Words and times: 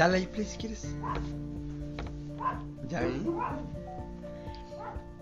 Dale 0.00 0.16
ahí 0.16 0.26
play 0.28 0.46
si 0.46 0.56
quieres. 0.56 0.96
Ya 2.88 3.00
vi. 3.02 3.22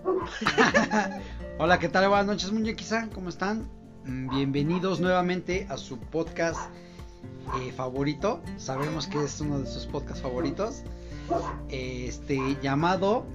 Hola, 1.58 1.80
¿qué 1.80 1.88
tal? 1.88 2.08
Buenas 2.08 2.26
noches, 2.26 2.52
muñequiza. 2.52 3.08
¿Cómo 3.12 3.28
están? 3.28 3.68
Mm, 4.04 4.30
Bienvenidos 4.30 5.00
nuevamente 5.00 5.66
a 5.68 5.76
su 5.76 5.98
podcast 5.98 6.60
eh, 7.60 7.72
favorito. 7.72 8.40
Sabemos 8.56 9.08
que 9.08 9.24
es 9.24 9.40
uno 9.40 9.58
de 9.58 9.66
sus 9.66 9.84
podcasts 9.84 10.22
favoritos. 10.22 10.84
Este 11.68 12.38
llamado 12.62 13.26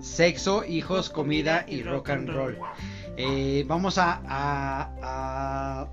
Sexo, 0.00 0.64
Hijos, 0.64 1.08
Comida 1.08 1.64
y 1.68 1.84
Rock 1.84 2.10
and 2.10 2.30
Roll. 2.30 2.58
Eh, 3.16 3.64
vamos 3.68 3.96
a, 3.96 4.20
a, 4.26 4.90
a, 5.02 5.88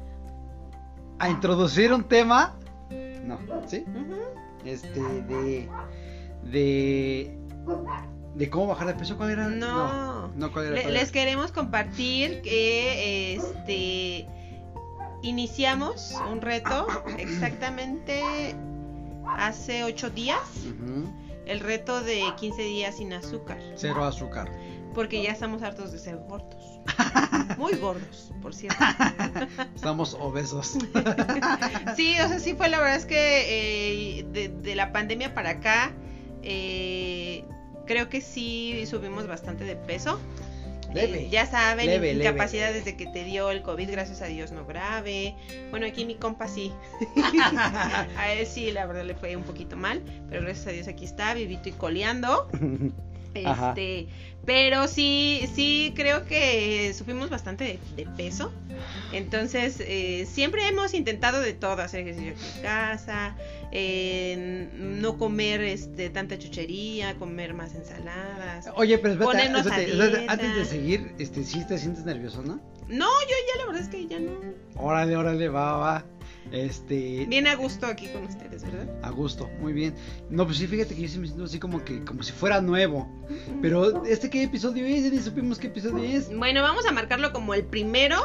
a 1.20 1.30
introducir 1.30 1.94
un 1.94 2.04
tema. 2.06 2.56
No, 3.24 3.38
¿sí? 3.68 3.86
Ujú. 3.88 4.38
Este, 4.66 5.00
de. 5.00 5.70
De. 6.44 7.38
De 8.36 8.50
cómo 8.50 8.68
bajar 8.68 8.88
de 8.88 8.94
peso. 8.94 9.18
¿Cuál 9.18 9.32
era? 9.32 9.48
No. 9.48 10.28
no, 10.36 10.52
¿cuál 10.52 10.66
era? 10.68 10.76
Le- 10.76 10.82
¿Cuál 10.84 10.94
era? 10.94 11.02
les 11.02 11.12
queremos 11.12 11.52
compartir 11.52 12.42
que 12.42 13.36
este 13.36 14.28
iniciamos 15.24 16.14
un 16.32 16.42
reto 16.42 16.88
exactamente 17.18 18.56
hace 19.38 19.84
ocho 19.84 20.10
días. 20.10 20.40
El 21.46 21.62
reto 21.62 22.02
de 22.02 22.24
15 22.40 22.62
días 22.62 22.98
sin 22.98 23.14
azúcar. 23.14 23.58
Cero 23.76 24.04
azúcar. 24.04 24.52
Porque 24.98 25.22
ya 25.22 25.32
estamos 25.32 25.62
hartos 25.62 25.92
de 25.92 26.00
ser 26.00 26.18
gordos. 26.28 26.80
Muy 27.60 27.76
gordos, 27.76 28.34
por 28.42 28.56
cierto. 28.56 28.84
Estamos 29.76 30.18
obesos. 30.20 30.76
Sí, 31.96 32.16
o 32.20 32.28
sea, 32.28 32.40
sí 32.40 32.56
fue 32.56 32.68
la 32.68 32.80
verdad 32.80 32.96
es 32.96 33.06
que 33.06 34.20
eh, 34.20 34.26
de, 34.32 34.50
de 34.50 34.74
la 34.74 34.92
pandemia 34.92 35.36
para 35.36 35.52
acá, 35.52 35.92
eh, 36.42 37.46
creo 37.86 38.10
que 38.10 38.22
sí 38.22 38.88
subimos 38.88 39.28
bastante 39.28 39.66
de 39.66 39.76
peso. 39.76 40.20
Leve. 40.92 41.26
Eh, 41.26 41.30
ya 41.30 41.46
saben, 41.46 41.86
Leve, 41.86 42.16
leve. 42.16 42.32
incapacidad 42.32 42.74
desde 42.74 42.98
que 42.98 43.06
te 43.06 43.24
dio 43.24 43.52
el 43.52 43.62
COVID, 43.62 43.92
gracias 43.92 44.24
a 44.24 44.26
Dios 44.26 44.52
no 44.52 44.66
grave. 44.66 45.36
Bueno, 45.70 45.86
aquí 45.86 46.06
mi 46.06 46.16
compa 46.16 46.48
sí. 46.48 46.72
a 48.18 48.34
él 48.34 48.48
sí, 48.48 48.72
la 48.72 48.88
verdad 48.88 49.06
le 49.06 49.14
fue 49.14 49.36
un 49.36 49.44
poquito 49.44 49.78
mal, 49.78 50.02
pero 50.28 50.42
gracias 50.42 50.66
a 50.66 50.72
Dios 50.72 50.88
aquí 50.88 51.06
está, 51.06 51.36
vivito 51.36 51.70
y 51.70 51.74
coleando. 51.74 52.50
Ajá. 53.46 53.70
Este, 53.70 54.08
pero 54.46 54.88
sí, 54.88 55.50
sí 55.54 55.92
creo 55.94 56.26
que 56.26 56.94
subimos 56.94 57.30
bastante 57.30 57.64
de, 57.96 58.04
de 58.04 58.10
peso. 58.10 58.54
Entonces, 59.12 59.82
eh, 59.82 60.26
siempre 60.26 60.66
hemos 60.68 60.94
intentado 60.94 61.42
de 61.42 61.54
todo, 61.54 61.82
hacer 61.82 62.08
ejercicio 62.08 62.34
en 62.56 62.62
casa, 62.62 63.36
eh, 63.72 64.70
no 64.74 65.18
comer 65.18 65.62
este 65.62 66.10
tanta 66.10 66.38
chuchería, 66.38 67.16
comer 67.16 67.54
más 67.54 67.76
ensaladas. 67.76 68.70
Oye, 68.76 68.98
pero 68.98 69.16
espérate, 69.16 69.38
Ponernos 69.38 69.66
espérate, 69.66 70.26
antes 70.30 70.56
de 70.56 70.66
seguir, 70.66 71.12
este, 71.20 71.44
sí 71.44 71.66
te 71.68 71.78
sientes 71.78 72.06
nervioso, 72.06 72.42
¿no? 72.42 72.62
No, 72.88 73.06
yo 73.06 73.36
ya 73.54 73.60
la 73.60 73.66
verdad 73.66 73.82
es 73.82 73.90
que 73.90 74.08
ya 74.08 74.20
no. 74.20 74.32
Órale, 74.76 75.18
órale, 75.18 75.50
va, 75.50 75.78
va. 75.78 76.06
Este, 76.52 77.26
Bien 77.26 77.48
a 77.48 77.56
gusto 77.56 77.86
aquí 77.86 78.08
con 78.08 78.24
ustedes, 78.26 78.64
¿verdad? 78.64 78.88
a 79.02 79.10
gusto, 79.10 79.50
muy 79.60 79.74
bien. 79.74 79.94
No, 80.30 80.46
pues 80.46 80.58
sí, 80.58 80.68
fíjate 80.68 80.96
que 80.96 81.02
yo 81.02 81.08
sí 81.08 81.20
me 81.20 81.28
siento 81.28 81.46
así 81.46 81.60
como 81.60 81.84
que, 81.84 82.04
como 82.04 82.24
si 82.24 82.32
fuera 82.32 82.62
nuevo. 82.62 83.08
Pero, 83.62 84.06
¿este 84.06 84.30
qué 84.30 84.44
episodio 84.44 84.86
es? 84.86 85.12
Ni 85.12 85.20
supimos 85.20 85.60
qué 85.60 85.68
episodio 85.68 86.04
es. 86.04 86.36
Bueno, 86.36 86.62
vamos 86.62 86.86
a 86.86 86.92
marcarlo 86.92 87.34
como 87.34 87.54
el 87.54 87.64
primero. 87.64 88.18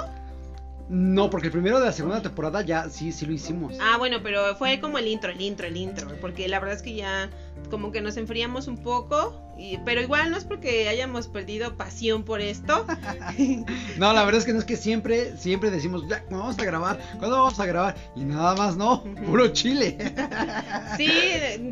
No, 0.89 1.31
porque 1.31 1.47
el 1.47 1.53
primero 1.53 1.79
de 1.81 1.87
la 1.87 1.93
segunda 1.93 2.21
temporada 2.21 2.63
ya 2.63 2.91
sí, 2.91 3.13
sí 3.13 3.25
lo 3.25 3.33
hicimos. 3.33 3.77
Ah, 3.81 3.97
bueno, 3.99 4.19
pero 4.23 4.55
fue 4.57 4.81
como 4.81 4.99
el 4.99 5.09
intro, 5.09 5.31
el 5.31 5.41
intro, 5.41 5.67
el 5.67 5.77
intro, 5.77 6.09
porque 6.21 6.49
la 6.49 6.61
verdad 6.61 6.77
es 6.77 6.83
que 6.83 6.95
ya 6.95 7.31
como 7.71 7.91
que 7.93 8.01
nos 8.01 8.17
enfriamos 8.17 8.67
un 8.69 8.77
poco, 8.79 9.41
y, 9.59 9.79
pero 9.85 10.01
igual 10.01 10.31
no 10.31 10.37
es 10.39 10.45
porque 10.45 10.89
hayamos 10.89 11.29
perdido 11.29 11.77
pasión 11.77 12.23
por 12.25 12.41
esto. 12.41 12.87
No, 13.99 14.13
la 14.13 14.25
verdad 14.25 14.41
es 14.41 14.47
que 14.47 14.53
no 14.53 14.59
es 14.59 14.65
que 14.65 14.77
siempre, 14.77 15.37
siempre 15.37 15.71
decimos, 15.71 16.03
ya, 16.09 16.25
vamos 16.31 16.59
a 16.59 16.65
grabar, 16.65 16.99
¿cuándo 17.19 17.37
vamos 17.37 17.59
a 17.61 17.67
grabar? 17.67 17.95
Y 18.17 18.25
nada 18.25 18.55
más, 18.57 18.77
no, 18.77 19.05
puro 19.27 19.49
chile. 19.49 19.97
Sí, 20.97 21.09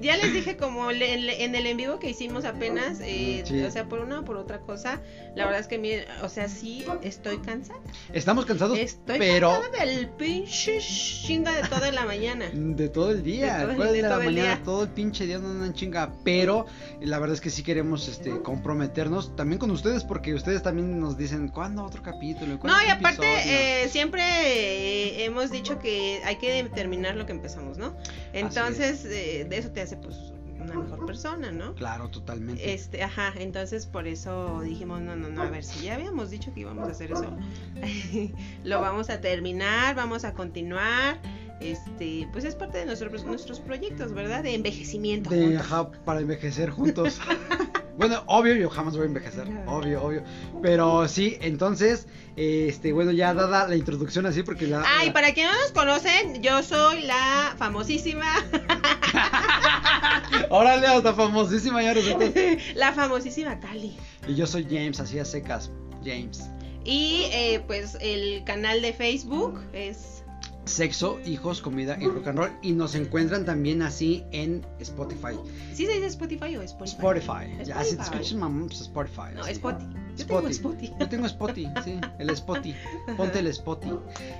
ya 0.00 0.16
les 0.16 0.32
dije 0.32 0.56
como 0.56 0.92
le- 0.92 1.14
en, 1.14 1.28
en 1.28 1.54
el 1.54 1.66
en 1.66 1.76
vivo 1.76 1.98
que 1.98 2.08
hicimos 2.10 2.44
apenas, 2.44 3.00
eh, 3.02 3.42
Sí. 3.44 3.62
o 3.62 3.70
sea, 3.70 3.86
por 3.88 4.00
una 4.00 4.20
o 4.20 4.24
por 4.24 4.36
otra 4.36 4.60
cosa, 4.60 5.00
la 5.36 5.44
verdad 5.44 5.60
es 5.60 5.66
que, 5.66 5.78
mi- 5.78 5.92
o 6.22 6.28
sea, 6.28 6.48
sí 6.48 6.84
estoy 7.02 7.38
cansada. 7.38 7.80
Estamos 8.12 8.46
cansados, 8.46 8.78
Estoy 8.78 9.18
pero 9.18 9.50
cansada 9.50 9.84
del 9.84 10.08
pinche 10.10 10.78
chinga 10.80 11.52
de 11.52 11.68
toda 11.68 11.90
la 11.92 12.04
mañana. 12.06 12.46
de 12.52 12.88
todo 12.88 13.10
el 13.10 13.22
día, 13.22 13.54
De 13.58 13.60
todo 13.62 13.70
el- 13.72 13.76
¿cuál 13.76 13.88
de 13.92 14.02
de 14.02 14.08
la 14.08 14.16
mañana, 14.18 14.32
día. 14.54 14.62
todo 14.64 14.82
el 14.84 14.88
pinche 14.90 15.26
día 15.26 15.38
no 15.38 15.64
chinga, 15.74 16.12
pero 16.24 16.66
la 17.00 17.18
verdad 17.18 17.34
es 17.34 17.40
que 17.40 17.50
sí 17.50 17.62
queremos 17.62 18.08
este 18.08 18.40
comprometernos 18.42 19.34
también 19.36 19.58
con 19.58 19.70
ustedes 19.70 20.04
porque 20.04 20.34
ustedes 20.34 20.62
también 20.62 20.98
nos 21.00 21.16
dicen, 21.16 21.48
¿cuándo 21.48 21.84
otro 21.84 22.02
capítulo? 22.02 22.58
¿Cuándo 22.58 22.78
No, 22.78 22.86
y 22.86 22.90
aparte, 22.90 23.32
episodio?" 23.32 23.84
eh, 23.84 23.88
siempre 23.88 24.22
eh, 24.22 25.24
hemos 25.24 25.50
dicho 25.50 25.78
que 25.78 26.20
hay 26.24 26.36
que 26.36 26.70
terminar 26.74 27.16
lo 27.16 27.26
que 27.26 27.32
empezamos, 27.32 27.78
¿no? 27.78 27.94
Entonces, 28.32 29.04
eh, 29.04 29.46
de 29.48 29.58
eso 29.58 29.70
te 29.70 29.80
hace, 29.80 29.96
pues, 29.96 30.16
una 30.60 30.74
mejor 30.74 31.06
persona, 31.06 31.50
¿no? 31.50 31.74
Claro, 31.74 32.08
totalmente. 32.08 32.72
Este, 32.72 33.02
ajá, 33.02 33.32
entonces 33.38 33.86
por 33.86 34.06
eso 34.06 34.60
dijimos, 34.60 35.00
no, 35.00 35.16
no, 35.16 35.28
no, 35.28 35.42
a 35.42 35.50
ver, 35.50 35.64
si 35.64 35.84
ya 35.86 35.94
habíamos 35.94 36.30
dicho 36.30 36.52
que 36.52 36.60
íbamos 36.60 36.88
a 36.88 36.92
hacer 36.92 37.12
eso, 37.12 37.36
lo 38.64 38.80
vamos 38.80 39.10
a 39.10 39.20
terminar, 39.20 39.94
vamos 39.94 40.24
a 40.24 40.34
continuar, 40.34 41.18
este, 41.60 42.28
pues 42.32 42.44
es 42.44 42.54
parte 42.54 42.78
de 42.78 42.86
nuestros, 42.86 43.24
nuestros 43.24 43.60
proyectos, 43.60 44.12
¿verdad? 44.12 44.42
De 44.42 44.54
envejecimiento. 44.54 45.30
De, 45.30 45.58
ajá, 45.58 45.90
para 46.04 46.20
envejecer 46.20 46.70
juntos. 46.70 47.20
bueno, 47.98 48.22
obvio, 48.26 48.54
yo 48.54 48.70
jamás 48.70 48.94
voy 48.94 49.04
a 49.04 49.06
envejecer, 49.06 49.46
obvio, 49.66 50.02
obvio. 50.02 50.22
Pero 50.62 51.06
sí, 51.08 51.36
entonces, 51.40 52.06
este, 52.36 52.92
bueno, 52.92 53.12
ya 53.12 53.34
dada 53.34 53.68
la 53.68 53.76
introducción 53.76 54.26
así, 54.26 54.42
porque 54.42 54.66
la... 54.66 54.82
Ah, 54.86 55.04
y 55.04 55.08
la- 55.08 55.12
para 55.12 55.34
quienes 55.34 55.52
no 55.52 55.60
nos 55.60 55.72
conocen, 55.72 56.42
yo 56.42 56.62
soy 56.62 57.02
la 57.02 57.54
famosísima, 57.58 58.26
Órale, 60.50 60.86
hasta 60.86 61.14
famosísima 61.14 61.82
ya 61.82 61.94
resultó. 61.94 62.24
la 62.74 62.92
famosísima 62.92 63.58
Cali. 63.60 63.96
Y 64.26 64.34
yo 64.34 64.46
soy 64.46 64.64
James, 64.64 65.00
así 65.00 65.18
a 65.18 65.24
secas, 65.24 65.70
James. 66.04 66.42
Y 66.84 67.24
eh, 67.32 67.62
pues 67.66 67.96
el 68.00 68.42
canal 68.44 68.82
de 68.82 68.92
Facebook 68.92 69.60
es... 69.72 70.24
Sexo, 70.70 71.18
hijos, 71.26 71.60
comida 71.60 71.98
y 72.00 72.06
rock 72.06 72.28
and 72.28 72.38
roll. 72.38 72.50
Y 72.62 72.72
nos 72.72 72.94
encuentran 72.94 73.44
también 73.44 73.82
así 73.82 74.24
en 74.32 74.64
Spotify. 74.78 75.36
¿Sí 75.74 75.84
se 75.86 75.92
dice 75.92 76.06
Spotify 76.06 76.56
o 76.56 76.62
Spotify? 76.62 76.96
Spotify. 76.96 77.64
Ya, 77.64 77.82
si 77.82 77.96
te 77.96 78.02
Spotify. 78.02 78.02
escuchas 78.02 78.34
mamón, 78.34 78.66
pues 78.68 78.80
Spotify. 78.82 79.34
No. 79.34 79.44
Spotty. 79.44 79.84
Yo 80.16 80.24
Spotty. 80.24 80.26
tengo 80.26 80.52
Spotty. 80.52 80.92
Yo 81.00 81.08
tengo 81.08 81.28
Spotty, 81.28 81.68
sí, 81.84 82.00
el 82.18 82.36
Spotty. 82.36 82.74
Ponte 83.16 83.38
el 83.40 83.52
Spotty. 83.52 83.90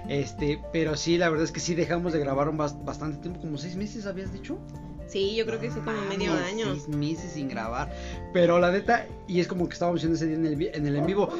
Este, 0.09 0.61
pero 0.73 0.97
sí, 0.97 1.19
la 1.19 1.29
verdad 1.31 1.45
es 1.45 1.53
que 1.53 1.61
sí 1.61 1.75
dejamos 1.75 2.13
de 2.13 2.21
grabar 2.21 2.49
un 2.49 2.59
bas- 2.59 2.83
bastante 2.85 3.19
tiempo, 3.19 3.41
como 3.41 3.59
seis 3.59 3.77
meses, 3.77 4.07
habías 4.07 4.33
dicho. 4.33 4.59
Sí, 5.09 5.35
yo 5.35 5.45
creo 5.45 5.59
que 5.59 5.71
sí, 5.73 5.81
como 5.81 6.01
medio 6.09 6.33
año. 6.35 6.67
Seis 6.73 6.89
meses 6.89 7.33
sin 7.33 7.49
grabar. 7.49 7.93
Pero 8.33 8.61
la 8.61 8.71
neta, 8.71 9.07
y 9.27 9.41
es 9.41 9.49
como 9.49 9.69
que 9.69 9.73
estábamos 9.73 10.01
diciendo 10.03 10.17
ese 10.17 10.27
día 10.27 10.37
en 10.37 10.47
el, 10.47 10.55
vi- 10.57 10.71
en 10.73 10.87
el 10.87 10.95
en 10.97 11.07
vivo. 11.07 11.31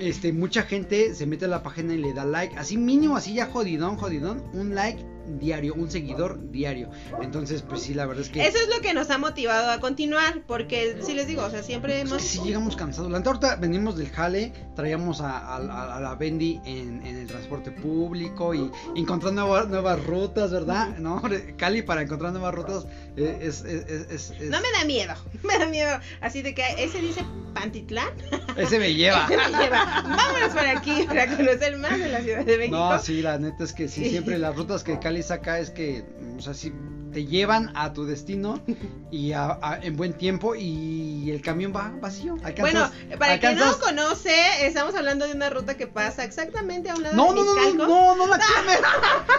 Este, 0.00 0.32
mucha 0.32 0.62
gente 0.62 1.14
se 1.14 1.26
mete 1.26 1.44
a 1.44 1.48
la 1.48 1.62
página 1.62 1.92
y 1.92 1.98
le 1.98 2.14
da 2.14 2.24
like. 2.24 2.56
Así 2.56 2.78
mínimo, 2.78 3.16
así 3.16 3.34
ya 3.34 3.46
jodidón, 3.46 3.96
jodidón. 3.96 4.42
Un 4.54 4.74
like 4.74 5.04
diario, 5.38 5.74
un 5.74 5.90
seguidor 5.90 6.50
diario. 6.50 6.90
Entonces, 7.22 7.62
pues 7.62 7.82
sí, 7.82 7.94
la 7.94 8.06
verdad 8.06 8.24
es 8.24 8.30
que. 8.30 8.46
Eso 8.46 8.58
es 8.58 8.68
lo 8.74 8.80
que 8.82 8.94
nos 8.94 9.10
ha 9.10 9.18
motivado 9.18 9.70
a 9.70 9.80
continuar, 9.80 10.42
porque 10.46 10.96
sí 11.02 11.14
les 11.14 11.26
digo, 11.26 11.42
o 11.44 11.50
sea, 11.50 11.62
siempre 11.62 11.94
Es 12.00 12.02
que 12.04 12.08
hemos... 12.08 12.22
sí 12.22 12.40
llegamos 12.44 12.76
cansados. 12.76 13.10
La 13.10 13.18
ahorita 13.18 13.56
venimos 13.56 13.96
del 13.96 14.08
jale, 14.10 14.52
traíamos 14.74 15.20
a, 15.20 15.38
a- 15.38 15.56
a- 15.56 15.96
a 15.96 16.00
la 16.00 16.14
Bendy 16.14 16.60
en, 16.64 17.04
en 17.06 17.16
el 17.16 17.26
transporte 17.26 17.70
público 17.70 18.54
y 18.54 18.70
encontrando 18.96 19.42
nuevas, 19.46 19.68
nuevas 19.68 20.04
rutas, 20.04 20.50
¿verdad? 20.50 20.96
¿No? 20.98 21.22
Cali 21.56 21.82
para 21.82 22.02
encontrar 22.02 22.32
nuevas 22.32 22.54
rutas 22.54 22.86
eh, 23.16 23.38
es, 23.42 23.60
es, 23.62 23.86
es- 23.86 24.10
es- 24.10 24.30
es- 24.40 24.50
No 24.50 24.58
me 24.60 24.70
da 24.78 24.84
miedo, 24.86 25.14
me 25.42 25.58
da 25.58 25.66
miedo. 25.66 25.98
Así 26.20 26.42
de 26.42 26.54
que 26.54 26.62
ese 26.78 27.00
dice 27.00 27.24
Pantitlán, 27.54 28.08
ese 28.56 28.78
me 28.78 28.94
lleva. 28.94 29.26
ese 29.30 29.36
me 29.36 29.58
lleva. 29.64 30.02
Vámonos 30.04 30.50
por 30.54 30.66
aquí 30.66 31.04
para 31.06 31.26
conocer 31.36 31.76
más 31.78 31.98
de 31.98 32.08
la 32.08 32.20
Ciudad 32.20 32.44
de 32.44 32.56
México. 32.58 32.76
No, 32.76 32.98
sí, 32.98 33.22
la 33.22 33.38
neta 33.38 33.64
es 33.64 33.72
que 33.72 33.88
sí, 33.88 34.08
siempre 34.08 34.38
las 34.38 34.54
rutas 34.56 34.84
que 34.84 34.98
Cali 34.98 35.19
saca 35.22 35.58
es 35.58 35.70
que, 35.70 36.04
o 36.38 36.40
sea, 36.42 36.54
sí 36.54 36.72
te 37.12 37.24
llevan 37.26 37.72
a 37.74 37.92
tu 37.92 38.04
destino 38.06 38.60
y 39.10 39.32
a- 39.32 39.58
a- 39.60 39.80
en 39.82 39.96
buen 39.96 40.12
tiempo 40.12 40.54
y 40.54 41.28
el 41.32 41.42
camión 41.42 41.72
va 41.74 41.92
vacío. 42.00 42.36
Bueno, 42.36 42.84
Alcanzas- 42.84 42.92
para 43.18 43.40
quien 43.40 43.56
no 43.56 43.64
alcanzas- 43.64 43.76
conoce, 43.78 44.32
estamos 44.66 44.94
hablando 44.94 45.26
de 45.26 45.32
una 45.34 45.50
ruta 45.50 45.76
que 45.76 45.88
pasa 45.88 46.22
exactamente 46.22 46.88
a 46.88 46.94
un 46.94 47.02
lado 47.02 47.16
No, 47.16 47.32
de 47.32 47.40
no, 47.40 47.44
no, 47.44 47.74
no, 47.74 47.86
no, 47.88 48.16
no 48.16 48.26
la 48.28 48.38
quemes. 48.38 48.80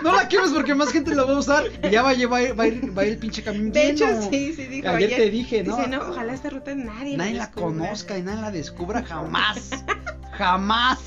No 0.04 0.12
la 0.14 0.28
quemes 0.28 0.50
porque 0.52 0.76
más 0.76 0.90
gente 0.92 1.16
la 1.16 1.24
va 1.24 1.32
a 1.34 1.38
usar. 1.40 1.64
Y 1.84 1.90
ya 1.90 2.02
va 2.02 2.10
a, 2.10 2.14
llevar, 2.14 2.60
va, 2.60 2.64
a 2.64 2.68
ir, 2.68 2.98
va 2.98 3.04
a 3.04 3.06
ir 3.06 3.14
el 3.14 3.18
pinche 3.20 3.42
camión 3.42 3.72
De 3.72 3.90
hecho, 3.92 4.06
sí, 4.30 4.54
sí, 4.54 4.66
dijo 4.66 4.90
Ayer 4.90 5.10
te 5.16 5.30
dije, 5.30 5.64
¿no? 5.64 5.78
Dice, 5.78 5.88
no, 5.88 6.02
ojalá 6.10 6.34
esta 6.34 6.50
ruta 6.50 6.76
nadie, 6.76 7.16
Nadie 7.16 7.36
la 7.36 7.46
descubra". 7.46 7.66
conozca 7.68 8.18
y 8.18 8.22
nadie 8.24 8.42
la 8.42 8.52
descubra 8.52 9.02
jamás. 9.04 9.70
Jamás. 10.34 11.00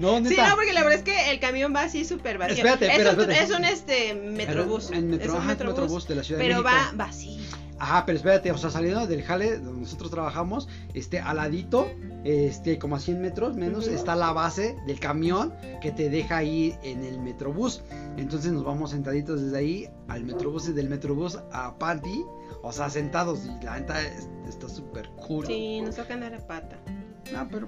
no, 0.00 0.18
Sí, 0.24 0.36
no, 0.36 0.54
porque 0.56 0.72
la 0.72 0.82
verdad 0.82 0.98
es 0.98 1.02
que 1.02 1.30
el 1.30 1.40
camión 1.40 1.74
va 1.74 1.82
así 1.82 2.04
súper 2.04 2.38
vacío. 2.38 2.56
Espérate, 2.56 2.86
es, 2.86 2.92
espera, 2.92 3.10
un, 3.12 3.20
espérate. 3.20 3.44
es 3.44 3.50
un 3.58 3.64
este 3.64 4.14
metrobús. 4.14 4.90
En 4.90 5.08
metro, 5.10 5.34
es 5.34 5.38
un 5.40 5.46
metrobús, 5.46 5.76
metrobús 5.80 6.08
de 6.08 6.14
la 6.14 6.22
Ciudad 6.24 6.40
de 6.40 6.46
pero 6.48 6.62
México. 6.62 6.80
va 6.96 7.04
vacío. 7.06 7.40
Ajá, 7.82 8.04
pero 8.04 8.16
espérate, 8.18 8.52
o 8.52 8.58
sea, 8.58 8.68
saliendo 8.68 9.06
del 9.06 9.22
jale 9.22 9.56
donde 9.58 9.80
nosotros 9.80 10.10
trabajamos, 10.10 10.68
este, 10.92 11.18
al 11.18 11.38
ladito, 11.38 11.90
este, 12.24 12.78
como 12.78 12.96
a 12.96 13.00
100 13.00 13.22
metros 13.22 13.56
menos, 13.56 13.88
está 13.88 14.14
la 14.16 14.32
base 14.32 14.76
del 14.86 15.00
camión 15.00 15.54
que 15.80 15.90
te 15.90 16.10
deja 16.10 16.36
ahí 16.36 16.76
en 16.82 17.02
el 17.04 17.18
metrobús. 17.20 17.82
Entonces 18.18 18.52
nos 18.52 18.64
vamos 18.64 18.90
sentaditos 18.90 19.40
desde 19.40 19.56
ahí 19.56 19.88
al 20.08 20.24
metrobús 20.24 20.68
y 20.68 20.72
del 20.72 20.90
metrobús 20.90 21.38
a 21.52 21.78
Panty, 21.78 22.22
o 22.62 22.70
sea, 22.70 22.90
sentados 22.90 23.46
y 23.46 23.64
la 23.64 23.80
neta 23.80 24.02
es- 24.02 24.28
está 24.46 24.68
súper 24.68 25.08
cool. 25.26 25.46
Sí, 25.46 25.80
nos 25.80 25.96
toca 25.96 26.12
andar 26.12 26.34
a 26.34 26.46
pata. 26.46 26.76
Ah, 27.34 27.46
pero 27.50 27.66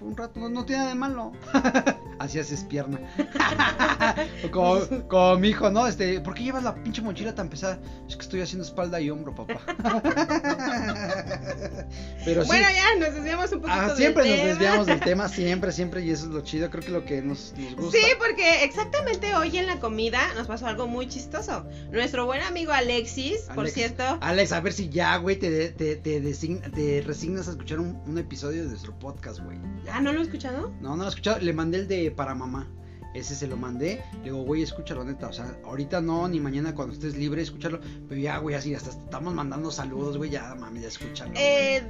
por 0.00 0.08
un 0.08 0.16
rato 0.16 0.40
no, 0.40 0.48
no 0.48 0.64
tiene 0.64 0.78
nada 0.78 0.94
de 0.94 0.98
malo. 0.98 1.32
Así 2.18 2.38
haces 2.38 2.64
pierna. 2.64 2.98
Como, 4.50 4.80
como 5.08 5.36
mi 5.36 5.50
hijo, 5.50 5.70
¿no? 5.70 5.86
Este, 5.86 6.20
¿por 6.20 6.34
qué 6.34 6.42
llevas 6.44 6.64
la 6.64 6.74
pinche 6.74 7.00
mochila 7.00 7.34
tan 7.34 7.48
pesada? 7.48 7.78
Es 8.08 8.16
que 8.16 8.22
estoy 8.22 8.42
haciendo 8.42 8.66
espalda 8.66 9.00
y 9.00 9.08
hombro, 9.08 9.34
papá. 9.34 9.60
Pero 12.24 12.42
sí. 12.42 12.48
Bueno, 12.48 12.66
ya 12.74 12.96
nos 12.98 13.14
desviamos 13.14 13.52
un 13.52 13.60
poquito 13.60 13.80
ah, 13.80 13.86
del 13.88 13.96
siempre 13.96 14.24
nos 14.24 14.36
tema. 14.36 14.48
desviamos 14.48 14.86
del 14.86 15.00
tema, 15.00 15.28
siempre, 15.28 15.72
siempre, 15.72 16.04
y 16.04 16.10
eso 16.10 16.26
es 16.26 16.32
lo 16.32 16.42
chido, 16.42 16.68
creo 16.68 16.82
que 16.82 16.90
lo 16.90 17.04
que 17.04 17.22
nos, 17.22 17.54
nos 17.56 17.76
gusta. 17.76 17.98
Sí, 17.98 18.04
porque 18.18 18.64
exactamente 18.64 19.34
hoy 19.34 19.56
en 19.56 19.66
la 19.66 19.80
comida 19.80 20.20
nos 20.34 20.46
pasó 20.46 20.66
algo 20.66 20.86
muy 20.86 21.08
chistoso. 21.08 21.64
Nuestro 21.90 22.26
buen 22.26 22.42
amigo 22.42 22.72
Alexis, 22.72 23.42
por 23.54 23.68
cierto, 23.68 24.02
Alex, 24.20 24.52
a 24.52 24.60
ver 24.60 24.74
si 24.74 24.90
ya, 24.90 25.16
güey, 25.16 25.36
te, 25.36 25.70
te, 25.70 25.96
te, 25.96 27.02
resignas 27.06 27.48
a 27.48 27.52
escuchar 27.52 27.80
un, 27.80 27.96
un 28.06 28.18
episodio 28.18 28.64
de 28.64 28.68
nuestro 28.68 28.98
podcast, 28.98 29.40
güey. 29.40 29.58
Ah, 29.92 30.00
¿no 30.00 30.12
lo 30.12 30.20
he 30.20 30.22
escuchado? 30.22 30.72
No, 30.80 30.90
no 30.90 30.96
lo 30.96 31.04
he 31.04 31.08
escuchado. 31.08 31.38
Le 31.40 31.52
mandé 31.52 31.78
el 31.78 31.88
de 31.88 32.10
para 32.10 32.34
mamá. 32.34 32.68
Ese 33.14 33.34
se 33.34 33.46
lo 33.46 33.56
mandé. 33.56 34.02
Le 34.18 34.24
digo, 34.24 34.42
güey, 34.42 34.62
escúchalo, 34.62 35.04
neta. 35.04 35.28
O 35.28 35.32
sea, 35.32 35.56
ahorita 35.64 36.00
no, 36.00 36.28
ni 36.28 36.38
mañana 36.40 36.74
cuando 36.74 36.94
estés 36.94 37.16
libre, 37.16 37.42
escúchalo. 37.42 37.80
Pero 38.08 38.20
ya, 38.20 38.38
güey, 38.38 38.54
así, 38.54 38.74
hasta 38.74 38.90
estamos 38.90 39.34
mandando 39.34 39.70
saludos, 39.70 40.16
güey. 40.16 40.30
Ya, 40.30 40.54
mami, 40.54 40.80
ya 40.80 40.88
escúchalo. 40.88 41.32
Eh, 41.36 41.82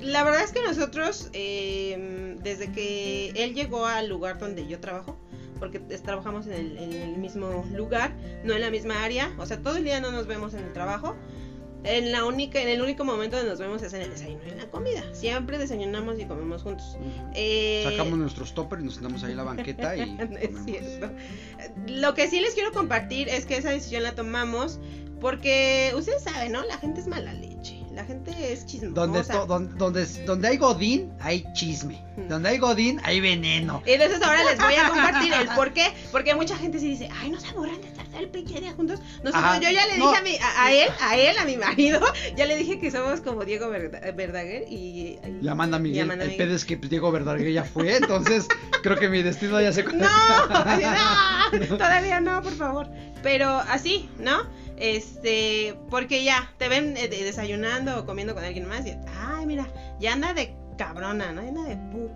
la 0.00 0.24
verdad 0.24 0.42
es 0.42 0.52
que 0.52 0.62
nosotros, 0.62 1.28
eh, 1.32 2.36
desde 2.42 2.72
que 2.72 3.30
él 3.36 3.54
llegó 3.54 3.86
al 3.86 4.08
lugar 4.08 4.38
donde 4.38 4.66
yo 4.66 4.80
trabajo, 4.80 5.18
porque 5.58 5.78
trabajamos 5.78 6.46
en 6.46 6.52
el, 6.52 6.78
en 6.78 6.92
el 6.92 7.16
mismo 7.18 7.64
lugar, 7.74 8.14
no 8.44 8.54
en 8.54 8.60
la 8.60 8.70
misma 8.70 9.02
área, 9.04 9.32
o 9.38 9.46
sea, 9.46 9.60
todo 9.60 9.76
el 9.76 9.84
día 9.84 10.00
no 10.00 10.10
nos 10.10 10.26
vemos 10.26 10.54
en 10.54 10.64
el 10.64 10.72
trabajo. 10.72 11.14
En 11.84 12.12
la 12.12 12.24
única, 12.24 12.60
en 12.60 12.68
el 12.68 12.80
único 12.80 13.04
momento 13.04 13.36
donde 13.36 13.50
nos 13.50 13.60
vemos 13.60 13.82
es 13.82 13.92
en 13.92 14.02
el 14.02 14.10
desayuno 14.10 14.40
y 14.46 14.50
en 14.50 14.58
la 14.58 14.66
comida. 14.66 15.02
Siempre 15.12 15.58
desayunamos 15.58 16.18
y 16.18 16.24
comemos 16.24 16.62
juntos. 16.62 16.96
Eh, 17.34 17.82
Sacamos 17.84 18.18
nuestros 18.18 18.54
toppers 18.54 18.82
y 18.82 18.86
nos 18.86 18.94
sentamos 18.94 19.22
ahí 19.22 19.32
en 19.32 19.36
la 19.36 19.44
banqueta 19.44 19.96
y. 19.96 20.10
No 20.14 20.38
es 20.38 20.64
cierto. 20.64 21.10
Lo 21.86 22.14
que 22.14 22.28
sí 22.28 22.40
les 22.40 22.54
quiero 22.54 22.72
compartir 22.72 23.28
es 23.28 23.44
que 23.44 23.58
esa 23.58 23.70
decisión 23.70 24.02
la 24.02 24.12
tomamos 24.12 24.80
porque 25.20 25.92
ustedes 25.96 26.22
saben, 26.22 26.52
¿no? 26.52 26.64
La 26.64 26.78
gente 26.78 27.00
es 27.00 27.06
mala. 27.06 27.34
La 27.94 28.04
gente 28.04 28.32
es 28.52 28.66
chismosa. 28.66 28.92
Donde, 28.94 29.22
to- 29.22 29.46
donde, 29.46 29.74
donde, 29.76 30.04
donde 30.24 30.48
hay 30.48 30.56
Godín, 30.56 31.12
hay 31.20 31.44
chisme. 31.52 32.02
Donde 32.28 32.48
hay 32.48 32.58
Godín, 32.58 33.00
hay 33.04 33.20
veneno. 33.20 33.82
Entonces 33.86 34.20
ahora 34.22 34.42
les 34.44 34.58
voy 34.58 34.74
a 34.74 34.88
compartir 34.88 35.32
el 35.32 35.48
por 35.48 35.72
qué. 35.72 35.92
Porque 36.10 36.34
mucha 36.34 36.56
gente 36.56 36.78
sí 36.80 36.88
dice, 36.90 37.08
ay, 37.20 37.30
no 37.30 37.38
se 37.40 37.48
aburran 37.48 37.80
de 37.80 37.88
estar 37.88 38.04
el 38.20 38.28
pinche 38.30 38.60
día 38.60 38.72
juntos. 38.72 39.00
Nosotros, 39.22 39.34
Ajá. 39.44 39.60
yo 39.60 39.70
ya 39.70 39.86
le 39.86 39.98
No. 39.98 40.08
dije 40.10 40.18
a, 40.20 40.22
mi, 40.22 40.36
a, 40.36 40.64
a 40.64 40.72
él, 40.72 40.88
a 41.00 41.16
él, 41.16 41.38
a 41.38 41.44
mi 41.44 41.56
marido, 41.56 42.00
ya 42.36 42.46
le 42.46 42.56
dije 42.56 42.78
que 42.80 42.90
somos 42.90 43.20
como 43.20 43.44
Diego 43.44 43.68
Verda- 43.68 44.00
Verdaguer 44.12 44.64
y... 44.68 44.74
y- 44.74 45.18
Y 45.42 45.48
Amanda 45.48 45.78
Miguel. 45.78 46.02
Amanda 46.02 46.24
el 46.24 46.30
Miguel. 46.30 46.46
pedo 46.46 46.56
es 46.56 46.64
que 46.64 46.76
pues, 46.76 46.90
Diego 46.90 47.10
Verdaguer 47.12 47.52
ya 47.52 47.64
fue. 47.64 47.96
Entonces, 47.96 48.46
creo 48.82 48.96
que 48.96 49.08
mi 49.08 49.22
destino 49.22 49.60
ya 49.60 49.72
se. 49.72 49.82
No, 49.84 49.92
no, 51.52 51.76
todavía 51.76 52.20
no, 52.20 52.42
por 52.42 52.52
favor. 52.54 52.88
Pero 53.22 53.48
así, 53.68 54.08
¿no? 54.18 54.42
Este, 54.76 55.74
porque 55.90 56.24
ya 56.24 56.52
te 56.58 56.68
ven 56.68 56.96
eh, 56.96 57.08
de- 57.08 57.24
desayunando 57.24 57.98
o 58.00 58.06
comiendo 58.06 58.34
con 58.34 58.44
alguien 58.44 58.68
más 58.68 58.84
y, 58.86 58.96
ay, 59.18 59.46
mira, 59.46 59.66
ya 60.00 60.12
anda 60.14 60.34
de 60.34 60.54
cabrona, 60.76 61.32
¿no? 61.32 61.42
Ya 61.42 61.48
anda 61.48 61.62
de 61.64 61.76
pu. 61.76 62.10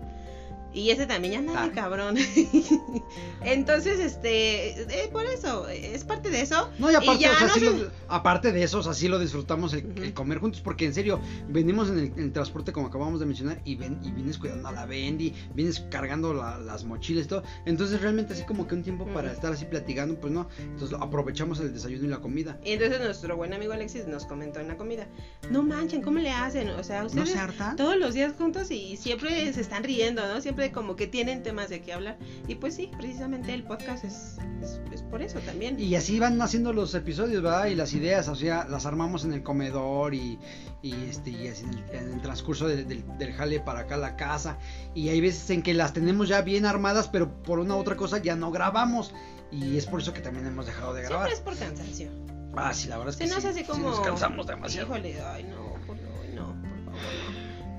Y 0.73 0.91
ese 0.91 1.07
también 1.07 1.45
ya 1.45 1.53
Ah. 1.63 1.71
cabrón. 1.73 2.15
Entonces, 3.41 3.99
este, 3.99 4.81
eh, 4.81 5.09
por 5.11 5.25
eso, 5.25 5.67
es 5.67 6.03
parte 6.03 6.29
de 6.29 6.41
eso. 6.41 6.69
No, 6.77 6.91
y 6.91 6.95
aparte, 6.95 7.19
ya 7.23 7.31
o 7.31 7.35
sea, 7.35 7.47
no 7.47 7.53
sí 7.53 7.59
se- 7.61 7.65
lo- 7.71 7.91
aparte 8.07 8.51
de 8.51 8.63
eso, 8.63 8.79
o 8.79 8.83
sea, 8.83 8.93
sí 8.93 9.07
lo 9.07 9.19
disfrutamos 9.19 9.73
el, 9.73 10.13
comer 10.13 10.39
juntos, 10.39 10.61
porque 10.61 10.85
en 10.85 10.93
serio, 10.93 11.19
venimos 11.47 11.89
en 11.89 11.99
el, 11.99 12.05
en 12.05 12.19
el 12.19 12.33
transporte 12.33 12.71
como 12.71 12.87
acabamos 12.87 13.19
de 13.19 13.25
mencionar 13.25 13.61
y 13.65 13.75
ven 13.75 13.99
y 14.03 14.11
vienes 14.11 14.37
cuidando 14.37 14.67
a 14.67 14.71
la 14.71 14.85
Bendy, 14.85 15.33
vienes 15.53 15.79
cargando 15.89 16.33
la- 16.33 16.57
las 16.59 16.83
mochilas 16.83 17.25
y 17.25 17.27
todo, 17.27 17.43
entonces 17.65 18.01
realmente 18.01 18.33
así 18.33 18.43
como 18.43 18.67
que 18.67 18.75
un 18.75 18.83
tiempo 18.83 19.05
para 19.07 19.31
estar 19.31 19.53
así 19.53 19.65
platicando, 19.65 20.19
pues 20.19 20.33
no, 20.33 20.47
entonces 20.59 20.97
aprovechamos 20.99 21.59
el 21.59 21.73
desayuno 21.73 22.05
y 22.05 22.09
la 22.09 22.19
comida. 22.19 22.59
Y 22.63 22.71
entonces 22.73 22.99
nuestro 22.99 23.35
buen 23.37 23.53
amigo 23.53 23.73
Alexis 23.73 24.05
nos 24.07 24.25
comentó 24.25 24.59
en 24.59 24.67
la 24.67 24.77
comida, 24.77 25.07
no 25.49 25.63
manchen, 25.63 26.01
¿cómo 26.01 26.19
le 26.19 26.31
hacen? 26.31 26.69
O 26.71 26.83
sea, 26.83 27.01
¿No 27.01 27.07
ustedes 27.07 27.29
se 27.31 27.39
todos 27.77 27.97
los 27.97 28.13
días 28.13 28.33
juntos 28.37 28.69
y 28.71 28.97
siempre 28.97 29.51
se 29.53 29.61
están 29.61 29.83
riendo, 29.83 30.25
¿no? 30.27 30.41
Siempre 30.41 30.58
como 30.71 30.95
que 30.95 31.07
tienen 31.07 31.43
temas 31.43 31.69
de 31.69 31.81
qué 31.81 31.93
hablar. 31.93 32.17
Y 32.47 32.55
pues 32.55 32.75
sí, 32.75 32.91
precisamente 32.97 33.53
el 33.53 33.63
podcast 33.63 34.03
es, 34.03 34.37
es, 34.61 34.81
es 34.93 35.01
por 35.03 35.21
eso 35.21 35.39
también. 35.39 35.79
Y 35.79 35.95
así 35.95 36.19
van 36.19 36.41
haciendo 36.41 36.73
los 36.73 36.93
episodios, 36.95 37.41
¿verdad? 37.41 37.65
Y 37.67 37.75
las 37.75 37.93
ideas, 37.93 38.27
o 38.27 38.35
sea, 38.35 38.67
las 38.67 38.85
armamos 38.85 39.23
en 39.25 39.33
el 39.33 39.41
comedor 39.43 40.13
y, 40.13 40.37
y 40.81 40.93
este, 41.09 41.29
y 41.31 41.47
así 41.47 41.63
en 41.63 41.69
el, 41.73 41.83
en 42.07 42.13
el 42.15 42.21
transcurso 42.21 42.67
del- 42.67 42.87
del, 42.87 43.03
del 43.17 43.33
jale 43.33 43.59
para 43.59 43.81
acá 43.81 43.95
a 43.95 43.99
la 43.99 44.15
casa. 44.15 44.57
Y 44.93 45.09
hay 45.09 45.21
veces 45.21 45.49
en 45.49 45.63
que 45.63 45.73
las 45.73 45.93
tenemos 45.93 46.27
ya 46.27 46.41
bien 46.41 46.65
armadas, 46.65 47.07
pero 47.07 47.41
por 47.43 47.59
una 47.59 47.75
u 47.75 47.79
otra 47.79 47.95
cosa 47.95 48.17
ya 48.19 48.35
no 48.35 48.51
grabamos. 48.51 49.13
Y 49.51 49.77
es 49.77 49.85
por 49.87 49.99
eso 50.01 50.13
que 50.13 50.19
también 50.21 50.45
hemos 50.45 50.65
dejado 50.67 50.93
de 50.93 51.01
grabar. 51.03 51.29
Siempre 51.29 51.51
es 51.53 51.57
por 51.59 51.67
cansancio. 51.67 52.09
Ah, 52.55 52.73
sí, 52.73 52.87
la 52.87 52.97
verdad 52.97 53.11
es 53.13 53.17
Se 53.17 53.23
que 53.25 53.29
nos 53.29 53.41
sí, 53.43 53.47
hace 53.49 53.63
sí 53.63 53.81
nos 53.81 53.99
cansamos 54.01 54.47
demasiado. 54.47 54.87
Híjole, 54.87 55.21
ay 55.21 55.43
no, 55.43 55.68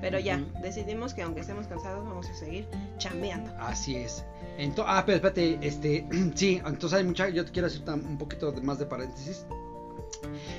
Pero 0.01 0.19
ya, 0.19 0.43
decidimos 0.61 1.13
que 1.13 1.21
aunque 1.21 1.41
estemos 1.41 1.67
cansados 1.67 2.03
vamos 2.03 2.27
a 2.29 2.33
seguir 2.33 2.65
chambeando. 2.97 3.51
Así 3.59 3.95
es. 3.95 4.25
Ento- 4.57 4.83
ah, 4.87 5.03
pero 5.05 5.17
espérate, 5.17 5.59
este, 5.61 6.07
sí, 6.35 6.59
entonces 6.65 6.93
hay 6.99 7.03
mucha, 7.05 7.29
yo 7.29 7.45
te 7.45 7.51
quiero 7.51 7.67
hacer 7.67 7.81
un 7.89 8.17
poquito 8.17 8.51
de- 8.51 8.61
más 8.61 8.79
de 8.79 8.85
paréntesis. 8.87 9.45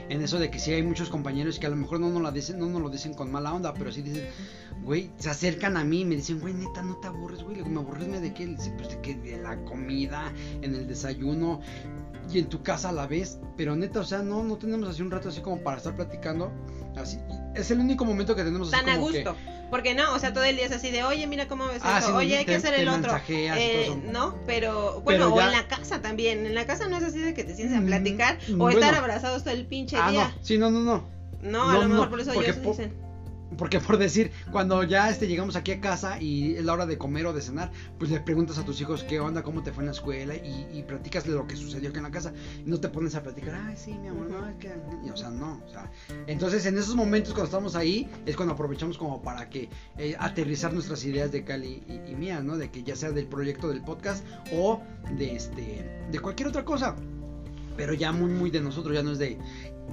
En 0.09 0.23
eso 0.23 0.39
de 0.39 0.50
que 0.50 0.59
sí 0.59 0.73
hay 0.73 0.83
muchos 0.83 1.09
compañeros 1.09 1.59
que 1.59 1.67
a 1.67 1.71
lo 1.71 1.77
mejor 1.77 2.00
no 2.00 2.09
nos, 2.11 2.23
la 2.23 2.33
dicen, 2.33 2.59
no 2.59 2.67
nos 2.67 2.83
lo 2.83 2.89
dicen 2.89 3.15
con 3.15 3.31
mala 3.31 3.53
onda, 3.55 3.73
pero 3.75 3.93
sí 3.93 4.03
dicen, 4.03 4.27
güey, 4.83 5.11
se 5.19 5.31
acercan 5.31 5.77
a 5.77 5.85
mí 5.85 6.00
y 6.00 6.05
me 6.05 6.17
dicen, 6.17 6.41
güey, 6.41 6.53
neta, 6.55 6.83
no 6.83 6.97
te 6.97 7.06
aburres, 7.09 7.43
güey. 7.43 7.62
¿me 7.65 7.81
aburres 7.81 8.21
de 8.21 8.35
qué? 8.35 8.56
Pues 8.77 8.88
de 8.88 9.00
que 9.00 9.15
de 9.15 9.37
la 9.41 9.56
comida, 9.64 10.33
en 10.62 10.75
el 10.75 10.88
desayuno 10.88 11.61
y 12.33 12.40
en 12.40 12.47
tu 12.49 12.62
casa 12.62 12.88
a 12.88 12.93
la 12.93 13.07
vez. 13.07 13.38
Pero 13.57 13.76
neta, 13.76 14.00
o 14.00 14.05
sea, 14.05 14.23
no, 14.23 14.43
no 14.43 14.57
tenemos 14.57 14.88
así 14.88 15.00
un 15.02 15.11
rato 15.11 15.28
así 15.28 15.40
como 15.40 15.59
para 15.59 15.76
estar 15.78 15.95
platicando. 15.95 16.50
Así, 16.96 17.18
es 17.54 17.70
el 17.70 17.78
único 17.80 18.04
momento 18.04 18.34
que 18.37 18.44
tenemos 18.44 18.72
así 18.72 18.84
Tan 18.84 18.88
a 18.94 18.99
como 18.99 19.11
que- 19.12 19.25
gusto. 19.25 19.37
Porque 19.70 19.94
no, 19.94 20.12
o 20.14 20.18
sea, 20.18 20.34
todo 20.34 20.44
el 20.44 20.56
día 20.56 20.66
es 20.66 20.72
así 20.72 20.90
de, 20.90 21.02
oye, 21.02 21.26
mira 21.26 21.49
cómo 21.49 21.66
ves 21.66 21.80
Ah, 21.82 21.96
eso, 21.99 22.08
sí, 22.08 22.12
oye, 22.12 22.37
hay 22.37 22.44
que 22.44 22.56
hacer 22.56 22.75
el 22.75 22.88
otro. 22.88 23.16
Eh, 23.28 23.84
todo 23.87 23.96
eso. 23.96 24.12
no, 24.12 24.38
pero 24.46 25.00
bueno, 25.00 25.30
Pero 25.30 25.34
o 25.34 25.40
en 25.40 25.50
la 25.52 25.66
casa 25.66 26.02
también. 26.02 26.44
En 26.44 26.54
la 26.54 26.66
casa 26.66 26.88
no 26.88 26.99
es 26.99 27.02
así 27.04 27.18
de 27.20 27.32
que 27.32 27.42
te 27.42 27.54
sientes 27.54 27.78
a 27.78 27.80
Mm, 27.80 27.87
platicar 27.87 28.38
o 28.52 28.56
bueno. 28.56 28.78
estar 28.78 28.94
abrazados 28.94 29.44
todo 29.44 29.54
el 29.54 29.64
pinche 29.64 29.96
Ah, 29.99 30.11
día. 30.11 30.34
no, 30.37 30.44
sí, 30.44 30.58
no, 30.58 30.70
no, 30.70 30.80
no. 30.80 31.08
No, 31.40 31.70
a 31.70 31.72
No, 31.72 31.78
lo 31.80 31.88
no, 31.88 31.94
mejor 31.94 32.11
por 32.11 32.20
eso 32.20 32.32
ellos 32.32 32.56
po- 32.56 32.70
dicen. 32.72 32.92
Porque 33.56 33.80
por 33.80 33.99
decir, 33.99 34.30
cuando 34.50 34.82
ya 34.85 35.11
este 35.11 35.26
llegamos 35.26 35.56
aquí 35.56 35.73
a 35.73 35.80
casa 35.80 36.21
y 36.21 36.54
es 36.54 36.64
la 36.64 36.73
hora 36.73 36.87
de 36.87 36.99
comer 36.99 37.26
o 37.26 37.32
de 37.32 37.40
cenar, 37.40 37.71
pues 37.99 38.11
le 38.11 38.21
preguntas 38.21 38.59
a 38.59 38.64
tus 38.64 38.80
hijos 38.80 39.04
qué 39.04 39.21
onda, 39.21 39.42
cómo 39.42 39.62
te 39.62 39.73
fue 39.73 39.82
en 39.82 39.87
la 39.87 39.92
escuela 39.92 40.35
y, 40.35 40.68
y 40.73 40.82
platicas 40.82 41.25
de 41.25 41.32
lo 41.32 41.47
que 41.47 41.56
sucedió 41.56 41.90
aquí 41.90 41.99
en 41.99 42.04
la 42.04 42.11
casa. 42.11 42.32
Y 42.64 42.68
no 42.68 42.80
te 42.80 42.88
pones 42.88 43.14
a 43.14 43.23
platicar, 43.23 43.54
ay, 43.54 43.76
sí, 43.76 43.92
mi 43.92 44.09
amor, 44.09 44.30
no, 44.30 44.49
es 44.49 44.56
que. 44.56 44.73
y, 45.04 45.11
o 45.11 45.16
sea, 45.16 45.30
no. 45.30 45.62
O 45.66 45.71
sea, 45.71 45.90
entonces 46.26 46.66
en 46.66 46.78
esos 46.78 46.94
momentos 46.94 47.32
cuando 47.32 47.47
estamos 47.47 47.76
ahí 47.76 48.09
es 48.26 48.37
cuando 48.37 48.54
aprovechamos 48.54 48.99
como 48.99 49.23
para 49.23 49.49
que 49.49 49.68
eh, 49.99 50.16
aterrizar 50.18 50.73
nuestras 50.73 51.04
ideas 51.04 51.32
de 51.32 51.44
Cali 51.44 51.82
y, 51.88 52.11
y 52.11 52.14
mías, 52.14 52.42
¿no? 52.42 52.56
De 52.56 52.71
que 52.71 52.82
ya 52.82 52.97
sea 52.97 53.11
del 53.11 53.26
proyecto 53.26 53.68
del 53.68 53.82
podcast 53.82 54.25
o 54.52 54.80
de 55.16 55.37
este 55.37 56.02
de 56.11 56.18
cualquier 56.21 56.49
otra 56.49 56.64
cosa. 56.64 56.94
Pero 57.76 57.94
ya 57.94 58.12
muy, 58.12 58.30
muy 58.30 58.50
de 58.50 58.61
nosotros, 58.61 58.94
ya 58.94 59.02
no 59.02 59.12
es 59.12 59.18
de. 59.18 59.38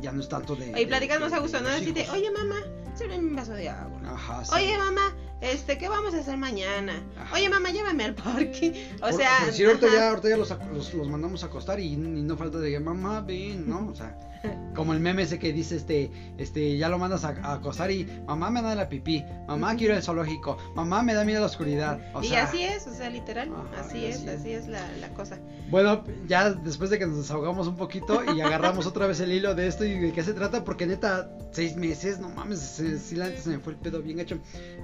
Ya 0.01 0.11
no 0.11 0.21
es 0.21 0.29
tanto 0.29 0.55
de. 0.55 0.79
Y 0.79 0.85
platicas 0.85 1.19
más 1.19 1.33
a 1.33 1.39
gusto, 1.39 1.59
¿no? 1.61 1.69
Así 1.69 1.91
de, 1.91 2.09
oye, 2.09 2.31
mamá, 2.31 2.57
sírveme 2.95 3.27
un 3.27 3.35
vaso 3.35 3.53
de 3.53 3.69
agua. 3.69 3.98
Ajá, 4.13 4.45
sí. 4.45 4.51
Oye, 4.55 4.77
mamá, 4.77 5.13
este, 5.41 5.77
¿qué 5.77 5.87
vamos 5.89 6.13
a 6.13 6.17
hacer 6.19 6.37
mañana? 6.37 6.93
Ajá. 7.17 7.35
Oye, 7.35 7.49
mamá, 7.49 7.69
llévame 7.71 8.03
al 8.05 8.15
parque. 8.15 8.89
O 8.97 9.01
Por- 9.01 9.13
sea, 9.13 9.45
decir, 9.45 9.67
ahorita 9.67 9.87
ajá. 9.87 9.95
ya, 9.95 10.09
ahorita 10.09 10.29
ya 10.29 10.37
los, 10.37 10.53
los, 10.73 10.93
los 10.93 11.07
mandamos 11.07 11.43
a 11.43 11.47
acostar 11.47 11.79
y, 11.79 11.93
y 11.93 11.97
no 11.97 12.35
falta 12.37 12.57
de 12.59 12.71
que 12.71 12.79
mamá 12.79 13.21
ven, 13.21 13.69
¿no? 13.69 13.87
O 13.89 13.95
sea, 13.95 14.17
como 14.75 14.93
el 14.93 14.99
meme 15.01 15.23
ese 15.23 15.37
que 15.37 15.51
dice 15.51 15.75
este, 15.75 16.11
este, 16.37 16.77
ya 16.77 16.87
lo 16.89 16.97
mandas 16.97 17.23
a, 17.25 17.29
a 17.43 17.53
acostar 17.55 17.91
y 17.91 18.05
mamá 18.25 18.49
me 18.49 18.61
da 18.61 18.73
la 18.75 18.87
pipí, 18.87 19.23
mamá 19.47 19.75
quiero 19.75 19.95
al 19.95 20.01
zoológico, 20.03 20.57
mamá 20.75 21.03
me 21.03 21.13
da 21.13 21.25
miedo 21.25 21.39
a 21.39 21.41
la 21.41 21.47
oscuridad. 21.47 21.99
O 22.13 22.23
y 22.23 22.27
sea, 22.29 22.43
así 22.45 22.63
es, 22.63 22.87
o 22.87 22.93
sea, 22.93 23.09
literal, 23.09 23.49
Ajá, 23.53 23.81
así 23.85 24.05
es, 24.05 24.17
así 24.17 24.27
es. 24.29 24.39
así 24.39 24.51
es 24.53 24.67
la, 24.67 24.89
la 25.01 25.09
cosa. 25.09 25.39
Bueno, 25.69 26.03
ya 26.27 26.51
después 26.51 26.89
de 26.89 26.97
que 26.99 27.05
nos 27.05 27.17
desahogamos 27.17 27.67
un 27.67 27.75
poquito 27.75 28.23
y 28.33 28.41
agarramos 28.41 28.85
otra 28.87 29.07
vez 29.07 29.19
el 29.19 29.31
hilo 29.33 29.53
de 29.55 29.67
esto 29.67 29.83
y 29.85 29.99
de 29.99 30.13
qué 30.13 30.23
se 30.23 30.33
trata, 30.33 30.63
porque 30.63 30.85
neta, 30.87 31.29
seis 31.51 31.75
meses, 31.75 32.19
no 32.19 32.29
mames, 32.29 32.59
sí, 32.59 33.15
la 33.15 33.27
neta 33.27 33.41
se 33.41 33.49
me 33.49 33.59
fue 33.59 33.73
el 33.73 33.79
pedo 33.79 33.98
bien 34.01 34.19
hecho. 34.19 34.37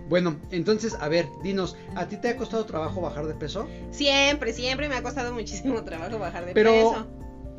Bueno, 0.09 0.39
Entonces, 0.51 0.95
a 0.99 1.07
ver, 1.07 1.27
dinos, 1.43 1.75
¿a 1.95 2.07
ti 2.07 2.17
te 2.17 2.29
ha 2.29 2.37
costado 2.37 2.65
trabajo 2.65 3.01
bajar 3.01 3.25
de 3.25 3.33
peso? 3.33 3.67
Siempre, 3.91 4.53
siempre 4.53 4.87
me 4.89 4.95
ha 4.95 5.03
costado 5.03 5.33
muchísimo 5.33 5.83
trabajo 5.85 6.19
bajar 6.19 6.45
de 6.45 6.53
Pero- 6.53 6.71
peso. 6.71 7.07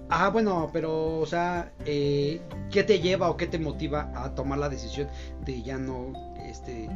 Ah, 0.09 0.29
bueno, 0.31 0.71
pero, 0.73 1.19
o 1.19 1.27
sea, 1.27 1.73
eh, 1.85 2.41
¿qué 2.71 2.85
te 2.85 3.01
lleva 3.01 3.29
o 3.29 3.37
qué 3.37 3.49
te 3.49 3.59
motiva 3.59 4.13
a 4.15 4.37
tomar 4.37 4.61
la 4.61 4.69
decisión 4.69 5.09
de 5.45 5.63
ya 5.63 5.79
no, 5.79 6.13
este, 6.49 6.89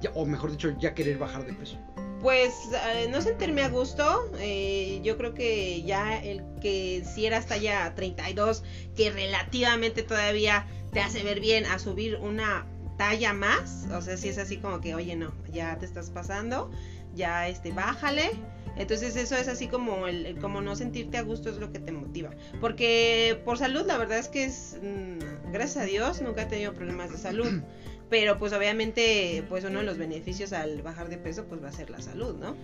ya- 0.00 0.10
o 0.16 0.26
mejor 0.26 0.50
dicho, 0.50 0.74
ya 0.80 0.92
querer 0.92 1.16
bajar 1.16 1.46
de 1.46 1.52
peso? 1.52 1.76
Pues 2.20 2.52
eh, 2.92 3.06
no 3.08 3.22
sentirme 3.22 3.62
a 3.62 3.68
gusto, 3.68 4.32
eh, 4.40 5.00
yo 5.04 5.16
creo 5.16 5.32
que 5.32 5.82
ya 5.84 6.18
el 6.18 6.42
que 6.60 7.04
si 7.04 7.24
eras 7.24 7.46
talla 7.46 7.94
32, 7.94 8.64
que 8.96 9.10
relativamente 9.12 10.02
todavía 10.02 10.66
te 10.92 10.98
hace 10.98 11.22
ver 11.22 11.38
bien 11.38 11.66
a 11.66 11.78
subir 11.78 12.16
una 12.16 12.66
talla 13.00 13.32
más, 13.32 13.86
o 13.94 14.02
sea, 14.02 14.18
si 14.18 14.28
es 14.28 14.36
así 14.36 14.58
como 14.58 14.82
que, 14.82 14.94
oye, 14.94 15.16
no, 15.16 15.32
ya 15.50 15.78
te 15.78 15.86
estás 15.86 16.10
pasando, 16.10 16.70
ya 17.14 17.48
este, 17.48 17.72
bájale. 17.72 18.30
Entonces 18.76 19.16
eso 19.16 19.36
es 19.36 19.48
así 19.48 19.68
como 19.68 20.06
el, 20.06 20.26
el 20.26 20.38
como 20.38 20.60
no 20.60 20.76
sentirte 20.76 21.16
a 21.16 21.22
gusto 21.22 21.48
es 21.48 21.56
lo 21.56 21.72
que 21.72 21.78
te 21.78 21.92
motiva. 21.92 22.28
Porque 22.60 23.40
por 23.46 23.56
salud 23.56 23.86
la 23.86 23.96
verdad 23.96 24.18
es 24.18 24.28
que 24.28 24.44
es, 24.44 24.76
mm, 24.82 25.50
gracias 25.50 25.78
a 25.78 25.86
Dios, 25.86 26.20
nunca 26.20 26.42
he 26.42 26.46
tenido 26.46 26.74
problemas 26.74 27.10
de 27.10 27.16
salud. 27.16 27.62
Pero 28.10 28.38
pues 28.38 28.52
obviamente 28.52 29.44
pues 29.48 29.64
uno 29.64 29.78
de 29.78 29.86
los 29.86 29.96
beneficios 29.96 30.52
al 30.52 30.82
bajar 30.82 31.08
de 31.08 31.16
peso 31.16 31.46
pues 31.46 31.64
va 31.64 31.68
a 31.68 31.72
ser 31.72 31.88
la 31.88 32.02
salud, 32.02 32.36
¿no? 32.36 32.54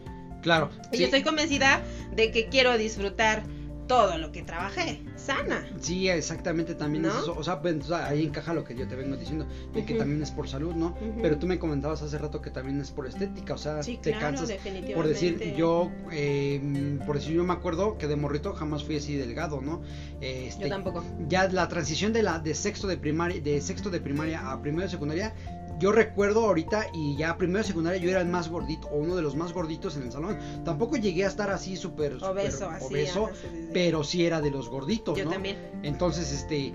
Claro. 0.43 0.69
Y 0.93 0.97
sí. 0.97 1.01
yo 1.01 1.05
estoy 1.07 1.23
convencida 1.23 1.83
de 2.15 2.31
que 2.31 2.49
quiero 2.51 2.77
disfrutar 2.77 3.43
todo 3.87 4.19
lo 4.19 4.33
que 4.33 4.43
trabajé, 4.43 5.03
sana. 5.17 5.67
Sí, 5.81 6.09
exactamente, 6.09 6.75
también 6.75 7.03
¿No? 7.05 7.09
es 7.11 7.15
eso. 7.23 7.35
O 7.37 7.43
sea, 7.45 7.61
pues, 7.61 7.91
ahí 7.91 8.25
encaja 8.25 8.53
lo 8.55 8.65
que 8.65 8.75
yo 8.75 8.87
te 8.89 8.97
vengo 8.97 9.17
diciendo, 9.17 9.47
de 9.73 9.85
que 9.85 9.95
también 9.95 10.23
es 10.23 10.31
por 10.31 10.49
salud, 10.49 10.75
¿no? 10.75 10.97
Pero 11.23 11.39
tú 11.39 11.47
me 11.47 11.59
comentabas 11.59 12.03
hace 12.03 12.19
rato 12.19 12.41
que 12.41 12.51
también 12.51 12.81
es 12.81 12.91
por 12.91 13.07
estética, 13.07 13.55
o 13.55 13.59
sea, 13.59 13.83
Sí, 13.83 13.99
te 14.03 14.11
claro, 14.11 14.37
cansas. 14.39 14.59
Por 14.95 15.07
decir, 15.07 15.55
yo, 15.57 15.91
eh, 16.13 16.99
por 17.07 17.17
decir, 17.17 17.35
yo 17.35 17.45
me 17.45 17.53
acuerdo 17.53 17.99
que 17.99 18.07
de 18.07 18.17
morrito 18.17 18.53
jamás 18.55 18.85
fui 18.85 18.97
así 18.97 19.15
delgado, 19.17 19.61
¿no? 19.61 19.83
Este, 20.21 20.65
Yo 20.65 20.69
tampoco. 20.69 21.05
ya 21.29 21.49
la 21.49 21.69
transición 21.69 22.13
de 22.13 22.23
la 22.23 22.39
de 22.39 22.55
sexto 22.55 22.87
de 22.87 22.97
primaria 22.97 23.41
de 23.41 23.61
sexto 23.61 23.91
de 23.91 24.01
primaria 24.01 24.51
a 24.51 24.61
primero 24.61 24.83
de 24.83 24.89
secundaria 24.91 25.35
yo 25.79 25.93
recuerdo 25.93 26.45
ahorita 26.47 26.87
y 26.95 27.17
ya 27.17 27.37
primero 27.37 27.63
secundaria 27.65 28.01
yo 28.01 28.11
era 28.11 28.21
el 28.21 28.29
más 28.29 28.49
gordito 28.49 28.89
o 28.89 28.97
uno 28.97 29.15
de 29.17 29.23
los 29.23 29.37
más 29.37 29.53
gorditos 29.53 29.97
en 29.97 30.05
el 30.05 30.13
salón 30.13 30.39
tampoco 30.65 30.97
llegué 30.97 31.25
a 31.25 31.29
estar 31.29 31.51
así 31.51 31.77
súper 31.77 32.15
Obeso, 32.23 32.71
así. 32.71 32.85
obeso, 32.87 33.27
ajá, 33.27 33.35
sí, 33.35 33.49
sí, 33.49 33.49
sí. 33.65 33.69
pero 33.73 34.03
sí 34.05 34.25
era 34.27 34.41
de 34.41 34.51
los 34.51 34.69
gorditos 34.69 35.17
Yo 35.19 35.25
no 35.25 35.33
también. 35.33 35.57
entonces 35.83 36.33
este 36.33 36.73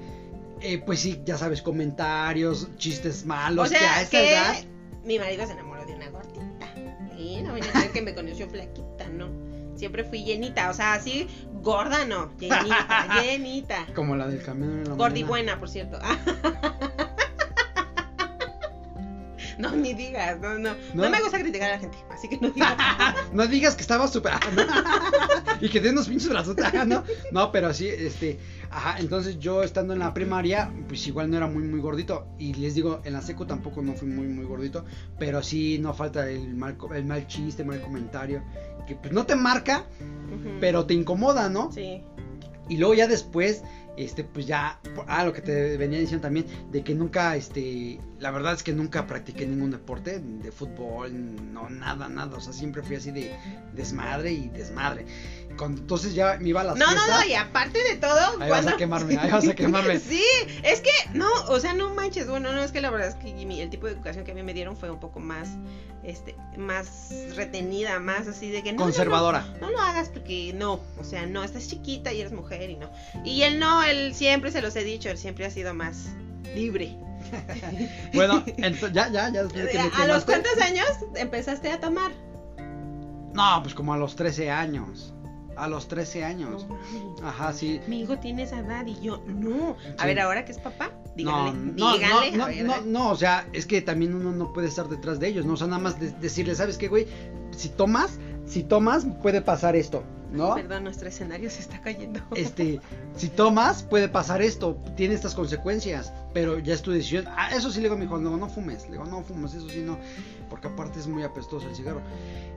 eh, 0.61 0.77
pues 0.85 0.99
sí 0.99 1.21
ya 1.25 1.37
sabes 1.37 1.61
comentarios 1.63 2.67
chistes 2.77 3.25
malos 3.25 3.65
O 3.65 3.69
sea, 3.69 3.79
que 3.79 3.85
a 3.85 4.01
esa 4.01 4.09
que 4.11 4.31
edad 4.31 4.55
mi 5.03 5.17
marido 5.17 5.47
se 5.47 5.53
enamoró 5.53 5.83
de 5.85 5.95
una 5.95 6.09
gordita. 6.11 6.67
Y 7.17 7.41
no 7.41 7.53
venía 7.53 7.71
a 7.75 7.87
que 7.91 8.03
me 8.03 8.13
conoció 8.13 8.47
flaquita, 8.47 9.09
no. 9.09 9.29
Siempre 9.75 10.03
fui 10.03 10.23
llenita, 10.23 10.69
o 10.69 10.73
sea, 10.75 10.93
así 10.93 11.27
gorda 11.63 12.05
no, 12.05 12.29
llenita, 12.37 13.07
llenita. 13.23 13.87
como 13.95 14.15
la 14.15 14.27
del 14.27 14.43
camión 14.43 14.73
en 14.79 14.83
la 14.89 14.93
Gordi 14.93 15.21
mañana. 15.23 15.27
buena, 15.27 15.59
por 15.59 15.69
cierto. 15.69 15.97
No, 19.57 19.71
ni 19.75 19.93
digas, 19.93 20.39
no, 20.39 20.57
no, 20.57 20.71
no. 20.93 21.03
¿No? 21.03 21.09
me 21.09 21.21
gusta 21.21 21.39
criticar 21.39 21.71
a 21.71 21.73
la 21.75 21.79
gente, 21.79 21.97
así 22.09 22.27
que 22.27 22.37
no 22.37 22.49
digas. 22.49 22.75
no 23.33 23.47
digas 23.47 23.75
que 23.75 23.81
estaba 23.81 24.07
súper. 24.07 24.33
¿no? 24.55 24.63
y 25.61 25.69
que 25.69 25.79
tiene 25.79 25.91
unos 25.91 26.07
pinches 26.07 26.29
brazos. 26.29 26.55
¿no? 26.87 27.03
no, 27.31 27.51
pero 27.51 27.73
sí, 27.73 27.87
este. 27.87 28.39
Ajá, 28.69 28.99
entonces 28.99 29.37
yo 29.37 29.63
estando 29.63 29.93
en 29.93 29.99
la 29.99 30.13
primaria, 30.13 30.71
pues 30.87 31.05
igual 31.05 31.29
no 31.29 31.37
era 31.37 31.47
muy, 31.47 31.63
muy 31.63 31.81
gordito. 31.81 32.27
Y 32.39 32.53
les 32.53 32.73
digo, 32.73 33.01
en 33.03 33.13
la 33.13 33.21
secu 33.21 33.45
tampoco 33.45 33.81
no 33.81 33.93
fui 33.93 34.07
muy, 34.07 34.27
muy 34.27 34.45
gordito. 34.45 34.85
Pero 35.19 35.43
sí 35.43 35.77
no 35.79 35.93
falta 35.93 36.29
el 36.29 36.55
mal, 36.55 36.77
el 36.95 37.05
mal 37.05 37.27
chiste, 37.27 37.63
mal 37.63 37.81
comentario. 37.81 38.41
Que 38.87 38.95
pues 38.95 39.13
no 39.13 39.25
te 39.25 39.35
marca, 39.35 39.85
pero 40.59 40.85
te 40.85 40.93
incomoda, 40.93 41.49
¿no? 41.49 41.71
Sí. 41.71 42.01
Y 42.69 42.77
luego 42.77 42.93
ya 42.93 43.07
después, 43.07 43.63
este, 43.97 44.23
pues 44.23 44.45
ya, 44.47 44.79
ah, 45.07 45.25
lo 45.25 45.33
que 45.33 45.41
te 45.41 45.77
venía 45.77 45.99
diciendo 45.99 46.23
también, 46.23 46.45
de 46.71 46.83
que 46.83 46.95
nunca, 46.95 47.35
este, 47.35 47.99
la 48.19 48.31
verdad 48.31 48.53
es 48.53 48.63
que 48.63 48.73
nunca 48.73 49.07
practiqué 49.07 49.45
ningún 49.45 49.71
deporte, 49.71 50.19
de 50.19 50.51
fútbol, 50.51 51.53
no, 51.53 51.69
nada, 51.69 52.07
nada, 52.09 52.37
o 52.37 52.41
sea, 52.41 52.53
siempre 52.53 52.81
fui 52.81 52.95
así 52.95 53.11
de 53.11 53.31
desmadre 53.73 54.31
y 54.31 54.49
desmadre. 54.49 55.05
Cuando- 55.57 55.81
entonces 55.81 56.13
ya 56.13 56.37
me 56.39 56.49
iba 56.49 56.61
a 56.61 56.63
las 56.63 56.75
No, 56.77 56.85
no, 56.85 56.91
fiestas, 56.91 57.19
no, 57.25 57.31
y 57.31 57.33
aparte 57.35 57.83
de 57.83 57.95
todo, 57.97 58.41
ahí 58.41 58.49
vas 58.49 58.67
a 58.67 58.77
quemarme, 58.77 59.17
ahí 59.17 59.31
vas 59.31 59.47
a 59.47 59.53
quemarme. 59.55 59.99
Sí, 59.99 60.23
es 60.63 60.81
que, 60.81 60.91
no, 61.13 61.27
o 61.49 61.59
sea, 61.59 61.73
no 61.73 61.93
manches, 61.93 62.27
bueno, 62.27 62.51
no, 62.53 62.63
es 62.63 62.71
que 62.71 62.81
la 62.81 62.89
verdad 62.89 63.07
es 63.09 63.15
que 63.15 63.31
el 63.31 63.69
tipo 63.69 63.87
de 63.87 63.93
educación 63.93 64.25
que 64.25 64.31
a 64.31 64.35
mí 64.35 64.43
me 64.43 64.53
dieron 64.53 64.75
fue 64.77 64.89
un 64.91 64.99
poco 64.99 65.19
más, 65.19 65.49
este, 66.03 66.35
más 66.57 67.09
retenida, 67.35 67.99
más 67.99 68.27
así 68.27 68.49
de 68.49 68.63
que 68.63 68.71
no, 68.73 68.79
no, 68.79 68.85
no, 68.85 68.91
Conservadora. 68.91 69.45
No, 69.61 69.69
lo 69.69 69.79
hagas 69.79 70.09
porque 70.09 70.53
no, 70.55 70.79
o 70.99 71.03
sea, 71.03 71.25
no, 71.25 71.43
estás 71.43 71.67
chiquita 71.67 72.11
y 72.13 72.21
eres 72.21 72.33
mujer 72.33 72.69
y 72.69 72.75
no. 72.77 72.89
Y 73.23 73.43
él 73.43 73.59
no, 73.59 73.83
él 73.83 74.13
siempre 74.15 74.51
se 74.51 74.61
los 74.61 74.75
he 74.75 74.83
dicho, 74.83 75.09
él 75.09 75.17
siempre 75.17 75.45
ha 75.45 75.49
sido 75.51 75.73
más 75.73 76.07
libre. 76.55 76.95
Bueno, 78.13 78.43
ento- 78.57 78.91
ya, 78.91 79.09
ya, 79.09 79.29
ya 79.31 79.43
después 79.43 79.65
de 79.65 79.71
que 79.71 79.77
me 79.77 80.03
¿A 80.03 80.07
los 80.07 80.25
cuántos 80.25 80.57
años 80.59 80.87
empezaste 81.15 81.71
a 81.71 81.79
tomar? 81.79 82.11
No, 83.33 83.59
pues 83.61 83.73
como 83.73 83.93
a 83.93 83.97
los 83.97 84.15
13 84.15 84.49
años. 84.49 85.13
A 85.61 85.67
los 85.67 85.87
13 85.87 86.23
años. 86.23 86.65
No. 86.67 87.27
Ajá, 87.27 87.53
sí. 87.53 87.79
Mi 87.87 88.01
hijo 88.01 88.17
tiene 88.17 88.43
esa 88.43 88.59
edad 88.59 88.83
y 88.87 88.99
yo, 88.99 89.21
no. 89.27 89.77
A 89.97 90.01
Sí. 90.01 90.07
ver, 90.07 90.19
ahora 90.19 90.43
que 90.43 90.51
es 90.53 90.57
papá, 90.57 90.89
dígale, 91.15 91.53
no, 91.53 91.73
dígale. 91.93 92.31
no, 92.37 92.45
ver, 92.47 92.65
no, 92.65 92.81
no, 92.81 93.09
o 93.11 93.15
sea, 93.15 93.47
es 93.53 93.67
que 93.67 93.79
también 93.83 94.15
uno 94.15 94.31
no 94.31 94.53
puede 94.53 94.67
estar 94.69 94.89
detrás 94.89 95.19
de 95.19 95.27
ellos, 95.27 95.45
¿no? 95.45 95.53
O 95.53 95.57
sea, 95.57 95.67
nada 95.67 95.79
más 95.79 95.99
de- 95.99 96.11
decirle, 96.13 96.55
¿sabes 96.55 96.79
qué, 96.79 96.87
güey? 96.87 97.05
Si 97.55 97.69
tomas, 97.69 98.17
si 98.47 98.63
tomas, 98.63 99.05
puede 99.21 99.41
pasar 99.41 99.75
esto, 99.75 100.03
¿no? 100.31 100.55
Perdón, 100.55 100.85
nuestro 100.85 101.09
escenario 101.09 101.49
se 101.49 101.59
está 101.59 101.81
cayendo. 101.81 102.19
Este, 102.35 102.79
si 103.15 103.27
tomas, 103.29 103.83
puede 103.83 104.07
pasar 104.09 104.41
esto, 104.41 104.77
tiene 104.95 105.13
estas 105.13 105.35
consecuencias, 105.35 106.13
pero 106.33 106.59
ya 106.59 106.73
es 106.73 106.81
tu 106.81 106.91
decisión. 106.91 107.25
Ah, 107.29 107.49
eso 107.55 107.69
sí 107.71 107.77
le 107.79 107.83
digo 107.83 107.95
a 107.95 107.97
mi 107.97 108.05
hijo, 108.05 108.17
no, 108.17 108.37
no 108.37 108.49
fumes, 108.49 108.85
le 108.85 108.91
digo, 108.93 109.05
no 109.05 109.23
fumes, 109.23 109.53
eso 109.53 109.67
sí 109.69 109.79
no, 109.79 109.97
porque 110.49 110.67
aparte 110.67 110.99
es 110.99 111.07
muy 111.07 111.23
apestoso 111.23 111.67
el 111.67 111.75
cigarro. 111.75 112.01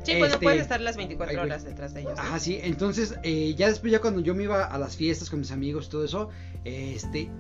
Sí, 0.04 0.12
pues 0.19 0.21
no 0.21 0.26
Este, 0.26 0.38
puedes 0.38 0.62
estar 0.62 0.81
las 0.81 0.97
24 0.97 1.31
ay, 1.31 1.37
güey. 1.37 1.47
horas 1.47 1.64
detrás 1.64 1.95
de 1.95 2.02
ellos. 2.02 2.19
Ajá, 2.19 2.38
sí, 2.38 2.61
entonces, 2.62 3.16
eh, 3.23 3.54
ya 3.57 3.69
después, 3.69 3.90
ya 3.93 4.00
cuando 4.00 4.21
yo 4.21 4.35
me 4.35 4.45
iba 4.45 4.64
a 4.64 4.78
las 4.78 4.97
fiestas 4.97 5.28
con 5.31 5.40
mis 5.40 5.50
amigos 5.50 5.87
y 5.87 5.90
todo 5.90 6.04
eso, 6.04 6.28
este, 6.64 7.31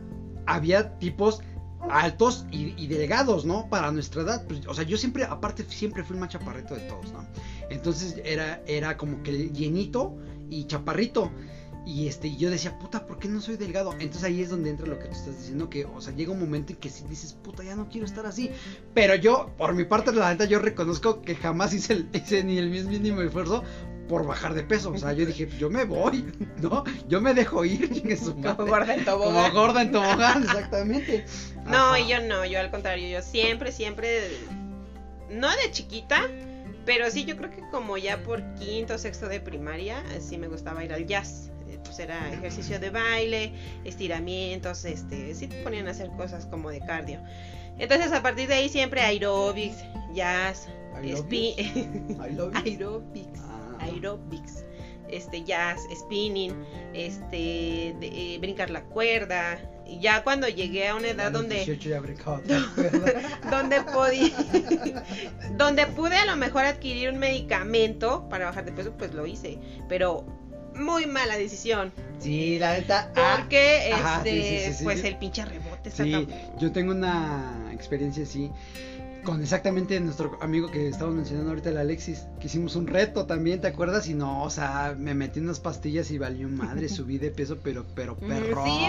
había 0.46 0.98
tipos 0.98 1.40
altos 1.90 2.46
y, 2.50 2.74
y 2.82 2.86
delgados, 2.86 3.44
¿no? 3.44 3.68
Para 3.68 3.90
nuestra 3.92 4.22
edad, 4.22 4.46
pues, 4.46 4.66
o 4.66 4.72
sea, 4.74 4.84
yo 4.84 4.96
siempre, 4.96 5.24
aparte, 5.24 5.64
siempre 5.68 6.02
fui 6.02 6.14
el 6.16 6.20
más 6.20 6.30
chaparrito 6.30 6.74
de 6.74 6.80
todos, 6.82 7.12
¿no? 7.12 7.26
Entonces, 7.70 8.20
era, 8.24 8.62
era 8.66 8.96
como 8.96 9.22
que 9.22 9.32
llenito 9.50 10.16
y 10.50 10.64
chaparrito. 10.66 11.30
Y 11.86 12.08
este, 12.08 12.34
yo 12.36 12.48
decía, 12.48 12.78
puta, 12.78 13.06
¿por 13.06 13.18
qué 13.18 13.28
no 13.28 13.42
soy 13.42 13.56
delgado? 13.58 13.92
Entonces 13.92 14.24
ahí 14.24 14.40
es 14.40 14.48
donde 14.48 14.70
entra 14.70 14.86
lo 14.86 14.98
que 14.98 15.04
tú 15.04 15.12
estás 15.12 15.36
diciendo, 15.38 15.68
que, 15.68 15.84
o 15.84 16.00
sea, 16.00 16.14
llega 16.14 16.32
un 16.32 16.40
momento 16.40 16.72
en 16.72 16.78
que 16.78 16.88
si 16.88 17.04
dices, 17.04 17.34
puta, 17.34 17.62
ya 17.62 17.76
no 17.76 17.90
quiero 17.90 18.06
estar 18.06 18.24
así. 18.24 18.50
Pero 18.94 19.14
yo, 19.16 19.50
por 19.58 19.74
mi 19.74 19.84
parte, 19.84 20.10
la 20.12 20.30
neta, 20.30 20.46
yo 20.46 20.60
reconozco 20.60 21.20
que 21.20 21.34
jamás 21.34 21.74
hice, 21.74 21.92
el- 21.92 22.08
hice 22.14 22.42
ni 22.42 22.56
el 22.56 22.70
mínimo 22.70 23.20
esfuerzo 23.20 23.62
por 24.08 24.26
bajar 24.26 24.54
de 24.54 24.62
peso. 24.62 24.92
O 24.92 24.96
sea, 24.98 25.12
yo 25.12 25.26
dije, 25.26 25.46
yo 25.58 25.68
me 25.68 25.84
voy, 25.84 26.24
¿no? 26.62 26.84
Yo 27.06 27.20
me 27.20 27.34
dejo 27.34 27.66
ir, 27.66 27.90
Como 28.42 28.54
gorda 28.66 28.94
en 28.94 29.04
Como 29.04 29.18
tobogán. 29.24 29.52
gorda 29.52 29.82
en 29.82 29.92
tobogán, 29.92 30.42
exactamente. 30.42 31.26
No, 31.66 31.76
Ajá. 31.76 32.00
y 32.00 32.08
yo 32.08 32.20
no, 32.22 32.46
yo 32.46 32.60
al 32.60 32.70
contrario, 32.70 33.08
yo 33.10 33.20
siempre, 33.22 33.72
siempre, 33.72 34.20
no 35.30 35.48
de 35.50 35.70
chiquita, 35.70 36.22
pero 36.84 37.10
sí 37.10 37.24
yo 37.24 37.36
creo 37.36 37.50
que 37.50 37.62
como 37.70 37.96
ya 37.98 38.22
por 38.22 38.42
quinto 38.54 38.94
o 38.94 38.98
sexto 38.98 39.28
de 39.28 39.40
primaria, 39.40 40.02
eh, 40.14 40.20
sí 40.20 40.38
me 40.38 40.48
gustaba 40.48 40.84
ir 40.84 40.92
al 40.92 41.06
jazz. 41.06 41.50
Eh, 41.68 41.78
Pues 41.84 41.98
era 41.98 42.32
ejercicio 42.32 42.78
de 42.80 42.90
baile, 42.90 43.52
estiramientos, 43.84 44.84
este, 44.84 45.34
sí 45.34 45.46
te 45.48 45.62
ponían 45.62 45.88
a 45.88 45.92
hacer 45.92 46.08
cosas 46.16 46.46
como 46.46 46.70
de 46.70 46.80
cardio. 46.80 47.20
Entonces 47.78 48.12
a 48.12 48.22
partir 48.22 48.48
de 48.48 48.54
ahí 48.54 48.68
siempre 48.68 49.00
aerobics, 49.00 49.78
jazz, 50.14 50.68
aerobics, 50.94 51.62
Ah. 53.42 53.76
aerobics, 53.80 54.64
este 55.08 55.42
jazz, 55.44 55.80
spinning, 55.94 56.52
este 56.94 57.94
de- 58.00 58.34
eh, 58.34 58.38
brincar 58.38 58.70
la 58.70 58.82
cuerda. 58.84 59.58
Y 59.86 60.00
ya 60.00 60.24
cuando 60.24 60.48
llegué 60.48 60.88
a 60.88 60.94
una 60.96 61.08
edad 61.08 61.30
donde 61.30 61.56
18 61.64 61.88
ya 61.90 62.00
donde 63.50 63.82
podía 63.82 64.30
donde 65.56 65.86
pude 65.86 66.16
a 66.16 66.24
lo 66.26 66.36
mejor 66.36 66.64
adquirir 66.64 67.10
un 67.10 67.18
medicamento 67.18 68.26
para 68.28 68.46
bajar 68.46 68.64
de 68.64 68.72
peso, 68.72 68.92
pues 68.96 69.12
lo 69.14 69.26
hice, 69.26 69.58
pero 69.88 70.24
muy 70.74 71.06
mala 71.06 71.36
decisión, 71.36 71.92
Sí, 72.18 72.58
la 72.58 72.72
neta. 72.72 73.12
ah, 73.14 73.36
porque 73.40 73.90
ajá, 73.92 74.22
sí, 74.24 74.28
este 74.30 74.58
sí, 74.58 74.66
sí, 74.72 74.78
sí. 74.78 74.84
pues 74.84 75.04
el 75.04 75.16
pinche 75.18 75.44
rebote 75.44 75.90
está 75.90 76.02
Sí, 76.04 76.10
tan- 76.12 76.58
yo 76.58 76.72
tengo 76.72 76.92
una 76.92 77.70
experiencia 77.72 78.24
así 78.24 78.50
con 79.24 79.40
exactamente 79.42 79.98
nuestro 80.00 80.38
amigo 80.42 80.70
que 80.70 80.88
estábamos 80.88 81.16
mencionando 81.16 81.50
ahorita, 81.50 81.70
el 81.70 81.78
Alexis, 81.78 82.26
que 82.40 82.46
hicimos 82.46 82.76
un 82.76 82.86
reto 82.86 83.26
también, 83.26 83.60
¿te 83.60 83.66
acuerdas? 83.68 84.08
Y 84.08 84.14
no, 84.14 84.42
o 84.44 84.50
sea, 84.50 84.94
me 84.98 85.14
metí 85.14 85.40
unas 85.40 85.60
pastillas 85.60 86.10
y 86.10 86.18
valió 86.18 86.48
madre, 86.48 86.88
subí 86.90 87.18
de 87.18 87.30
peso, 87.30 87.58
pero, 87.62 87.84
pero 87.94 88.16
perrón, 88.16 88.64
sí, 88.64 88.84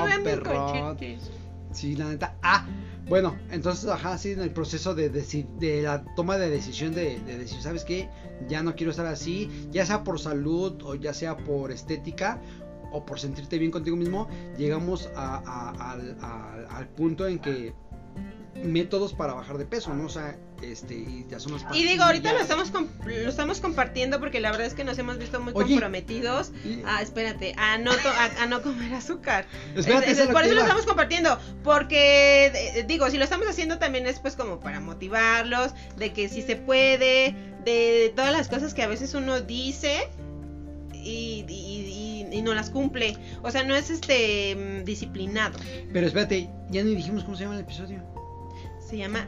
cachetes. 0.94 1.32
Sí, 1.72 1.96
la 1.96 2.10
neta. 2.10 2.36
Ah, 2.42 2.68
bueno, 3.08 3.36
entonces, 3.52 3.90
ajá, 3.90 4.18
sí, 4.18 4.32
en 4.32 4.40
el 4.42 4.52
proceso 4.52 4.94
de, 4.96 5.10
de 5.10 5.82
la 5.82 6.04
toma 6.16 6.38
de 6.38 6.50
decisión 6.50 6.94
de, 6.94 7.20
de 7.22 7.38
decir, 7.38 7.62
¿sabes 7.62 7.84
qué? 7.84 8.10
Ya 8.48 8.64
no 8.64 8.76
quiero 8.76 8.92
estar 8.92 9.06
así, 9.06 9.50
ya 9.72 9.86
sea 9.86 10.04
por 10.04 10.20
salud 10.20 10.82
o 10.84 10.96
ya 10.96 11.14
sea 11.14 11.38
por 11.38 11.72
estética 11.72 12.40
o 12.92 13.06
por 13.06 13.20
sentirte 13.20 13.58
bien 13.58 13.72
contigo 13.72 13.98
mismo, 13.98 14.30
llegamos 14.58 15.10
a- 15.16 15.92
al- 15.94 16.18
al 16.70 16.88
punto 16.90 17.28
en 17.28 17.40
que 17.40 17.74
métodos 18.64 19.14
para 19.14 19.34
bajar 19.34 19.58
de 19.58 19.66
peso, 19.66 19.94
¿no? 19.94 20.06
O 20.06 20.10
sea, 20.10 20.38
este, 20.62 20.96
y 20.96 21.26
ya 21.30 21.40
son 21.40 21.54
las 21.54 21.66
Y 21.76 21.84
digo, 21.84 22.04
ahorita 22.04 22.32
lo 22.34 22.40
estamos 22.40 22.72
lo 22.72 23.30
estamos 23.30 23.60
compartiendo 23.60 24.20
porque 24.20 24.40
la 24.40 24.50
verdad 24.52 24.66
es 24.66 24.74
que 24.74 24.84
nos 24.84 24.98
hemos 24.98 25.18
visto 25.18 25.40
muy 25.42 25.54
Oye. 25.56 25.66
comprometidos. 25.74 26.52
Y- 26.64 26.82
Ah, 26.86 27.02
espérate, 27.02 27.54
a 27.58 27.78
no, 27.78 27.92
to- 27.92 28.10
a, 28.10 28.44
a 28.44 28.46
no 28.48 28.62
comer 28.62 28.94
azúcar. 28.94 29.46
Espérate, 29.76 30.10
Es- 30.12 30.20
es- 30.20 30.28
por 30.30 30.44
eso 30.44 30.54
lo 30.56 30.62
estamos 30.62 30.86
compartiendo, 30.86 31.38
porque 31.64 32.46
eh, 32.48 32.86
digo, 32.88 33.10
si 33.10 33.18
lo 33.18 33.24
estamos 33.26 33.48
haciendo 33.48 33.78
también 33.78 34.08
es 34.08 34.20
pues 34.20 34.36
como 34.36 34.60
para 34.60 34.80
motivarlos, 34.80 35.74
de 35.98 36.14
que 36.14 36.30
si 36.30 36.42
se 36.42 36.56
puede, 36.56 37.36
de 37.66 38.14
todas 38.16 38.32
las 38.32 38.48
cosas 38.48 38.74
que 38.74 38.84
a 38.84 38.88
veces 38.88 39.14
uno 39.16 39.42
dice 39.42 40.10
y, 40.94 41.46
y- 41.48 42.26
y- 42.32 42.36
y 42.38 42.42
no 42.42 42.54
las 42.54 42.70
cumple. 42.70 43.18
O 43.44 43.52
sea, 43.52 43.64
no 43.64 43.76
es 43.76 43.90
este 43.90 44.56
mm, 44.56 44.86
disciplinado. 44.86 45.60
Pero 45.94 46.08
espérate, 46.08 46.50
ya 46.70 46.84
ni 46.84 46.96
dijimos 46.96 47.24
cómo 47.24 47.36
se 47.38 47.44
llama 47.44 47.56
el 47.56 47.62
episodio. 47.62 48.04
Se 48.86 48.98
llama 48.98 49.28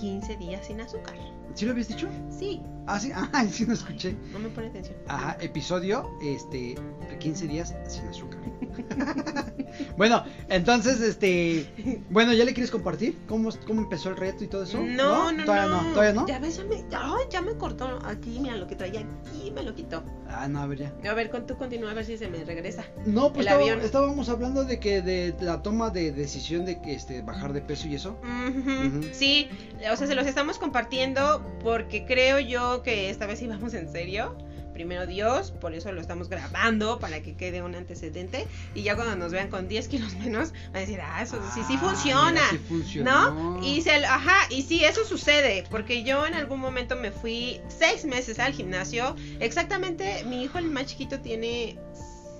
15 0.00 0.36
días 0.36 0.66
sin 0.66 0.80
azúcar. 0.80 1.14
¿Sí 1.54 1.64
lo 1.64 1.72
habías 1.72 1.88
dicho? 1.88 2.08
Sí, 2.30 2.62
Ah, 2.90 2.98
sí, 2.98 3.10
ah, 3.14 3.44
sí, 3.50 3.66
no 3.66 3.74
escuché. 3.74 4.16
no 4.32 4.38
me 4.38 4.48
pone 4.48 4.68
atención. 4.68 4.96
Ajá, 5.06 5.36
episodio, 5.40 6.10
este, 6.22 6.74
15 7.20 7.46
días 7.46 7.74
sin 7.86 8.06
azúcar. 8.08 8.38
bueno, 9.96 10.24
entonces, 10.48 11.00
este, 11.00 11.68
bueno, 12.10 12.32
¿ya 12.32 12.44
le 12.44 12.54
quieres 12.54 12.70
compartir 12.70 13.18
cómo, 13.28 13.50
cómo 13.66 13.82
empezó 13.82 14.08
el 14.08 14.16
reto 14.16 14.42
y 14.44 14.48
todo 14.48 14.62
eso? 14.62 14.80
No, 14.82 15.30
no, 15.32 15.44
todavía 15.44 15.68
no, 15.68 15.92
todavía 15.92 16.12
no. 16.14 16.26
Ya 16.26 16.38
ves, 16.38 16.56
ya 16.56 16.64
me, 16.64 16.84
ya 17.30 17.42
me 17.42 17.52
cortó 17.56 17.98
aquí, 18.04 18.38
mira 18.40 18.56
lo 18.56 18.66
que 18.66 18.76
traía 18.76 19.00
aquí, 19.00 19.50
me 19.50 19.62
lo 19.62 19.74
quitó. 19.74 20.02
Ah, 20.30 20.46
no, 20.48 20.60
a 20.60 20.66
ver 20.66 20.78
ya. 20.78 21.10
A 21.10 21.14
ver, 21.14 21.30
con 21.30 21.46
tú 21.46 21.56
continúa 21.56 21.90
a 21.90 21.94
ver 21.94 22.04
si 22.04 22.16
se 22.18 22.28
me 22.28 22.44
regresa. 22.44 22.84
No, 23.06 23.32
pues 23.32 23.46
El 23.46 23.52
estaba- 23.52 23.62
avión. 23.62 23.80
estábamos 23.80 24.28
hablando 24.28 24.64
de 24.64 24.78
que 24.78 25.02
de 25.02 25.34
la 25.40 25.62
toma 25.62 25.90
de 25.90 26.12
decisión 26.12 26.64
de 26.64 26.80
que 26.80 26.94
este 26.94 27.22
bajar 27.22 27.52
de 27.52 27.60
peso 27.62 27.88
y 27.88 27.94
eso. 27.94 28.18
Ujú, 28.22 28.98
Ujú. 28.98 29.08
Sí, 29.12 29.48
o 29.90 29.96
sea, 29.96 30.06
se 30.06 30.14
los 30.14 30.26
estamos 30.26 30.58
compartiendo 30.58 31.42
porque 31.62 32.04
creo 32.04 32.38
yo 32.40 32.77
que 32.82 33.10
esta 33.10 33.26
vez 33.26 33.40
íbamos 33.42 33.74
en 33.74 33.90
serio. 33.90 34.36
Primero 34.74 35.08
Dios, 35.08 35.50
por 35.50 35.74
eso 35.74 35.90
lo 35.90 36.00
estamos 36.00 36.28
grabando 36.28 37.00
para 37.00 37.20
que 37.20 37.34
quede 37.34 37.62
un 37.62 37.74
antecedente. 37.74 38.46
Y 38.76 38.82
ya 38.84 38.94
cuando 38.94 39.16
nos 39.16 39.32
vean 39.32 39.48
con 39.48 39.66
10 39.66 39.88
kilos 39.88 40.14
menos, 40.16 40.52
van 40.66 40.76
a 40.76 40.78
decir, 40.80 41.00
ah, 41.02 41.20
eso 41.20 41.40
sí, 41.52 41.62
sí 41.66 41.74
Ah, 41.76 41.80
funciona. 41.80 42.30
mira, 42.30 42.50
sí 42.50 42.58
funcionó. 42.68 43.30
¿No? 43.30 43.64
Y 43.66 43.80
se, 43.82 43.90
ajá, 43.90 44.36
y 44.50 44.62
sí, 44.62 44.84
eso 44.84 45.04
sucede, 45.04 45.64
porque 45.68 46.04
yo 46.04 46.24
en 46.26 46.34
algún 46.34 46.60
momento 46.60 46.94
me 46.94 47.10
fui 47.10 47.60
seis 47.66 48.04
meses 48.04 48.38
al 48.38 48.52
gimnasio. 48.52 49.16
Exactamente, 49.40 50.22
mi 50.26 50.44
hijo 50.44 50.58
el 50.58 50.66
más 50.70 50.86
chiquito 50.86 51.18
tiene 51.18 51.76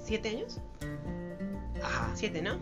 siete 0.06 0.28
años, 0.28 0.60
Ajá. 1.82 2.10
siete, 2.14 2.40
¿no? 2.40 2.58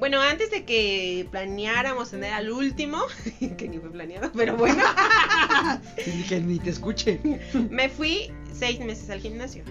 Bueno, 0.00 0.20
antes 0.22 0.50
de 0.50 0.64
que 0.64 1.28
planeáramos 1.30 2.10
tener 2.10 2.32
al 2.32 2.50
último, 2.50 3.02
que 3.58 3.68
ni 3.68 3.78
fue 3.78 3.92
planeado, 3.92 4.32
pero 4.32 4.56
bueno, 4.56 4.82
dije, 6.06 6.40
ni 6.40 6.58
te 6.58 6.70
escuche. 6.70 7.20
me 7.70 7.90
fui 7.90 8.32
seis 8.52 8.80
meses 8.80 9.10
al 9.10 9.20
gimnasio. 9.20 9.62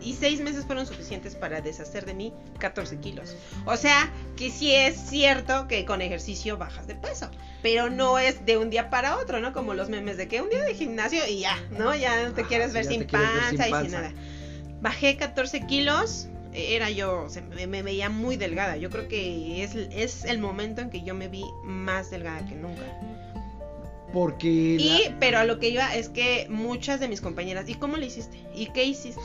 Y 0.00 0.14
seis 0.14 0.40
meses 0.40 0.64
fueron 0.64 0.86
suficientes 0.86 1.34
para 1.34 1.60
deshacer 1.60 2.06
de 2.06 2.14
mí 2.14 2.32
14 2.60 2.98
kilos. 2.98 3.36
O 3.66 3.76
sea, 3.76 4.10
que 4.36 4.50
sí 4.50 4.72
es 4.72 4.96
cierto 4.96 5.66
que 5.66 5.84
con 5.84 6.00
ejercicio 6.00 6.56
bajas 6.56 6.86
de 6.86 6.94
peso. 6.94 7.30
Pero 7.62 7.90
no 7.90 8.18
es 8.18 8.46
de 8.46 8.56
un 8.56 8.70
día 8.70 8.90
para 8.90 9.16
otro, 9.16 9.40
¿no? 9.40 9.52
Como 9.52 9.74
los 9.74 9.88
memes 9.88 10.16
de 10.16 10.28
que 10.28 10.40
un 10.40 10.50
día 10.50 10.62
de 10.62 10.74
gimnasio 10.74 11.26
y 11.28 11.40
ya, 11.40 11.58
¿no? 11.76 11.94
Ya 11.96 12.32
te 12.32 12.42
Ajá, 12.42 12.48
quieres 12.48 12.72
ver 12.72 12.84
ya 12.84 12.90
sin 12.90 13.00
te 13.00 13.06
quieres 13.08 13.28
ver 13.28 13.42
panza 13.58 13.68
y 13.68 13.82
sin 13.82 13.92
nada. 13.92 14.12
Bajé 14.80 15.16
14 15.16 15.66
kilos. 15.66 16.28
Era 16.58 16.90
yo, 16.90 17.28
se 17.28 17.40
me, 17.42 17.66
me 17.66 17.82
veía 17.82 18.08
muy 18.10 18.36
delgada. 18.36 18.76
Yo 18.76 18.90
creo 18.90 19.08
que 19.08 19.62
es, 19.62 19.74
es 19.74 20.24
el 20.24 20.38
momento 20.38 20.80
en 20.80 20.90
que 20.90 21.02
yo 21.02 21.14
me 21.14 21.28
vi 21.28 21.44
más 21.64 22.10
delgada 22.10 22.44
que 22.46 22.54
nunca. 22.54 22.82
Porque. 24.12 24.48
Y, 24.48 25.04
la- 25.10 25.18
pero 25.20 25.38
a 25.38 25.44
lo 25.44 25.58
que 25.58 25.68
iba 25.68 25.94
es 25.94 26.08
que 26.08 26.46
muchas 26.48 26.98
de 27.00 27.08
mis 27.08 27.20
compañeras, 27.20 27.68
¿y 27.68 27.74
cómo 27.74 27.96
le 27.96 28.06
hiciste? 28.06 28.38
¿Y 28.54 28.66
qué 28.72 28.84
hiciste? 28.84 29.20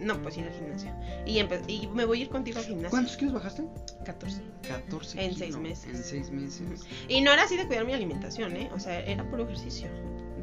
No, 0.00 0.20
pues 0.20 0.36
ir 0.36 0.44
al 0.44 0.52
gimnasio. 0.54 0.90
Y, 1.26 1.38
y 1.38 1.86
me 1.88 2.04
voy 2.04 2.20
a 2.20 2.22
ir 2.22 2.28
contigo 2.28 2.58
al 2.58 2.64
gimnasio. 2.64 2.90
¿Cuántos 2.90 3.16
kilos 3.16 3.34
bajaste? 3.34 3.62
14. 4.04 4.40
14 4.66 5.20
En 5.22 5.34
kilos. 5.34 5.38
seis 5.38 5.56
meses. 5.56 5.94
En 5.94 6.02
seis 6.04 6.30
meses. 6.30 6.80
Y 7.08 7.20
no 7.20 7.32
era 7.32 7.44
así 7.44 7.56
de 7.56 7.66
cuidar 7.66 7.84
mi 7.84 7.92
alimentación, 7.92 8.56
¿eh? 8.56 8.68
O 8.74 8.80
sea, 8.80 8.98
era 9.00 9.22
puro 9.30 9.44
ejercicio. 9.44 9.88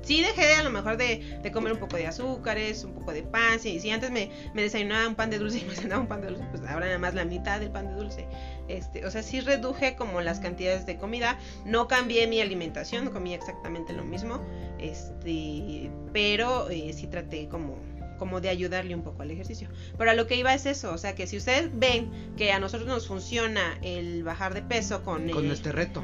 Sí 0.01 0.21
dejé 0.21 0.55
a 0.55 0.63
lo 0.63 0.69
mejor 0.69 0.97
de, 0.97 1.39
de 1.41 1.51
comer 1.51 1.73
un 1.73 1.79
poco 1.79 1.97
de 1.97 2.07
azúcares, 2.07 2.83
un 2.83 2.93
poco 2.93 3.11
de 3.11 3.23
pan. 3.23 3.59
Si, 3.59 3.79
si 3.79 3.91
antes 3.91 4.11
me, 4.11 4.31
me 4.53 4.61
desayunaba 4.61 5.07
un 5.07 5.15
pan 5.15 5.29
de 5.29 5.39
dulce 5.39 5.59
y 5.59 5.65
me 5.67 5.75
cenaba 5.75 6.01
un 6.01 6.07
pan 6.07 6.21
de 6.21 6.27
dulce, 6.27 6.45
pues 6.51 6.63
ahora 6.63 6.85
nada 6.87 6.99
más 6.99 7.13
la 7.13 7.25
mitad 7.25 7.59
del 7.59 7.71
pan 7.71 7.87
de 7.87 7.95
dulce. 7.95 8.27
Este, 8.67 9.05
o 9.05 9.11
sea, 9.11 9.23
sí 9.23 9.41
reduje 9.41 9.95
como 9.95 10.21
las 10.21 10.39
cantidades 10.39 10.85
de 10.85 10.97
comida. 10.97 11.37
No 11.65 11.87
cambié 11.87 12.27
mi 12.27 12.39
alimentación, 12.41 13.09
comía 13.09 13.35
exactamente 13.35 13.93
lo 13.93 14.03
mismo. 14.03 14.39
Este, 14.79 15.89
pero 16.13 16.69
eh, 16.69 16.93
sí 16.93 17.07
traté 17.07 17.47
como 17.49 17.77
como 18.19 18.41
de 18.41 18.49
ayudarle 18.49 18.93
un 18.93 19.01
poco 19.03 19.23
al 19.23 19.31
ejercicio. 19.31 19.69
Pero 19.97 20.11
a 20.11 20.13
lo 20.13 20.27
que 20.27 20.35
iba 20.35 20.53
es 20.53 20.65
eso, 20.67 20.93
o 20.93 20.97
sea 20.99 21.15
que 21.15 21.25
si 21.25 21.37
ustedes 21.37 21.71
ven 21.73 22.11
que 22.37 22.51
a 22.51 22.59
nosotros 22.59 22.87
nos 22.87 23.07
funciona 23.07 23.79
el 23.81 24.23
bajar 24.23 24.53
de 24.53 24.61
peso 24.61 25.03
con, 25.03 25.27
Con 25.29 25.45
eh, 25.45 25.53
este 25.53 25.71
reto. 25.71 26.03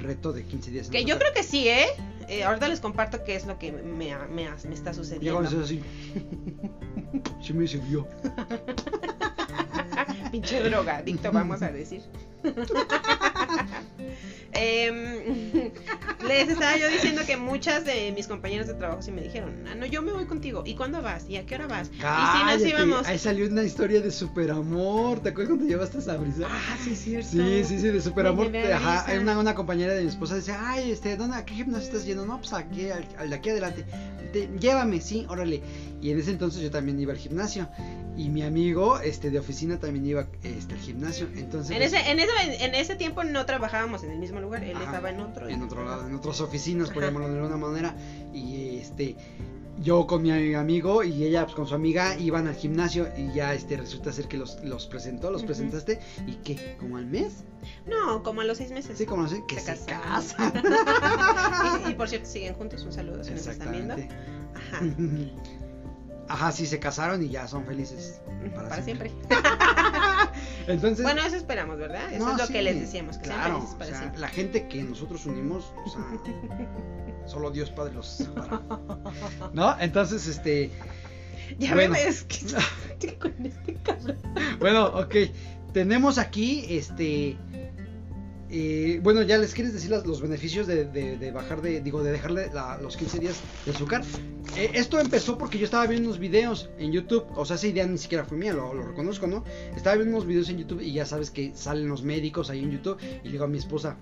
Reto 0.00 0.32
de 0.32 0.44
15 0.44 0.70
días. 0.70 0.88
que 0.88 1.04
yo 1.04 1.18
creo 1.18 1.32
que 1.32 1.42
sí, 1.44 1.68
¿eh? 1.68 1.86
Eh, 2.28 2.44
ahorita 2.44 2.68
les 2.68 2.80
comparto 2.80 3.22
qué 3.24 3.34
es 3.36 3.46
lo 3.46 3.58
que 3.58 3.72
me, 3.72 4.16
me, 4.28 4.28
me 4.28 4.44
está 4.74 4.90
Ya 4.90 4.94
sucediendo. 4.94 5.42
estás 5.42 5.60
así. 5.64 5.80
Sí 7.42 7.52
me 7.52 7.66
sirvió. 7.66 8.08
Pinche 10.32 10.62
drogadicto, 10.62 11.30
vamos 11.30 11.60
a 11.60 11.70
decir. 11.70 12.00
Em, 14.54 14.92
les 16.28 16.48
estaba 16.48 16.76
yo 16.76 16.88
diciendo 16.88 17.22
que 17.26 17.36
muchas 17.36 17.84
de 17.84 18.12
mis 18.12 18.26
compañeros 18.26 18.66
de 18.66 18.74
trabajo 18.74 19.00
sí 19.02 19.10
me 19.10 19.22
dijeron, 19.22 19.64
ah, 19.70 19.74
no, 19.74 19.86
yo 19.86 20.02
me 20.02 20.12
voy 20.12 20.26
contigo. 20.26 20.62
¿Y 20.66 20.74
cuándo 20.74 21.00
vas? 21.02 21.28
¿Y 21.28 21.36
a 21.36 21.46
qué 21.46 21.54
hora 21.54 21.66
vas? 21.66 21.88
y 21.88 21.92
si 21.94 22.00
Cállate, 22.00 22.44
nos 22.64 22.68
íbamos. 22.68 23.06
Ahí 23.06 23.18
salió 23.18 23.46
una 23.46 23.62
historia 23.62 24.00
de 24.00 24.10
superamor. 24.10 25.20
¿Te 25.20 25.30
acuerdas 25.30 25.54
cuando 25.54 25.66
llevaste 25.66 25.98
esa 25.98 26.16
brisa? 26.16 26.46
Ah, 26.50 26.76
sí, 26.82 26.92
es 26.92 26.98
cierto. 26.98 27.28
Sí, 27.30 27.64
sí, 27.64 27.78
sí, 27.78 27.88
de 27.88 28.00
superamor. 28.00 28.54
A 28.54 28.76
Ajá, 28.76 29.20
una, 29.20 29.38
una 29.38 29.54
compañera 29.54 29.94
de 29.94 30.02
mi 30.02 30.08
esposa 30.08 30.36
dice, 30.36 30.52
ay, 30.52 30.90
este, 30.90 31.16
¿dónde, 31.16 31.36
¿a 31.36 31.44
qué 31.44 31.54
gimnasio 31.54 31.86
estás 31.88 32.04
yendo? 32.04 32.26
No, 32.26 32.38
pues 32.38 32.52
aquí, 32.52 32.90
al, 32.90 33.06
al 33.18 33.30
de 33.30 33.36
aquí 33.36 33.50
adelante. 33.50 33.84
Te- 34.32 34.48
llévame, 34.58 35.00
sí, 35.00 35.26
órale. 35.28 35.62
Y 36.02 36.10
en 36.10 36.18
ese 36.18 36.32
entonces 36.32 36.60
yo 36.60 36.70
también 36.70 36.98
iba 37.00 37.12
al 37.12 37.18
gimnasio. 37.18 37.68
Y 38.16 38.28
mi 38.28 38.42
amigo, 38.42 38.98
este, 39.00 39.30
de 39.30 39.38
oficina 39.38 39.78
también 39.78 40.04
iba, 40.04 40.26
este, 40.42 40.74
al 40.74 40.80
gimnasio. 40.80 41.28
Entonces, 41.34 41.74
En 41.74 41.80
ese, 41.82 42.10
en, 42.10 42.18
ese, 42.18 42.30
en 42.64 42.74
ese 42.74 42.96
tiempo 42.96 43.22
no 43.24 43.46
trabajábamos 43.46 44.02
en 44.02 44.10
el 44.10 44.18
mismo 44.18 44.40
lugar, 44.40 44.64
él 44.64 44.76
Ajá, 44.76 44.84
estaba 44.84 45.10
en 45.10 45.20
otro. 45.20 45.48
en 45.48 45.62
otro 45.62 45.84
lado, 45.84 46.06
en 46.06 46.14
otras 46.14 46.40
oficinas, 46.40 46.90
por 46.90 47.02
llamarlo 47.04 47.28
de 47.30 47.38
alguna 47.38 47.56
manera. 47.56 47.94
Y 48.34 48.78
este, 48.78 49.16
yo 49.80 50.06
con 50.06 50.22
mi 50.22 50.54
amigo 50.54 51.02
y 51.04 51.24
ella 51.24 51.44
pues, 51.44 51.54
con 51.54 51.66
su 51.66 51.74
amiga 51.74 52.18
iban 52.18 52.46
al 52.48 52.54
gimnasio 52.56 53.08
y 53.16 53.32
ya 53.32 53.54
este 53.54 53.76
resulta 53.76 54.12
ser 54.12 54.26
que 54.28 54.36
los, 54.36 54.62
los 54.64 54.86
presentó, 54.86 55.30
los 55.30 55.44
presentaste 55.44 55.98
y 56.26 56.32
que 56.36 56.76
como 56.78 56.96
al 56.98 57.06
mes, 57.06 57.44
No, 57.86 58.22
como 58.24 58.42
a 58.42 58.44
los 58.44 58.58
seis 58.58 58.70
meses. 58.72 58.98
sí, 58.98 59.06
como 59.06 59.22
no 59.22 59.28
sé, 59.28 59.42
que 59.48 59.58
Se 59.58 59.76
casan. 59.86 60.52
y, 61.86 61.90
y 61.90 61.94
por 61.94 62.08
cierto, 62.08 62.28
siguen 62.28 62.54
juntos. 62.54 62.82
Un 62.82 62.92
saludo 62.92 63.22
si 63.24 63.30
nos 63.30 63.46
están 63.46 63.70
viendo. 63.72 63.94
Ajá. 63.94 64.80
Ajá, 66.32 66.50
sí, 66.50 66.64
se 66.66 66.78
casaron 66.80 67.22
y 67.22 67.28
ya 67.28 67.46
son 67.46 67.66
felices. 67.66 68.20
Para, 68.54 68.68
Para 68.70 68.82
siempre. 68.82 69.10
Entonces, 70.66 71.04
Bueno, 71.04 71.20
eso 71.22 71.36
esperamos, 71.36 71.76
¿verdad? 71.78 72.10
Eso 72.12 72.24
no, 72.24 72.32
es 72.32 72.38
lo 72.38 72.46
sí, 72.46 72.52
que 72.54 72.62
les 72.62 72.80
decíamos, 72.80 73.18
que 73.18 73.24
claro, 73.24 73.42
sean 73.42 73.54
felices 73.56 73.74
o 73.74 73.78
para 73.78 73.90
sea, 73.90 73.98
siempre. 73.98 74.20
la 74.20 74.28
gente 74.28 74.68
que 74.68 74.82
nosotros 74.82 75.26
unimos, 75.26 75.72
o 75.84 75.90
sea, 75.90 76.02
solo 77.26 77.50
Dios 77.50 77.70
Padre 77.70 77.92
los 77.94 78.06
separa. 78.06 78.62
¿No? 79.52 79.78
Entonces, 79.78 80.26
este, 80.26 80.70
Ya 81.58 81.74
bueno. 81.74 81.92
me 81.92 82.04
ves 82.04 82.24
que 82.98 83.18
con 83.18 83.34
este 83.44 83.74
cabrón. 83.82 84.16
bueno, 84.58 84.86
ok, 84.86 85.14
tenemos 85.74 86.16
aquí, 86.16 86.64
este, 86.70 87.36
eh, 88.54 89.00
bueno, 89.02 89.22
ya 89.22 89.38
les 89.38 89.54
quieres 89.54 89.72
decir 89.72 89.90
los 89.90 90.20
beneficios 90.20 90.66
de, 90.66 90.84
de- 90.84 91.16
de 91.16 91.30
bajar 91.32 91.62
de, 91.62 91.80
digo, 91.80 92.02
de 92.02 92.12
dejarle 92.12 92.50
los 92.82 92.96
15 92.96 93.18
días 93.18 93.40
de 93.64 93.72
azúcar. 93.72 94.02
Eh, 94.56 94.70
esto 94.74 95.00
empezó 95.00 95.38
porque 95.38 95.58
yo 95.58 95.64
estaba 95.64 95.86
viendo 95.86 96.08
unos 96.08 96.18
videos 96.20 96.68
en 96.78 96.92
YouTube, 96.92 97.24
o 97.34 97.44
sea, 97.46 97.56
esa 97.56 97.66
idea 97.66 97.86
ni 97.86 97.96
siquiera 97.98 98.24
fue 98.24 98.36
mía, 98.36 98.52
lo, 98.52 98.74
lo 98.74 98.82
reconozco, 98.86 99.26
¿no? 99.26 99.42
Estaba 99.74 99.96
viendo 99.96 100.14
unos 100.16 100.26
videos 100.28 100.48
en 100.50 100.58
YouTube 100.58 100.82
y 100.82 100.92
ya 100.92 101.06
sabes 101.06 101.30
que 101.30 101.52
salen 101.54 101.88
los 101.88 102.02
médicos 102.02 102.50
ahí 102.50 102.58
en 102.60 102.70
YouTube 102.70 102.98
y 103.24 103.28
digo 103.30 103.44
a 103.44 103.48
mi 103.48 103.56
esposa, 103.58 103.96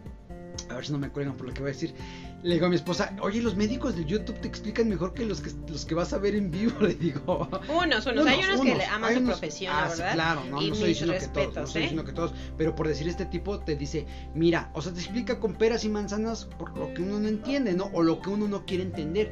a 0.68 0.74
ver 0.74 0.84
si 0.84 0.92
no 0.92 0.98
me 0.98 1.10
cuelgan 1.10 1.36
por 1.36 1.46
lo 1.46 1.54
que 1.54 1.60
voy 1.60 1.70
a 1.70 1.72
decir. 1.72 1.94
Le 2.42 2.54
digo 2.54 2.64
a 2.66 2.68
mi 2.70 2.76
esposa, 2.76 3.14
oye, 3.20 3.42
los 3.42 3.54
médicos 3.54 3.94
de 3.96 4.04
YouTube 4.06 4.38
te 4.40 4.48
explican 4.48 4.88
mejor 4.88 5.12
que 5.12 5.26
los 5.26 5.42
que 5.42 5.50
los 5.68 5.84
que 5.84 5.94
vas 5.94 6.14
a 6.14 6.18
ver 6.18 6.34
en 6.34 6.50
vivo, 6.50 6.72
le 6.80 6.94
digo. 6.94 7.46
Unos, 7.68 8.06
unos, 8.06 8.26
hay 8.26 8.40
unos, 8.42 8.60
que 8.62 8.82
aman 8.86 9.12
su 9.12 9.20
unos- 9.20 9.38
profesión, 9.38 9.74
ah, 9.76 9.82
la 9.82 9.90
sí, 9.90 9.98
verdad. 9.98 10.14
claro, 10.14 10.44
no, 10.50 10.62
y 10.62 10.68
no 10.68 10.72
estoy 10.72 10.88
diciendo 10.88 11.12
que 11.12 11.20
todos, 11.20 11.34
no 11.34 11.40
respetos, 11.42 11.68
estoy 11.68 11.80
¿eh? 11.80 11.84
diciendo 11.84 12.04
que 12.06 12.12
todos, 12.12 12.32
pero 12.56 12.74
por 12.74 12.88
decir 12.88 13.08
este 13.08 13.26
tipo 13.26 13.58
te 13.60 13.76
dice, 13.76 14.06
mira, 14.34 14.70
o 14.72 14.80
sea, 14.80 14.90
te 14.92 15.00
explica 15.00 15.38
con 15.38 15.54
peras 15.54 15.84
y 15.84 15.90
manzanas 15.90 16.46
por 16.46 16.74
lo 16.78 16.94
que 16.94 17.02
uno 17.02 17.20
no 17.20 17.28
entiende, 17.28 17.74
¿no? 17.74 17.90
O 17.92 18.02
lo 18.02 18.22
que 18.22 18.30
uno 18.30 18.48
no 18.48 18.64
quiere 18.64 18.84
entender. 18.84 19.30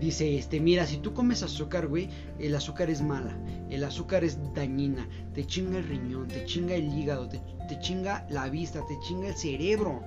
Dice, 0.00 0.38
este, 0.38 0.60
mira, 0.60 0.86
si 0.86 0.96
tú 0.96 1.12
comes 1.12 1.42
azúcar, 1.42 1.86
güey, 1.86 2.08
el 2.38 2.54
azúcar 2.54 2.88
es 2.88 3.02
mala, 3.02 3.36
el 3.68 3.84
azúcar 3.84 4.24
es 4.24 4.38
dañina, 4.54 5.06
te 5.34 5.46
chinga 5.46 5.78
el 5.78 5.84
riñón, 5.84 6.26
te 6.26 6.44
chinga 6.46 6.74
el 6.74 6.92
hígado, 6.92 7.28
te, 7.28 7.38
te 7.68 7.78
chinga 7.80 8.26
la 8.30 8.48
vista, 8.48 8.80
te 8.86 8.98
chinga 9.00 9.28
el 9.28 9.34
cerebro. 9.34 10.02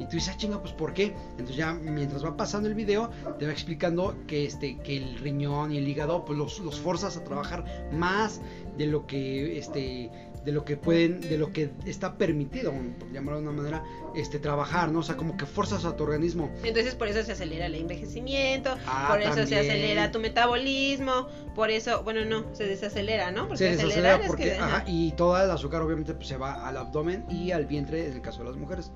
Y 0.00 0.06
tú 0.06 0.12
dices, 0.12 0.32
ah, 0.34 0.38
chinga, 0.38 0.60
pues 0.62 0.72
¿por 0.72 0.94
qué? 0.94 1.14
Entonces 1.32 1.56
ya 1.56 1.74
mientras 1.74 2.24
va 2.24 2.36
pasando 2.36 2.68
el 2.68 2.74
video, 2.74 3.10
te 3.38 3.44
va 3.44 3.52
explicando 3.52 4.16
que 4.26 4.46
este, 4.46 4.78
que 4.78 4.96
el 4.96 5.18
riñón 5.18 5.72
y 5.72 5.76
el 5.76 5.86
hígado, 5.86 6.24
pues 6.24 6.38
los, 6.38 6.60
los 6.60 6.80
forzas 6.80 7.16
a 7.18 7.24
trabajar 7.24 7.90
más 7.92 8.40
de 8.78 8.86
lo 8.86 9.06
que 9.06 9.58
este 9.58 10.10
de 10.44 10.52
lo 10.52 10.64
que 10.64 10.76
pueden, 10.76 11.20
de 11.20 11.38
lo 11.38 11.52
que 11.52 11.70
está 11.86 12.16
permitido, 12.18 12.72
por 12.98 13.10
llamarlo 13.12 13.40
de 13.40 13.48
una 13.48 13.56
manera, 13.56 13.84
este 14.14 14.38
trabajar, 14.38 14.92
¿no? 14.92 14.98
O 15.00 15.02
sea, 15.02 15.16
como 15.16 15.36
que 15.36 15.46
forzas 15.46 15.84
a 15.84 15.96
tu 15.96 16.02
organismo. 16.04 16.50
Entonces 16.62 16.94
por 16.94 17.08
eso 17.08 17.22
se 17.22 17.32
acelera 17.32 17.66
el 17.66 17.74
envejecimiento, 17.74 18.76
Ah, 18.86 19.06
por 19.10 19.22
eso 19.22 19.46
se 19.46 19.58
acelera 19.58 20.10
tu 20.12 20.18
metabolismo, 20.20 21.28
por 21.54 21.70
eso, 21.70 22.02
bueno, 22.04 22.24
no, 22.24 22.54
se 22.54 22.64
desacelera, 22.64 23.30
¿no? 23.30 23.42
Porque 23.48 23.58
se 23.58 23.70
desacelera 23.70 24.16
es 24.16 24.26
porque, 24.26 24.44
que- 24.44 24.52
ajá, 24.58 24.76
ajá. 24.78 24.84
y 24.86 25.12
toda 25.12 25.44
el 25.44 25.50
azúcar 25.50 25.82
obviamente 25.82 26.14
pues, 26.14 26.28
se 26.28 26.36
va 26.36 26.66
al 26.68 26.76
abdomen 26.76 27.24
y 27.30 27.50
al 27.52 27.66
vientre 27.66 28.06
en 28.06 28.12
el 28.12 28.20
caso 28.20 28.40
de 28.40 28.44
las 28.50 28.56
mujeres. 28.56 28.92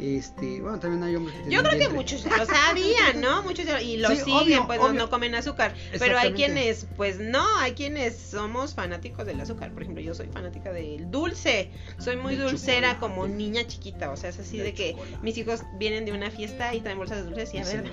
Este, 0.00 0.60
bueno, 0.60 0.78
también 0.78 1.02
hay 1.02 1.16
hombres 1.16 1.36
que 1.42 1.50
Yo 1.50 1.62
creo 1.62 1.78
que 1.78 1.88
muchos 1.88 2.24
lo 2.24 2.46
sabían, 2.46 3.20
¿no? 3.20 3.42
Muchos 3.42 3.66
y 3.82 3.96
lo 3.96 4.10
Sí, 4.10 4.16
siguen, 4.18 4.34
obvio, 4.36 4.66
pues 4.66 4.78
no- 4.78 4.86
obvio. 4.86 5.00
no 5.00 5.10
comen 5.10 5.34
azúcar. 5.34 5.74
Pero 5.98 6.16
hay 6.18 6.32
quienes, 6.34 6.86
pues 6.96 7.18
no, 7.18 7.44
hay 7.58 7.72
quienes 7.72 8.16
somos 8.16 8.74
fanáticos 8.74 9.26
del 9.26 9.40
azúcar. 9.40 9.72
Por 9.72 9.82
ejemplo, 9.82 10.02
yo 10.02 10.14
soy 10.14 10.28
fanática 10.28 10.72
del 10.72 11.10
dulce. 11.10 11.72
Soy 11.98 12.16
muy 12.16 12.36
dulcera 12.36 12.94
chocolate. 12.94 13.00
como 13.00 13.26
niña 13.28 13.66
chiquita. 13.66 14.10
O 14.10 14.16
sea, 14.16 14.30
es 14.30 14.38
así 14.38 14.58
de 14.58 14.72
que 14.72 14.92
chocolate. 14.92 15.18
mis 15.22 15.36
hijos 15.38 15.62
vienen 15.78 16.04
de 16.04 16.12
una 16.12 16.30
fiesta 16.30 16.74
y 16.74 16.80
traen 16.80 16.98
bolsas 16.98 17.18
de 17.18 17.24
dulces 17.24 17.52
y 17.54 17.56
Y 17.56 17.60
a 17.60 17.64
se 17.64 17.76
ver, 17.80 17.90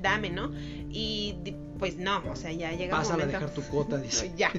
dame, 0.00 0.30
¿no? 0.30 0.50
Y 0.90 1.36
pues 1.78 1.96
no, 1.96 2.22
o 2.30 2.36
sea, 2.36 2.50
ya 2.52 2.72
llega 2.72 2.98
un 3.00 3.20
a 3.20 3.26
dejar 3.26 3.50
tu 3.54 3.62
cuota, 3.62 3.96
dice. 3.98 4.32
Ya, 4.36 4.50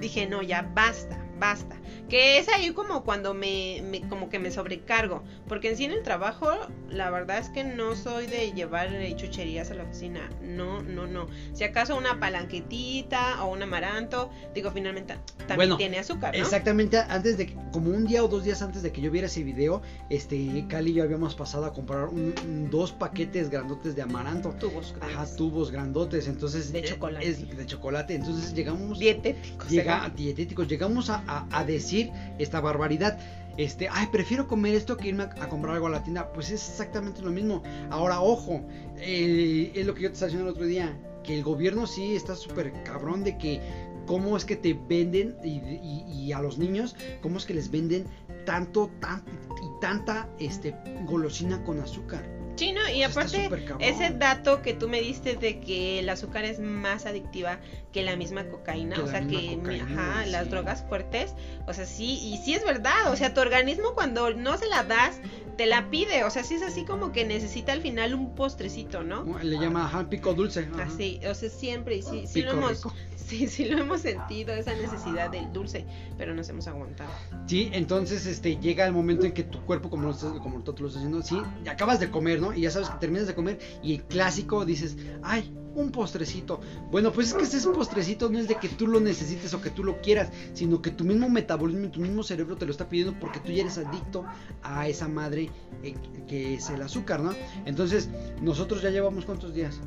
dije, 0.00 0.26
no, 0.26 0.42
ya 0.42 0.62
basta, 0.62 1.18
basta. 1.38 1.76
Que 2.08 2.38
es 2.38 2.48
ahí 2.48 2.70
como 2.72 3.04
cuando 3.04 3.34
me, 3.34 3.82
me- 3.84 4.00
como 4.08 4.28
que 4.30 4.38
me 4.38 4.50
sobrecargo. 4.50 5.22
Porque 5.46 5.70
en 5.70 5.76
sí 5.76 5.84
en 5.84 5.92
el 5.92 6.02
trabajo, 6.02 6.48
la 6.88 7.10
verdad 7.10 7.38
es 7.38 7.50
que 7.50 7.64
no 7.64 7.94
soy 7.96 8.26
de 8.26 8.52
llevar 8.52 8.92
eh, 8.94 9.14
chucherías 9.16 9.70
a 9.70 9.74
la 9.74 9.84
oficina. 9.84 10.28
No, 10.42 10.82
no, 10.82 11.06
no. 11.06 11.26
Si 11.52 11.64
acaso 11.64 11.96
una 11.96 12.18
palanquetita 12.62 13.44
o 13.44 13.52
un 13.52 13.62
amaranto, 13.62 14.30
digo, 14.54 14.70
finalmente 14.70 15.14
también 15.38 15.56
Bueno, 15.56 15.76
tiene 15.76 15.98
azúcar, 15.98 16.34
¿no? 16.34 16.40
Exactamente, 16.42 16.98
antes 16.98 17.36
de, 17.38 17.54
como 17.72 17.90
un 17.90 18.06
día 18.06 18.22
o 18.24 18.28
dos 18.28 18.44
días 18.44 18.60
antes 18.62 18.82
de 18.82 18.92
que 18.92 19.00
yo 19.00 19.10
viera 19.10 19.26
ese 19.26 19.42
video, 19.44 19.82
este, 20.10 20.64
Cali 20.68 20.90
y 20.90 20.94
yo 20.94 21.02
habíamos 21.04 21.34
pasado 21.34 21.64
a 21.66 21.72
comprar 21.72 22.08
un- 22.08 22.34
un- 22.44 22.70
dos 22.70 22.92
paquetes 22.92 23.50
grandotes 23.50 23.94
de 23.96 24.02
amaranto. 24.02 24.50
Tubos 24.58 24.94
Ajá, 25.00 25.08
grandes. 25.10 25.36
tubos 25.36 25.70
grandotes, 25.70 26.26
entonces 26.28 26.72
De 26.72 26.80
eh, 26.80 26.84
chocolate. 26.84 27.28
es 27.28 27.56
de 27.56 27.66
chocolate, 27.66 28.14
entonces 28.14 28.52
llegamos 28.54 28.98
Dietéticos. 28.98 29.68
llega 29.68 30.06
¿eh? 30.06 30.12
dietéticos, 30.14 30.68
llegamos 30.68 31.10
a, 31.10 31.22
a- 31.28 31.46
a 31.52 31.64
decir 31.64 32.10
esta 32.38 32.60
barbaridad. 32.60 33.18
Este, 33.56 33.88
ay, 33.90 34.06
prefiero 34.12 34.46
comer 34.46 34.74
esto 34.74 34.96
que 34.96 35.08
irme 35.08 35.24
a, 35.24 35.30
a 35.42 35.48
comprar 35.48 35.74
algo 35.74 35.88
a 35.88 35.90
la 35.90 36.02
tienda. 36.04 36.32
Pues 36.32 36.50
es 36.50 36.68
exactamente 36.68 37.22
lo 37.22 37.30
mismo. 37.30 37.62
Ahora, 37.90 38.20
ojo, 38.20 38.62
eh, 38.98 39.72
es 39.74 39.86
lo 39.86 39.94
que 39.94 40.02
yo 40.02 40.08
te 40.08 40.14
estaba 40.14 40.28
diciendo 40.28 40.48
el 40.48 40.54
otro 40.54 40.66
día. 40.66 40.96
Que 41.24 41.34
el 41.34 41.42
gobierno 41.42 41.86
sí 41.86 42.14
está 42.16 42.34
súper 42.36 42.72
cabrón 42.84 43.24
de 43.24 43.36
que 43.36 43.60
cómo 44.06 44.36
es 44.36 44.44
que 44.46 44.56
te 44.56 44.72
venden 44.74 45.36
y, 45.44 45.58
y- 45.58 46.04
y 46.08 46.32
a 46.32 46.40
los 46.40 46.56
niños, 46.58 46.96
cómo 47.20 47.36
es 47.36 47.44
que 47.44 47.52
les 47.52 47.70
venden 47.70 48.06
tanto, 48.46 48.90
tan, 49.00 49.22
y 49.62 49.80
tanta 49.80 50.28
este, 50.38 50.74
golosina 51.04 51.62
con 51.64 51.80
azúcar. 51.80 52.24
Sí, 52.56 52.72
¿no? 52.72 52.80
Y 52.92 53.02
aparte, 53.02 53.48
ese 53.78 54.10
dato 54.10 54.62
que 54.62 54.72
tú 54.72 54.88
me 54.88 55.00
diste 55.00 55.36
de 55.36 55.60
que 55.60 55.98
el 56.00 56.08
azúcar 56.08 56.44
es 56.44 56.58
más 56.58 57.06
adictiva 57.06 57.60
que 57.98 58.04
la 58.04 58.16
misma 58.16 58.44
cocaína, 58.48 58.94
Que 58.96 59.02
o 59.02 59.06
sea 59.08 59.26
que 59.26 59.56
cocaína, 59.56 59.84
ajá, 59.84 60.24
sí. 60.24 60.30
las 60.30 60.50
drogas 60.50 60.84
fuertes, 60.88 61.34
o 61.66 61.72
sea, 61.74 61.84
sí, 61.84 62.18
y 62.22 62.36
sí 62.38 62.54
es 62.54 62.64
verdad, 62.64 63.10
o 63.12 63.16
sea, 63.16 63.34
tu 63.34 63.40
organismo 63.40 63.94
cuando 63.94 64.32
no 64.34 64.56
se 64.56 64.66
la 64.68 64.84
das, 64.84 65.20
te 65.56 65.66
la 65.66 65.90
pide, 65.90 66.22
o 66.24 66.30
sea, 66.30 66.44
sí 66.44 66.54
es 66.54 66.62
así 66.62 66.84
como 66.84 67.10
que 67.10 67.24
necesita 67.24 67.72
al 67.72 67.80
final 67.82 68.14
un 68.14 68.34
postrecito, 68.36 69.02
¿no? 69.02 69.24
Le 69.42 69.58
llama 69.58 69.84
ajá, 69.86 70.08
pico 70.08 70.32
dulce. 70.34 70.68
ajá. 70.72 70.84
Así, 70.84 71.20
o 71.28 71.34
sea, 71.34 71.50
siempre, 71.50 71.96
y 71.96 72.02
sí, 72.02 72.26
sí 72.28 72.42
lo 72.42 72.52
hemos, 72.52 72.70
rico. 72.76 72.94
sí, 73.16 73.48
sí 73.48 73.64
lo 73.64 73.78
hemos 73.78 74.02
sentido, 74.02 74.54
esa 74.54 74.74
necesidad 74.74 75.30
del 75.30 75.52
dulce, 75.52 75.84
pero 76.16 76.34
nos 76.34 76.48
hemos 76.48 76.68
aguantado. 76.68 77.10
Sí, 77.46 77.70
entonces 77.72 78.26
este 78.26 78.56
llega 78.58 78.86
el 78.86 78.92
momento 78.92 79.26
en 79.26 79.32
que 79.32 79.42
tu 79.42 79.60
cuerpo, 79.64 79.90
como, 79.90 80.04
lo 80.04 80.10
estás- 80.12 80.38
como 80.40 80.62
tú 80.62 80.72
lo 80.82 80.88
estás 80.88 81.02
haciendo, 81.02 81.22
sí, 81.22 81.42
acabas 81.68 81.98
de 81.98 82.10
comer, 82.10 82.40
¿no? 82.40 82.54
Y 82.54 82.60
ya 82.60 82.70
sabes 82.70 82.88
que 82.90 82.98
terminas 82.98 83.26
de 83.26 83.34
comer 83.34 83.58
y 83.82 83.94
el 83.96 84.04
clásico 84.04 84.64
dices, 84.64 84.96
ay, 85.24 85.52
un 85.80 85.90
postrecito. 85.90 86.60
Bueno, 86.90 87.12
pues 87.12 87.28
es 87.28 87.34
que 87.34 87.44
ese 87.44 87.68
postrecito 87.70 88.28
no 88.28 88.38
es 88.38 88.48
de 88.48 88.56
que 88.56 88.68
tú 88.68 88.86
lo 88.86 89.00
necesites 89.00 89.52
o 89.54 89.60
que 89.60 89.70
tú 89.70 89.84
lo 89.84 90.00
quieras, 90.00 90.30
sino 90.54 90.82
que 90.82 90.90
tu 90.90 91.04
mismo 91.04 91.28
metabolismo 91.28 91.86
y 91.86 91.90
tu 91.90 92.00
mismo 92.00 92.22
cerebro 92.22 92.56
te 92.56 92.66
lo 92.66 92.72
está 92.72 92.88
pidiendo 92.88 93.18
porque 93.18 93.40
tú 93.40 93.52
ya 93.52 93.62
eres 93.62 93.78
adicto 93.78 94.24
a 94.62 94.88
esa 94.88 95.08
madre 95.08 95.50
eh, 95.82 95.94
que 96.26 96.54
es 96.54 96.68
el 96.70 96.82
azúcar, 96.82 97.20
¿no? 97.20 97.32
Entonces, 97.64 98.08
nosotros 98.42 98.82
ya 98.82 98.90
llevamos 98.90 99.24
cuántos 99.24 99.54
días? 99.54 99.80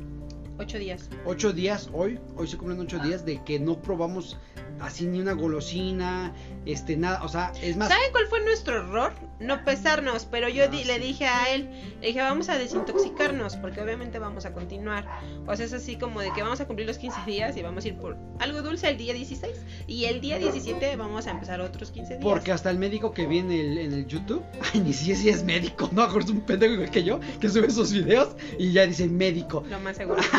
Ocho 0.58 0.78
días. 0.78 1.08
Ocho 1.24 1.52
días, 1.52 1.88
hoy, 1.92 2.20
hoy 2.36 2.46
se 2.46 2.56
cumplen 2.56 2.78
ocho 2.80 2.98
días 2.98 3.24
de 3.24 3.42
que 3.42 3.58
no 3.58 3.80
probamos 3.80 4.38
así 4.80 5.06
ni 5.06 5.20
una 5.20 5.32
golosina, 5.32 6.32
este, 6.66 6.96
nada, 6.96 7.22
o 7.24 7.28
sea, 7.28 7.52
es 7.62 7.76
más... 7.76 7.88
¿Saben 7.88 8.12
cuál 8.12 8.26
fue 8.26 8.40
nuestro 8.44 8.78
error? 8.78 9.12
No 9.40 9.64
pesarnos, 9.64 10.24
pero 10.30 10.48
yo 10.48 10.64
Ah, 10.64 10.68
di- 10.68 10.84
le 10.84 11.00
dije 11.00 11.26
a 11.26 11.52
él, 11.52 11.68
le 12.00 12.06
dije, 12.08 12.20
vamos 12.20 12.48
a 12.48 12.58
desintoxicarnos, 12.58 13.56
porque 13.56 13.80
obviamente 13.80 14.20
vamos 14.20 14.46
a 14.46 14.52
continuar. 14.52 15.04
O 15.48 15.56
sea, 15.56 15.66
es 15.66 15.72
así 15.72 15.96
como 15.96 16.20
de 16.20 16.32
que 16.32 16.42
vamos 16.42 16.60
a 16.60 16.66
cumplir 16.66 16.86
los 16.86 16.96
15 16.98 17.18
días 17.26 17.56
y 17.56 17.62
vamos 17.62 17.84
a 17.84 17.88
ir 17.88 17.96
por 17.96 18.16
algo 18.38 18.62
dulce 18.62 18.88
el 18.88 18.96
día 18.98 19.12
16 19.14 19.52
y 19.88 20.04
el 20.04 20.20
día 20.20 20.38
17 20.38 20.94
vamos 20.96 21.26
a 21.26 21.32
empezar 21.32 21.60
otros 21.60 21.90
15 21.90 22.14
días. 22.14 22.22
Porque 22.22 22.52
hasta 22.52 22.70
el 22.70 22.78
médico 22.78 23.12
que 23.12 23.26
vi 23.26 23.38
en 23.38 23.50
el, 23.50 23.78
en 23.78 23.92
el 23.94 24.06
YouTube, 24.06 24.44
ay, 24.74 24.80
ni 24.80 24.92
si 24.92 25.10
es 25.10 25.42
médico, 25.42 25.88
no, 25.92 26.06
es 26.18 26.30
un 26.30 26.40
pendejo 26.42 26.74
igual 26.74 26.90
que 26.90 27.02
yo, 27.02 27.18
que 27.40 27.48
sube 27.48 27.66
esos 27.66 27.92
videos 27.92 28.36
y 28.58 28.70
ya 28.72 28.86
dice 28.86 29.08
médico. 29.08 29.64
Lo 29.68 29.80
más 29.80 29.96
seguro. 29.96 30.20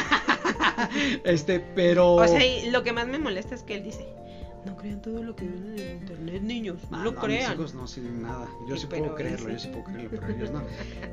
Este, 1.23 1.59
pero... 1.59 2.13
O 2.15 2.27
sea, 2.27 2.45
y 2.45 2.69
lo 2.69 2.83
que 2.83 2.91
más 2.93 3.07
me 3.07 3.19
molesta 3.19 3.55
es 3.55 3.63
que 3.63 3.75
él 3.75 3.83
dice, 3.83 4.05
no 4.65 4.75
crean 4.77 5.01
todo 5.01 5.21
lo 5.23 5.35
que 5.35 5.45
ven 5.45 5.75
en 5.77 5.97
internet, 6.01 6.41
niños, 6.41 6.77
no 6.89 6.97
Ah, 6.97 7.03
lo 7.03 7.11
no, 7.11 7.19
crean. 7.21 7.51
Mis 7.51 7.59
hijos 7.59 7.73
no 7.75 7.87
sirven 7.87 8.21
nada. 8.21 8.47
Yo 8.67 8.77
Sí, 8.77 8.87
puedo 8.87 9.15
creerlo, 9.15 9.49
ese- 9.49 9.53
yo 9.53 9.59
sí 9.59 9.67
puedo 9.69 9.83
creerlo, 9.85 10.09
pero 10.11 10.27
ellos 10.35 10.51
no. 10.51 10.61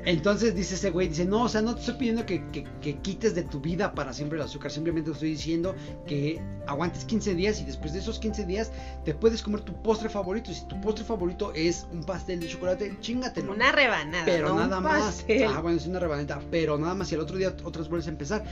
Entonces 0.05 0.55
dice 0.55 0.75
ese 0.75 0.89
güey, 0.91 1.07
dice, 1.09 1.25
no, 1.25 1.43
o 1.43 1.49
sea, 1.49 1.61
no 1.61 1.73
te 1.75 1.81
estoy 1.81 1.95
pidiendo 1.95 2.25
que, 2.25 2.43
que- 2.51 2.63
que 2.81 2.97
quites 2.99 3.35
de 3.35 3.43
tu 3.43 3.59
vida 3.59 3.93
para 3.93 4.13
siempre 4.13 4.37
el 4.37 4.43
azúcar, 4.45 4.71
simplemente 4.71 5.09
te 5.09 5.13
estoy 5.13 5.29
diciendo 5.31 5.75
que 6.07 6.41
aguantes 6.67 7.05
15 7.05 7.35
días 7.35 7.59
y 7.61 7.65
después 7.65 7.93
de 7.93 7.99
esos 7.99 8.19
15 8.19 8.45
días 8.45 8.71
te 9.05 9.13
puedes 9.13 9.41
comer 9.41 9.61
tu 9.61 9.73
postre 9.81 10.09
favorito. 10.09 10.51
Y 10.51 10.55
si 10.55 10.67
tu 10.67 10.79
postre 10.81 11.03
favorito 11.03 11.51
es 11.53 11.87
un 11.91 12.03
pastel 12.03 12.39
de 12.39 12.47
chocolate, 12.47 12.95
chingatelo. 13.01 13.51
Una 13.53 13.71
rebanada. 13.71 14.25
pero 14.25 14.47
no 14.49 14.53
un 14.55 14.59
nada 14.61 14.79
más. 14.79 15.25
Ah, 15.49 15.59
bueno, 15.61 15.77
es 15.77 15.87
una 15.87 15.99
rebaneta, 15.99 16.39
pero 16.51 16.77
nada 16.77 16.93
más. 16.95 17.11
Y 17.11 17.15
el 17.15 17.21
otro 17.21 17.37
día 17.37 17.55
otras 17.63 17.89
vuelves 17.89 18.07
a 18.07 18.11
empezar. 18.11 18.43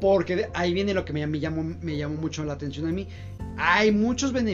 Porque 0.00 0.48
ahí 0.54 0.72
viene 0.74 0.94
lo 0.94 1.04
que 1.04 1.12
me, 1.12 1.26
me, 1.26 1.40
llamó, 1.40 1.64
me 1.64 1.96
llamó 1.96 2.14
mucho 2.20 2.44
la 2.44 2.52
atención 2.52 2.86
a 2.88 2.92
mí. 2.92 3.08
Hay 3.56 3.90
muchos 3.90 4.32
beneficios 4.32 4.47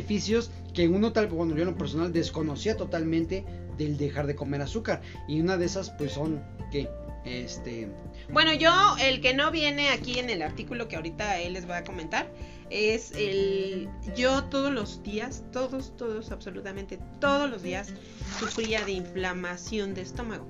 que 0.73 0.89
uno 0.89 1.13
tal, 1.13 1.29
bueno, 1.29 1.55
yo 1.55 1.63
en 1.63 1.71
lo 1.71 1.79
personal 1.79 2.13
desconocía 2.13 2.77
totalmente 2.77 3.45
del 3.79 3.97
dejar 3.97 4.27
de 4.27 4.35
comer 4.35 4.63
azúcar. 4.63 5.03
Y 5.29 5.41
una 5.41 5.57
de 5.57 5.67
esas, 5.67 5.91
pues 5.91 6.13
son 6.13 6.43
que, 6.71 6.89
este, 7.25 7.89
Bueno, 8.31 8.53
yo, 8.53 8.71
el 9.01 9.21
que 9.21 9.35
no 9.35 9.51
viene 9.51 9.91
aquí 9.91 10.19
en 10.19 10.31
el 10.31 10.43
artículo 10.43 10.89
que 10.89 10.97
ahorita 10.97 11.41
él 11.41 11.55
les 11.55 11.69
va 11.69 11.79
a 11.79 11.85
comentar, 11.85 12.31
es 12.71 13.13
el. 13.13 13.89
Yo 14.17 14.45
todos 14.45 14.73
los 14.73 15.03
días, 15.03 15.45
todos, 15.53 15.97
todos, 15.97 16.31
absolutamente 16.33 16.99
todos 17.21 17.49
los 17.49 17.63
días, 17.63 17.93
sufría 18.39 18.85
de 18.85 18.93
inflamación 18.93 19.95
de 19.95 20.03
estómago. 20.03 20.47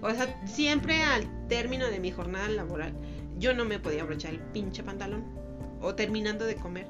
O 0.00 0.10
sea, 0.10 0.40
siempre 0.46 1.02
al 1.02 1.48
término 1.48 1.88
de 1.88 1.98
mi 1.98 2.10
jornada 2.10 2.48
laboral, 2.48 2.94
yo 3.38 3.54
no 3.54 3.64
me 3.64 3.78
podía 3.78 4.02
abrochar 4.02 4.32
el 4.32 4.40
pinche 4.40 4.82
pantalón. 4.82 5.41
O 5.82 5.94
terminando 5.94 6.44
de 6.44 6.54
comer. 6.54 6.86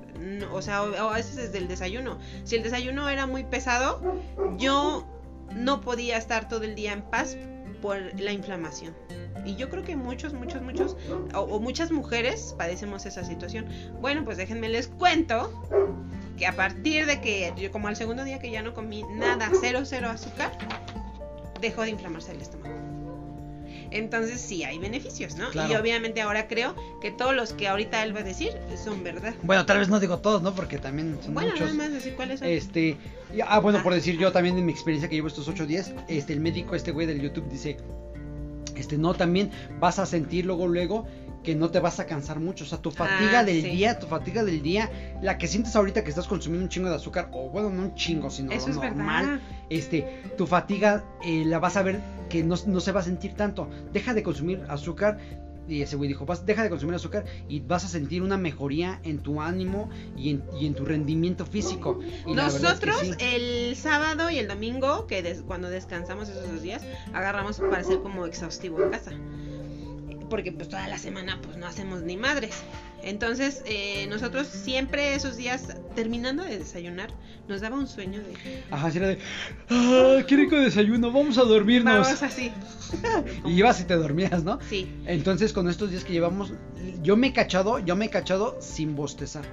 O 0.53 0.63
sea, 0.63 0.83
o 0.83 1.09
a 1.11 1.15
veces 1.15 1.37
desde 1.37 1.59
el 1.59 1.69
desayuno. 1.69 2.19
Si 2.45 2.57
el 2.57 2.63
desayuno 2.63 3.09
era 3.09 3.27
muy 3.27 3.45
pesado, 3.45 4.01
yo 4.59 5.07
no 5.55 5.81
podía 5.81 6.17
estar 6.17 6.49
todo 6.49 6.65
el 6.65 6.75
día 6.75 6.93
en 6.93 7.03
paz 7.03 7.37
por 7.81 7.99
la 8.21 8.33
inflamación. 8.33 8.95
Y 9.45 9.57
yo 9.57 9.69
creo 9.69 9.83
que 9.83 9.97
muchos, 9.97 10.35
muchos, 10.35 10.63
muchos, 10.63 10.97
o, 11.35 11.41
o 11.41 11.59
muchas 11.59 11.91
mujeres 11.91 12.55
padecemos 12.57 13.07
esa 13.07 13.25
situación. 13.25 13.67
Bueno, 14.01 14.25
pues 14.25 14.37
déjenme 14.37 14.69
les 14.69 14.87
cuento 14.87 15.51
que 16.37 16.47
a 16.47 16.55
partir 16.55 17.07
de 17.07 17.21
que 17.21 17.53
yo 17.57 17.73
como 17.73 17.89
al 17.89 17.97
segundo 17.97 18.25
día 18.25 18.39
que 18.39 18.51
ya 18.51 18.63
no 18.63 18.73
comí 18.73 19.03
nada, 19.15 19.51
cero, 19.61 19.81
cero 19.85 20.11
azúcar, 20.11 20.53
dejó 21.61 21.83
de 21.83 21.91
inflamarse 21.91 22.33
el 22.33 22.41
estómago. 22.41 22.82
Entonces 23.93 24.41
sí 24.41 24.65
hay 24.65 24.79
beneficios, 24.79 25.37
¿no? 25.37 25.51
Claro. 25.51 25.73
Y 25.73 25.77
obviamente 25.77 26.21
ahora 26.23 26.49
creo 26.49 26.75
que 27.01 27.11
todos 27.11 27.35
los 27.35 27.53
que 27.53 27.69
ahorita 27.69 28.03
él 28.03 28.15
va 28.17 28.21
a 28.21 28.25
decir 28.25 28.53
son 28.83 29.03
verdad. 29.05 29.35
Bueno, 29.43 29.67
tal 29.67 29.79
vez 29.79 29.89
no 29.89 30.01
digo 30.01 30.19
todos, 30.19 30.43
¿no? 30.43 30.55
Porque 30.55 30.79
también 30.79 31.19
son 31.23 31.35
bueno, 31.35 31.51
muchos. 31.51 31.67
nada 31.75 31.75
más 31.89 31.93
decir 31.93 32.15
cuáles 32.15 32.41
son. 32.41 32.49
Este, 32.49 32.97
ah, 33.47 33.59
bueno, 33.61 33.79
Ah. 33.79 33.83
por 33.83 33.95
decir 33.95 34.17
yo 34.19 34.33
también 34.33 34.57
en 34.59 34.65
mi 34.67 34.73
experiencia 34.73 35.09
que 35.09 35.15
llevo 35.17 35.29
estos 35.29 35.47
ocho 35.49 35.67
días, 35.67 35.93
este, 36.09 36.33
el 36.33 36.41
médico, 36.41 36.75
este 36.75 36.91
güey 36.91 37.07
del 37.07 37.21
YouTube 37.21 37.49
dice, 37.51 37.77
este, 38.77 38.97
no, 38.97 39.15
también 39.15 39.51
vas 39.79 39.99
a 39.99 40.07
sentir 40.07 40.47
luego, 40.47 40.67
luego 40.67 41.07
que 41.43 41.55
no 41.55 41.71
te 41.71 41.81
vas 41.81 41.99
a 42.01 42.07
cansar 42.07 42.39
mucho, 42.41 42.65
o 42.65 42.67
sea, 42.67 42.79
tu 42.79 42.91
fatiga 42.91 43.41
Ah, 43.41 43.45
del 43.45 43.63
sí. 43.63 43.71
día, 43.71 43.99
tu 43.99 44.07
fatiga 44.07 44.45
del 44.45 44.63
día, 44.63 44.91
la 45.23 45.39
que 45.39 45.47
sientes 45.49 45.75
ahorita 45.75 46.05
que 46.05 46.11
estás 46.11 46.27
consumiendo 46.29 46.65
un 46.65 46.69
chingo 46.71 46.89
de 46.89 46.97
azúcar, 46.97 47.29
o 47.33 47.49
bueno, 47.51 47.71
no 47.71 47.83
un 47.83 47.95
chingo, 47.95 48.31
sino 48.31 48.53
Eso 48.53 48.67
lo 48.69 48.73
es 48.73 48.77
normal, 48.77 49.41
este, 49.71 50.23
tu 50.39 50.47
fatiga 50.47 51.05
eh, 51.25 51.45
la 51.45 51.59
vas 51.59 51.77
a 51.77 51.83
ver 51.83 52.01
que 52.29 52.45
no, 52.45 52.55
no 52.67 52.81
se 52.81 52.93
va 52.93 53.01
a 53.01 53.05
sentir 53.05 53.35
tanto, 53.35 53.69
deja 53.93 54.15
de 54.15 54.23
consumir 54.23 54.63
azúcar. 54.69 55.19
Y 55.69 55.81
ese 55.81 55.95
güey 55.95 56.09
dijo, 56.09 56.27
vas, 56.27 56.45
deja 56.45 56.65
de 56.65 56.71
consumir 56.71 56.97
azúcar 56.97 57.25
y 57.49 57.61
vas 57.61 57.85
a 57.85 57.89
sentir 57.89 58.21
una 58.23 58.37
mejoría 58.37 58.99
en 59.05 59.21
tu 59.21 59.41
ánimo 59.41 59.91
y 60.17 60.31
en, 60.31 60.43
y 60.61 60.67
en 60.67 60.75
tu 60.75 60.85
rendimiento 60.85 61.47
físico. 61.47 62.01
Y 62.27 62.35
la 62.35 62.49
verdad 62.51 62.73
es 62.75 62.81
que 62.81 62.87
Nosotros 62.89 63.17
sí. 63.17 63.25
el 63.37 63.77
sábado 63.77 64.29
y 64.29 64.39
el 64.39 64.49
domingo, 64.49 65.07
que 65.07 65.23
des- 65.23 65.43
cuando 65.43 65.71
descansamos 65.71 66.29
esos 66.29 66.51
dos 66.51 66.63
días, 66.63 66.83
agarramos 67.15 67.61
para 67.61 67.85
ser 67.85 68.01
como 68.01 68.27
exhaustivo 68.27 68.83
en 68.83 68.91
casa. 68.91 69.13
Porque 70.33 70.51
pues 70.51 70.71
toda 70.71 70.89
la 70.89 70.97
semana 70.97 71.39
pues 71.43 71.59
no 71.59 71.67
hacemos 71.67 72.01
ni 72.01 72.17
madres. 72.17 72.55
Entonces 73.03 73.63
eh, 73.67 74.07
nosotros 74.09 74.47
siempre 74.47 75.15
esos 75.15 75.37
días, 75.37 75.77
terminando 75.95 76.43
de 76.43 76.59
desayunar, 76.59 77.11
nos 77.49 77.61
daba 77.61 77.77
un 77.77 77.87
sueño 77.87 78.21
de... 78.21 78.63
Ajá, 78.71 78.89
era 78.89 79.09
de. 79.09 79.19
¡Ah, 79.69 80.23
qué 80.27 80.37
rico 80.37 80.57
desayuno! 80.57 81.13
Vamos 81.13 81.37
a 81.37 81.43
dormirnos. 81.43 82.07
Vamos 82.07 82.23
así. 82.23 82.51
Y 83.45 83.59
ibas 83.59 83.83
y 83.83 83.85
te 83.85 83.95
dormías, 83.95 84.43
¿no? 84.43 84.59
Sí. 84.71 84.91
Entonces, 85.05 85.53
con 85.53 85.69
estos 85.69 85.91
días 85.91 86.03
que 86.03 86.15
llevamos, 86.15 86.55
yo 87.03 87.15
me 87.15 87.27
he 87.27 87.33
cachado, 87.35 87.79
yo 87.81 87.95
me 87.95 88.07
he 88.07 88.11
cachado 88.11 88.57
sin 88.59 88.97
bostezar. 88.97 89.45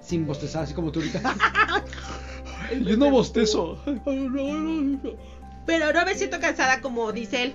Sin 0.00 0.26
bostezar, 0.26 0.64
así 0.64 0.74
como 0.74 0.90
tú 0.90 0.98
ahorita. 0.98 1.36
yo 2.84 2.96
no 2.96 3.10
bostezo. 3.10 3.80
Pero 5.66 5.92
no 5.92 6.04
me 6.04 6.14
siento 6.16 6.40
cansada 6.40 6.80
como 6.80 7.12
dice 7.12 7.44
él. 7.44 7.54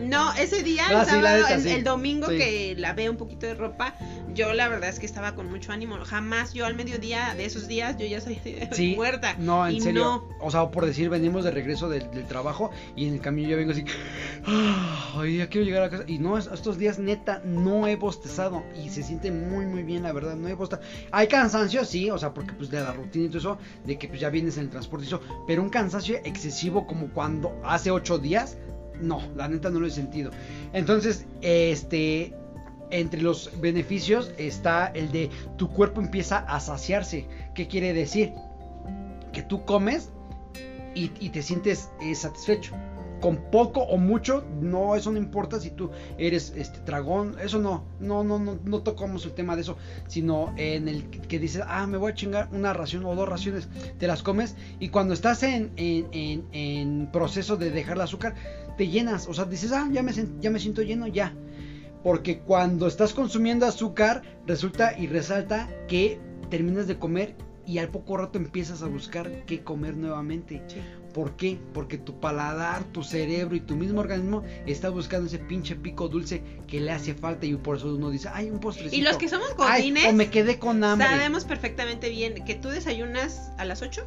No, 0.00 0.32
ese 0.34 0.62
día, 0.62 0.86
el 0.90 0.96
Ah, 0.96 1.04
sí, 1.04 1.10
la 1.16 1.22
sábado, 1.22 1.36
neta, 1.42 1.54
el, 1.54 1.62
sí. 1.62 1.68
el 1.70 1.82
domingo 1.84 2.28
Sí. 2.28 2.38
que 2.38 2.74
lavé 2.76 3.10
un 3.10 3.16
poquito 3.16 3.46
de 3.46 3.54
ropa, 3.54 3.94
yo 4.34 4.52
la 4.52 4.68
verdad 4.68 4.90
es 4.90 5.00
que 5.00 5.06
estaba 5.06 5.34
con 5.34 5.50
mucho 5.50 5.72
ánimo. 5.72 5.96
Jamás 6.04 6.52
yo 6.54 6.66
al 6.66 6.76
mediodía 6.76 7.34
de 7.34 7.44
esos 7.46 7.66
días 7.66 7.96
yo 7.98 8.06
ya 8.06 8.20
Sí, 8.72 8.94
muerta. 8.94 9.34
No, 9.38 9.66
en 9.66 9.74
Y 9.76 9.80
serio. 9.80 10.02
no. 10.04 10.28
O 10.40 10.50
sea, 10.50 10.70
por 10.70 10.86
decir, 10.86 11.08
venimos 11.08 11.42
de 11.42 11.50
regreso 11.50 11.88
del, 11.88 12.10
del 12.12 12.26
trabajo 12.26 12.70
y 12.94 13.08
en 13.08 13.14
el 13.14 13.20
camino 13.20 13.48
yo 13.48 13.56
vengo 13.56 13.72
así. 13.72 13.84
"Ah, 14.46 15.14
Ay, 15.16 15.38
ya 15.38 15.48
quiero 15.48 15.66
llegar 15.66 15.82
a 15.82 15.90
casa. 15.90 16.04
Y 16.06 16.18
no, 16.18 16.38
es- 16.38 16.46
estos 16.52 16.78
días 16.78 16.98
neta 16.98 17.42
no 17.44 17.86
he 17.88 17.96
bostezado 17.96 18.62
y 18.76 18.90
se 18.90 19.02
siente 19.02 19.30
muy, 19.32 19.66
muy 19.66 19.82
bien, 19.82 20.02
la 20.04 20.12
verdad. 20.12 20.36
No 20.36 20.48
he 20.48 20.54
bostezado. 20.54 20.86
Hay 21.10 21.26
cansancio, 21.28 21.84
sí, 21.84 22.10
o 22.10 22.18
sea, 22.18 22.32
porque 22.34 22.52
pues 22.52 22.70
de 22.70 22.80
la 22.80 22.92
rutina 22.92 23.24
y 23.26 23.28
todo 23.28 23.38
eso, 23.38 23.58
de 23.84 23.98
que 23.98 24.06
pues 24.08 24.20
ya 24.20 24.30
vienes 24.30 24.56
en 24.58 24.64
el 24.64 24.70
transporte 24.70 25.06
y 25.06 25.08
eso. 25.08 25.20
Pero 25.46 25.62
un 25.62 25.70
cansancio 25.70 26.18
excesivo 26.24 26.86
como 26.86 27.08
cuando 27.12 27.60
hace 27.64 27.90
ocho 27.90 28.18
días, 28.18 28.58
no, 29.00 29.20
la 29.36 29.48
neta 29.48 29.70
no 29.70 29.80
lo 29.80 29.86
he 29.86 29.90
sentido. 29.90 30.30
Entonces, 30.72 31.26
este. 31.42 32.34
Entre 32.90 33.20
los 33.20 33.50
beneficios 33.60 34.32
está 34.38 34.86
el 34.86 35.12
de 35.12 35.28
tu 35.58 35.68
cuerpo 35.68 36.00
empieza 36.00 36.38
a 36.38 36.58
saciarse. 36.58 37.26
¿Qué 37.54 37.68
quiere 37.68 37.92
decir? 37.92 38.32
que 39.32 39.42
tú 39.42 39.64
comes 39.66 40.08
y, 40.94 41.08
te 41.28 41.42
sientes 41.42 41.90
eh, 42.00 42.14
satisfecho. 42.14 42.74
Con 43.20 43.36
poco 43.50 43.80
o 43.82 43.98
mucho, 43.98 44.42
no, 44.62 44.96
eso 44.96 45.10
no 45.12 45.18
importa 45.18 45.60
si 45.60 45.70
tú 45.70 45.90
eres 46.16 46.54
este 46.56 46.80
dragón, 46.80 47.36
eso 47.42 47.58
no, 47.58 47.84
no, 48.00 48.24
no, 48.24 48.38
no, 48.38 48.58
no 48.64 48.80
tocamos 48.82 49.24
el 49.26 49.32
tema 49.32 49.54
de 49.54 49.62
eso, 49.62 49.76
sino 50.06 50.54
en 50.56 50.88
el 50.88 51.04
que 51.10 51.38
dices, 51.38 51.62
ah, 51.66 51.86
me 51.86 51.98
voy 51.98 52.12
a 52.12 52.14
chingar 52.14 52.48
una 52.52 52.72
ración 52.72 53.04
o 53.04 53.14
dos 53.14 53.28
raciones, 53.28 53.68
te 53.98 54.06
las 54.06 54.22
comes 54.22 54.56
y 54.80 54.88
cuando 54.88 55.12
estás 55.14 55.42
en, 55.42 55.72
en, 55.76 56.06
en- 56.12 56.44
en 56.52 57.08
proceso 57.12 57.56
de 57.56 57.70
dejar 57.70 57.96
el 57.96 58.02
azúcar, 58.02 58.34
te 58.78 58.88
llenas, 58.88 59.28
o 59.28 59.34
sea, 59.34 59.44
dices, 59.44 59.72
ah, 59.72 59.86
ya 59.92 60.02
me, 60.02 60.12
ya 60.40 60.50
me 60.50 60.60
siento 60.60 60.80
lleno, 60.80 61.06
ya. 61.06 61.34
Porque 62.02 62.38
cuando 62.38 62.86
estás 62.86 63.12
consumiendo 63.12 63.66
azúcar, 63.66 64.22
resulta 64.46 64.96
y 64.96 65.08
resalta 65.08 65.68
que 65.88 66.18
terminas 66.48 66.86
de 66.86 66.98
comer 66.98 67.34
y 67.66 67.78
al 67.78 67.88
poco 67.88 68.16
rato 68.16 68.38
empiezas 68.38 68.82
a 68.82 68.86
buscar 68.86 69.44
qué 69.44 69.62
comer 69.62 69.96
nuevamente. 69.96 70.62
Sí. 70.68 70.76
¿Por 71.12 71.36
qué? 71.36 71.58
Porque 71.74 71.98
tu 71.98 72.20
paladar, 72.20 72.84
tu 72.84 73.02
cerebro 73.02 73.56
y 73.56 73.60
tu 73.60 73.74
mismo 73.74 74.00
organismo 74.00 74.44
está 74.66 74.88
buscando 74.90 75.26
ese 75.26 75.38
pinche 75.38 75.74
pico 75.74 76.08
dulce 76.08 76.42
que 76.68 76.80
le 76.80 76.92
hace 76.92 77.14
falta 77.14 77.46
y 77.46 77.56
por 77.56 77.78
eso 77.78 77.92
uno 77.94 78.10
dice, 78.10 78.28
ay, 78.32 78.50
un 78.50 78.60
postrecito. 78.60 78.94
Y 78.96 79.02
los 79.02 79.16
que 79.16 79.28
somos 79.28 79.56
godines, 79.56 80.06
o 80.06 80.12
me 80.12 80.30
quedé 80.30 80.58
con 80.60 80.84
hambre. 80.84 81.08
sabemos 81.08 81.44
perfectamente 81.44 82.08
bien 82.10 82.44
que 82.44 82.54
tú 82.54 82.68
desayunas 82.68 83.50
a 83.58 83.64
las 83.64 83.82
8. 83.82 84.06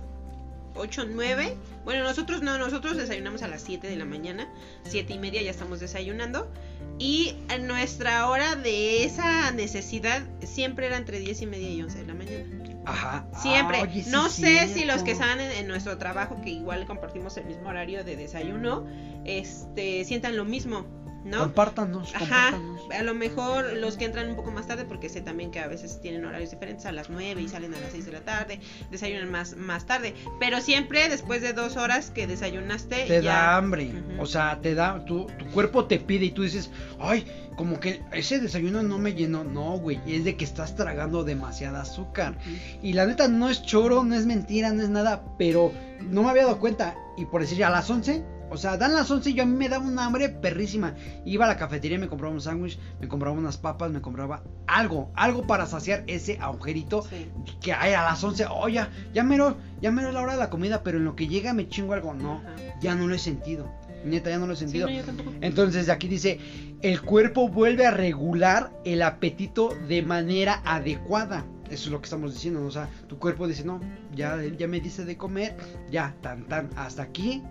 8, 0.76 1.06
9. 1.10 1.58
Bueno, 1.84 2.04
nosotros 2.04 2.42
no, 2.42 2.58
nosotros 2.58 2.98
desayunamos 2.98 3.42
a 3.42 3.48
las 3.48 3.62
7 3.62 3.88
de 3.88 3.96
la 3.96 4.06
mañana. 4.06 4.48
7 4.84 5.14
y 5.14 5.20
media 5.20 5.42
ya 5.42 5.52
estamos 5.52 5.80
desayunando. 5.80 6.52
Y 7.00 7.36
en 7.50 7.68
nuestra 7.68 8.30
hora 8.30 8.56
de 8.56 9.04
esa 9.04 9.52
necesidad 9.52 10.22
siempre 10.44 10.88
era 10.88 10.98
entre 10.98 11.20
10 11.20 11.42
y 11.42 11.46
media 11.48 11.70
y 11.70 11.82
11 11.82 11.98
de 11.98 12.06
la 12.06 12.14
mañana. 12.14 12.62
Ajá. 12.86 13.28
Siempre. 13.42 13.78
Ah, 13.78 13.84
oye, 13.84 14.04
sí 14.04 14.10
no 14.10 14.30
sé 14.30 14.68
si 14.68 14.86
los 14.86 15.04
que 15.04 15.12
están 15.12 15.40
en, 15.40 15.52
en 15.52 15.68
nuestro 15.68 15.98
trabajo, 15.98 16.42
que 16.42 16.50
igual 16.50 16.86
compartimos 16.86 17.38
el 17.38 17.46
mismo 17.46 17.70
horario 17.70 18.04
de 18.04 18.16
desayuno, 18.16 18.88
este, 19.26 20.04
sientan 20.06 20.36
lo 20.36 20.46
mismo, 20.46 20.86
¿no? 21.24 21.40
Compártanos, 21.40 22.14
Ajá, 22.16 22.60
a 22.98 23.04
lo 23.04 23.14
mejor 23.14 23.74
los 23.78 23.96
que 23.98 24.06
entran 24.06 24.30
un 24.30 24.36
poco 24.36 24.52
más 24.52 24.68
tarde, 24.68 24.86
porque 24.86 25.08
sé 25.10 25.22
también 25.22 25.52
que 25.52 25.60
a 25.60 25.68
veces 25.68 26.00
tienen 26.02 26.26
horarios 26.26 26.52
diferentes 26.52 26.86
a 26.86 26.92
las 26.92 27.10
9 27.10 27.42
y 27.42 27.48
salen 27.48 27.74
a 27.74 27.80
las 27.80 27.92
6 27.92 28.06
de 28.06 28.12
la 28.12 28.22
tarde, 28.22 28.60
desayunan 28.90 29.30
más, 29.30 29.56
más 29.56 29.86
tarde, 29.86 30.14
pero 30.40 30.62
siempre 30.62 31.08
después 31.10 31.42
de 31.42 31.54
dos 31.54 31.78
horas 31.78 32.10
que 32.10 32.28
desayunaste, 32.28 33.06
Te 33.08 33.22
ya- 33.22 33.32
da 33.34 33.58
hambre, 33.58 33.92
o 34.20 34.26
sea, 34.26 34.60
te 34.62 34.74
da, 34.76 35.06
tu, 35.06 35.28
tu 35.38 35.46
cuerpo 35.52 35.86
te 35.86 36.00
pide 36.00 36.26
y 36.26 36.32
tú 36.32 36.42
dices, 36.44 36.70
ay, 37.00 37.26
como 37.56 37.80
que 37.80 38.02
ese 38.12 38.40
desayuno 38.40 38.82
no 38.82 38.98
me 38.98 39.14
llenó, 39.14 39.44
no, 39.44 39.78
güey, 39.78 40.00
es 40.08 40.24
de 40.26 40.36
que 40.36 40.44
estás 40.46 40.76
tragando 40.76 41.24
demasiada 41.24 41.82
azúcar. 41.82 42.36
Y 42.82 42.94
la 42.94 43.06
neta 43.06 43.28
no 43.28 43.50
es 43.50 43.62
choro, 43.64 44.04
no 44.04 44.16
es 44.16 44.26
mentira, 44.26 44.72
no 44.72 44.82
es 44.82 44.90
nada, 44.90 45.24
pero 45.38 45.72
no 46.02 46.24
me 46.24 46.30
había 46.32 46.44
dado 46.46 46.60
cuenta. 46.60 46.96
Y 47.18 47.26
por 47.26 47.42
decir, 47.42 47.64
a 47.64 47.70
las 47.70 47.88
11, 47.90 48.24
o 48.52 48.58
sea, 48.58 48.78
dan 48.78 48.94
las 48.94 49.10
11 49.10 49.30
y 49.30 49.34
yo 49.34 49.44
a 49.44 49.46
mí 49.46 49.56
me 49.56 49.70
daba 49.70 49.84
una 49.86 50.06
hambre 50.06 50.30
perrísima. 50.30 50.94
Iba 51.26 51.46
a 51.46 51.48
la 51.48 51.58
cafetería, 51.58 51.98
me 51.98 52.08
compraba 52.10 52.34
un 52.34 52.42
sándwich, 52.42 52.78
me 53.00 53.08
compraba 53.08 53.36
unas 53.36 53.58
papas, 53.58 53.90
me 53.92 54.02
compraba 54.02 54.44
algo, 54.68 55.10
algo 55.16 55.48
para 55.48 55.66
saciar 55.66 56.04
ese 56.08 56.38
agujerito 56.40 57.02
Sí. 57.04 57.30
que 57.62 57.74
hay 57.74 57.94
a 57.94 58.04
las 58.04 58.24
11. 58.24 58.46
Oh, 58.50 58.68
ya, 58.68 58.90
ya 59.14 59.24
mero, 59.24 59.58
ya 59.82 59.92
mero 59.92 60.10
es 60.10 60.14
la 60.14 60.22
hora 60.22 60.34
de 60.34 60.40
la 60.40 60.50
comida, 60.50 60.84
pero 60.84 60.98
en 60.98 61.06
lo 61.06 61.16
que 61.16 61.28
llega 61.28 61.54
me 61.54 61.68
chingo 61.68 61.94
algo. 61.94 62.14
No, 62.14 62.34
Ajá. 62.36 62.56
ya 62.82 62.94
no 62.94 63.08
lo 63.08 63.16
he 63.16 63.20
sentido. 63.20 63.72
Neta, 64.04 64.30
ya 64.30 64.38
no 64.40 64.48
lo 64.48 64.54
he 64.54 64.56
Sí, 64.58 64.64
sentido. 64.66 64.88
no. 64.90 65.32
Entonces 65.42 65.88
aquí 65.90 66.08
dice, 66.08 66.40
el 66.82 67.02
cuerpo 67.02 67.48
vuelve 67.50 67.86
a 67.86 67.92
regular 67.92 68.72
el 68.84 69.02
apetito 69.04 69.76
de 69.88 70.02
manera 70.02 70.62
adecuada. 70.66 71.46
Eso 71.72 71.86
es 71.86 71.92
lo 71.92 72.02
que 72.02 72.06
estamos 72.06 72.34
diciendo, 72.34 72.60
¿no? 72.60 72.68
o 72.68 72.72
sea, 72.72 72.90
tu 73.08 73.18
cuerpo 73.18 73.48
dice, 73.48 73.64
no, 73.64 73.80
ya, 74.14 74.38
ya 74.58 74.68
me 74.68 74.82
dice 74.82 75.06
de 75.06 75.16
comer, 75.16 75.56
ya, 75.90 76.14
tan, 76.22 76.44
tan, 76.44 76.70
hasta 76.76 77.04
aquí, 77.04 77.42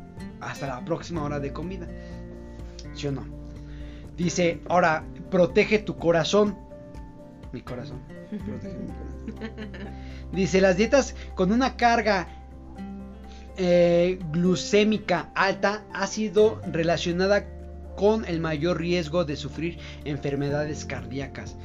hasta 0.40 0.66
la 0.66 0.84
próxima 0.84 1.22
hora 1.22 1.40
de 1.40 1.52
comida. 1.52 1.88
¿Sí 2.92 3.06
o 3.06 3.12
no? 3.12 3.24
Dice, 4.18 4.60
ahora, 4.68 5.04
protege 5.30 5.78
tu 5.78 5.96
corazón. 5.96 6.54
Mi 7.52 7.62
corazón. 7.62 8.02
protege 8.28 8.76
mi 8.76 8.88
corazón. 8.88 9.80
Dice, 10.32 10.60
las 10.60 10.76
dietas 10.76 11.14
con 11.34 11.50
una 11.50 11.76
carga 11.78 12.28
eh, 13.56 14.18
glucémica 14.32 15.30
alta 15.34 15.84
ha 15.94 16.06
sido 16.06 16.60
relacionada 16.70 17.46
con 17.96 18.24
el 18.24 18.40
mayor 18.40 18.78
riesgo 18.78 19.24
de 19.24 19.36
sufrir 19.36 19.78
enfermedades 20.04 20.84
cardíacas. 20.84 21.56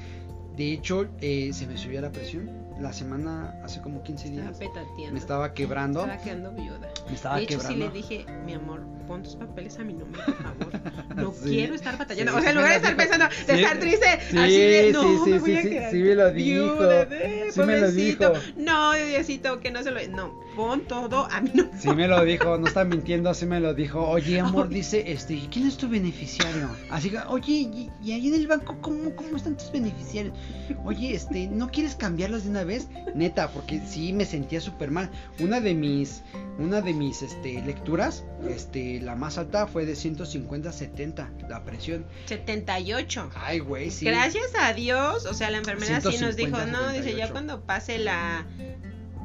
De 0.55 0.71
hecho, 0.73 1.07
eh, 1.21 1.51
se 1.53 1.67
me 1.67 1.77
subió 1.77 2.01
la 2.01 2.11
presión. 2.11 2.49
La 2.79 2.91
semana, 2.91 3.55
hace 3.63 3.81
como 3.81 4.03
15 4.03 4.27
Estaba 4.27 4.43
días, 4.47 4.57
petateando. 4.59 5.13
me 5.13 5.19
estaba 5.19 5.53
quebrando. 5.53 6.01
Estaba 6.01 6.21
quedando 6.21 6.51
viuda. 6.51 6.89
Me 7.07 7.15
estaba 7.15 7.37
de 7.37 7.43
hecho, 7.43 7.59
sí 7.59 7.67
quebrando. 7.67 7.85
le 7.87 7.91
dije, 7.93 8.25
mi 8.45 8.53
amor, 8.53 8.81
pon 9.07 9.23
tus 9.23 9.35
papeles 9.35 9.77
a 9.79 9.83
mi 9.83 9.93
nombre, 9.93 10.21
por 10.25 10.35
favor. 10.35 10.81
No 11.15 11.31
Sí. 11.31 11.49
quiero 11.51 11.75
estar 11.75 11.97
batallando. 11.97 12.33
Sí, 12.33 12.37
o 12.37 12.41
sea, 12.41 12.49
en 12.51 12.55
lugar 12.57 12.71
de 12.71 12.75
estar 12.77 12.97
pensando, 12.97 13.25
de 13.47 13.53
estar 13.53 13.79
triste, 13.79 14.05
Sí, 14.31 14.37
así 14.37 14.57
de, 14.57 14.91
no, 14.91 15.01
sí, 15.01 15.07
sí, 15.23 15.29
me 15.31 15.39
voy 15.39 15.51
sí, 15.51 15.57
a 15.57 15.61
quedar 15.61 15.91
sí 15.91 15.97
me 15.97 16.15
lo 16.15 16.31
dijo. 16.31 16.83
de, 16.87 17.47
Sí 17.51 17.59
me 17.61 17.65
lo 17.79 17.87
pobrecito. 17.87 18.29
dijo. 18.33 18.43
No, 18.57 18.93
Diosito, 18.93 19.59
que 19.61 19.71
no 19.71 19.81
se 19.83 19.91
lo... 19.91 20.07
No, 20.09 20.33
pon 20.55 20.81
todo 20.81 21.27
a 21.31 21.39
mi 21.41 21.49
nombre. 21.51 21.77
Sí 21.79 21.89
me 21.89 22.07
lo 22.09 22.23
dijo, 22.25 22.57
no 22.57 22.67
está 22.67 22.83
mintiendo, 22.83 23.33
sí 23.33 23.45
me 23.45 23.59
lo 23.61 23.73
dijo. 23.73 24.05
Oye, 24.07 24.39
amor, 24.41 24.67
dice, 24.67 25.09
este, 25.11 25.39
¿quién 25.49 25.67
es 25.67 25.77
tu 25.77 25.87
beneficiario? 25.87 26.69
Así 26.89 27.09
que, 27.09 27.19
oye, 27.29 27.51
y, 27.53 27.89
y 28.03 28.11
ahí 28.11 28.27
en 28.27 28.33
el 28.35 28.47
banco, 28.47 28.75
¿cómo, 28.81 29.15
¿cómo 29.15 29.37
están 29.37 29.55
tus 29.57 29.71
beneficiarios? 29.71 30.35
Oye, 30.83 31.15
este, 31.15 31.47
¿no 31.47 31.69
quieres 31.69 31.95
cambiarlos 31.95 32.43
de 32.43 32.49
una 32.49 32.63
vez, 32.65 32.87
neta, 33.13 33.49
porque 33.49 33.79
sí 33.87 34.11
me 34.11 34.25
sentía 34.25 34.59
súper 34.59 34.91
mal. 34.91 35.09
Una 35.39 35.61
de 35.61 35.73
mis, 35.73 36.23
una 36.59 36.81
de 36.81 36.93
mis 36.93 37.21
este, 37.21 37.61
lecturas, 37.65 38.23
este, 38.49 38.94
la 38.99 39.15
más 39.15 39.37
alta 39.37 39.67
fue 39.67 39.85
de 39.85 39.95
150 39.95 40.71
70, 40.71 41.29
la 41.49 41.63
presión. 41.63 42.05
78. 42.25 43.29
Ay, 43.35 43.59
güey, 43.59 43.91
sí. 43.91 44.05
Gracias 44.05 44.51
a 44.59 44.73
Dios, 44.73 45.25
o 45.25 45.33
sea, 45.33 45.49
la 45.49 45.57
enfermera 45.57 45.99
sí 46.01 46.17
nos 46.19 46.35
dijo, 46.35 46.57
150, 46.57 46.65
no, 46.71 46.87
dice, 46.89 47.11
ya 47.15 47.27
78. 47.27 47.31
cuando 47.33 47.61
pase 47.65 47.97
la 47.99 48.45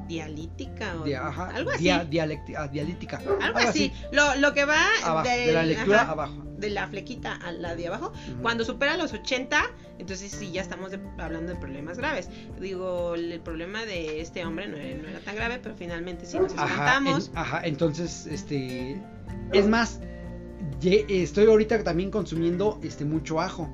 dialítica 0.08 0.96
o 1.00 1.04
Dia- 1.04 1.26
ajá, 1.28 1.50
algo 1.54 1.70
así. 1.70 1.84
dia- 1.84 2.00
ah, 2.58 2.66
dialítica. 2.68 3.20
algo 3.40 3.58
así. 3.58 3.92
Lo, 4.12 4.34
lo 4.36 4.52
que 4.54 4.64
va 4.64 4.84
Abajo, 5.04 5.28
de, 5.28 5.46
de 5.46 5.52
la 5.52 5.62
lectura 5.62 6.02
ajá, 6.02 6.12
abajo. 6.12 6.42
de 6.58 6.70
la 6.70 6.88
flequita 6.88 7.34
a 7.36 7.52
la 7.52 7.76
de 7.76 7.86
abajo, 7.86 8.12
cuando 8.42 8.64
supera 8.64 8.96
los 8.96 9.12
80, 9.12 9.62
entonces 10.00 10.32
sí 10.32 10.50
ya 10.50 10.62
estamos 10.62 10.90
de- 10.90 10.98
hablando 11.18 11.52
de 11.54 11.60
problemas 11.60 11.96
graves. 11.98 12.28
Digo, 12.60 13.14
el, 13.14 13.38
problema 13.40 13.84
de 13.84 14.20
este 14.20 14.44
hombre 14.44 14.66
no 14.66 14.76
era, 14.76 15.00
no 15.00 15.08
era 15.08 15.20
tan 15.20 15.36
grave, 15.36 15.60
pero 15.62 15.76
finalmente 15.76 16.26
sí 16.26 16.38
nos 16.40 16.52
Ajá, 16.54 16.64
espantamos. 16.64 17.28
en- 17.28 17.38
ajá, 17.38 17.60
entonces, 17.64 18.26
este, 18.26 19.00
es 19.52 19.66
más, 19.66 20.00
estoy 20.82 21.46
ahorita 21.46 21.82
también 21.84 22.10
consumiendo, 22.10 22.78
este, 22.82 23.04
mucho 23.04 23.40
ajo. 23.40 23.68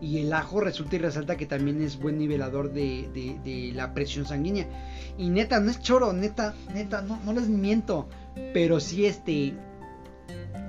Y 0.00 0.18
el 0.18 0.32
ajo 0.32 0.60
resulta 0.60 0.94
y 0.94 0.98
resalta 1.00 1.36
que 1.36 1.44
también 1.46 1.82
es 1.82 1.98
buen 1.98 2.18
nivelador 2.18 2.72
de, 2.72 3.08
de- 3.12 3.36
de 3.44 3.72
la 3.74 3.94
presión 3.94 4.26
sanguínea. 4.26 4.66
Y 5.18 5.28
neta, 5.28 5.58
no 5.58 5.70
es 5.72 5.80
choro, 5.80 6.12
neta, 6.12 6.54
neta, 6.72 7.02
no, 7.02 7.18
no 7.24 7.32
les 7.32 7.48
miento. 7.48 8.08
Pero 8.54 8.78
sí, 8.78 9.06
este, 9.06 9.54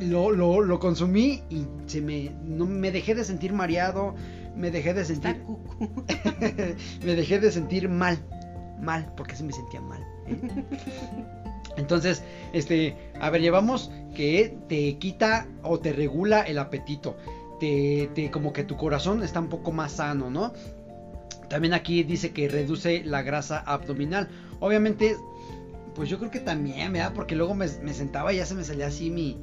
lo, 0.02 0.32
lo, 0.32 0.62
lo 0.62 0.80
consumí 0.80 1.43
y 1.52 1.67
se 1.86 2.02
me, 2.02 2.32
no, 2.43 2.65
me 2.65 2.91
dejé 2.91 3.13
de 3.13 3.23
sentir 3.23 3.54
mareado, 3.54 4.15
me 4.56 4.71
dejé 4.71 4.95
de 4.95 5.06
sentir, 5.06 5.43
me 7.06 7.15
dejé 7.15 7.39
de 7.39 7.52
sentir 7.52 7.88
mal, 7.88 8.17
mal, 8.82 9.13
porque 9.15 9.36
sí 9.36 9.43
me 9.43 9.54
sentía 9.54 9.80
mal. 9.82 10.02
¿eh? 10.25 10.39
Entonces, 11.79 12.21
este, 12.53 12.95
a 13.19 13.29
ver, 13.29 13.41
llevamos 13.41 13.89
que 14.15 14.55
te 14.67 14.97
quita 14.97 15.47
o 15.63 15.79
te 15.79 15.93
regula 15.93 16.41
el 16.41 16.59
apetito. 16.59 17.17
Te, 17.59 18.09
te- 18.13 18.29
como 18.31 18.53
que 18.53 18.63
tu 18.63 18.77
corazón 18.77 19.23
está 19.23 19.39
un 19.39 19.49
poco 19.49 19.71
más 19.71 19.93
sano, 19.93 20.29
¿no? 20.29 20.53
También 21.49 21.73
aquí 21.73 22.03
dice 22.03 22.31
que 22.31 22.47
reduce 22.47 23.03
la 23.03 23.21
grasa 23.23 23.59
abdominal. 23.59 24.29
Obviamente, 24.59 25.17
pues 25.95 26.07
yo 26.09 26.19
creo 26.19 26.29
que 26.31 26.39
también, 26.39 26.93
¿verdad? 26.93 27.13
Porque 27.13 27.35
luego 27.35 27.55
me, 27.55 27.67
me 27.81 27.93
sentaba 27.93 28.31
y 28.33 28.37
ya 28.37 28.45
se 28.45 28.53
me 28.55 28.63
salía 28.63 28.87
así 28.87 29.09
mi. 29.09 29.37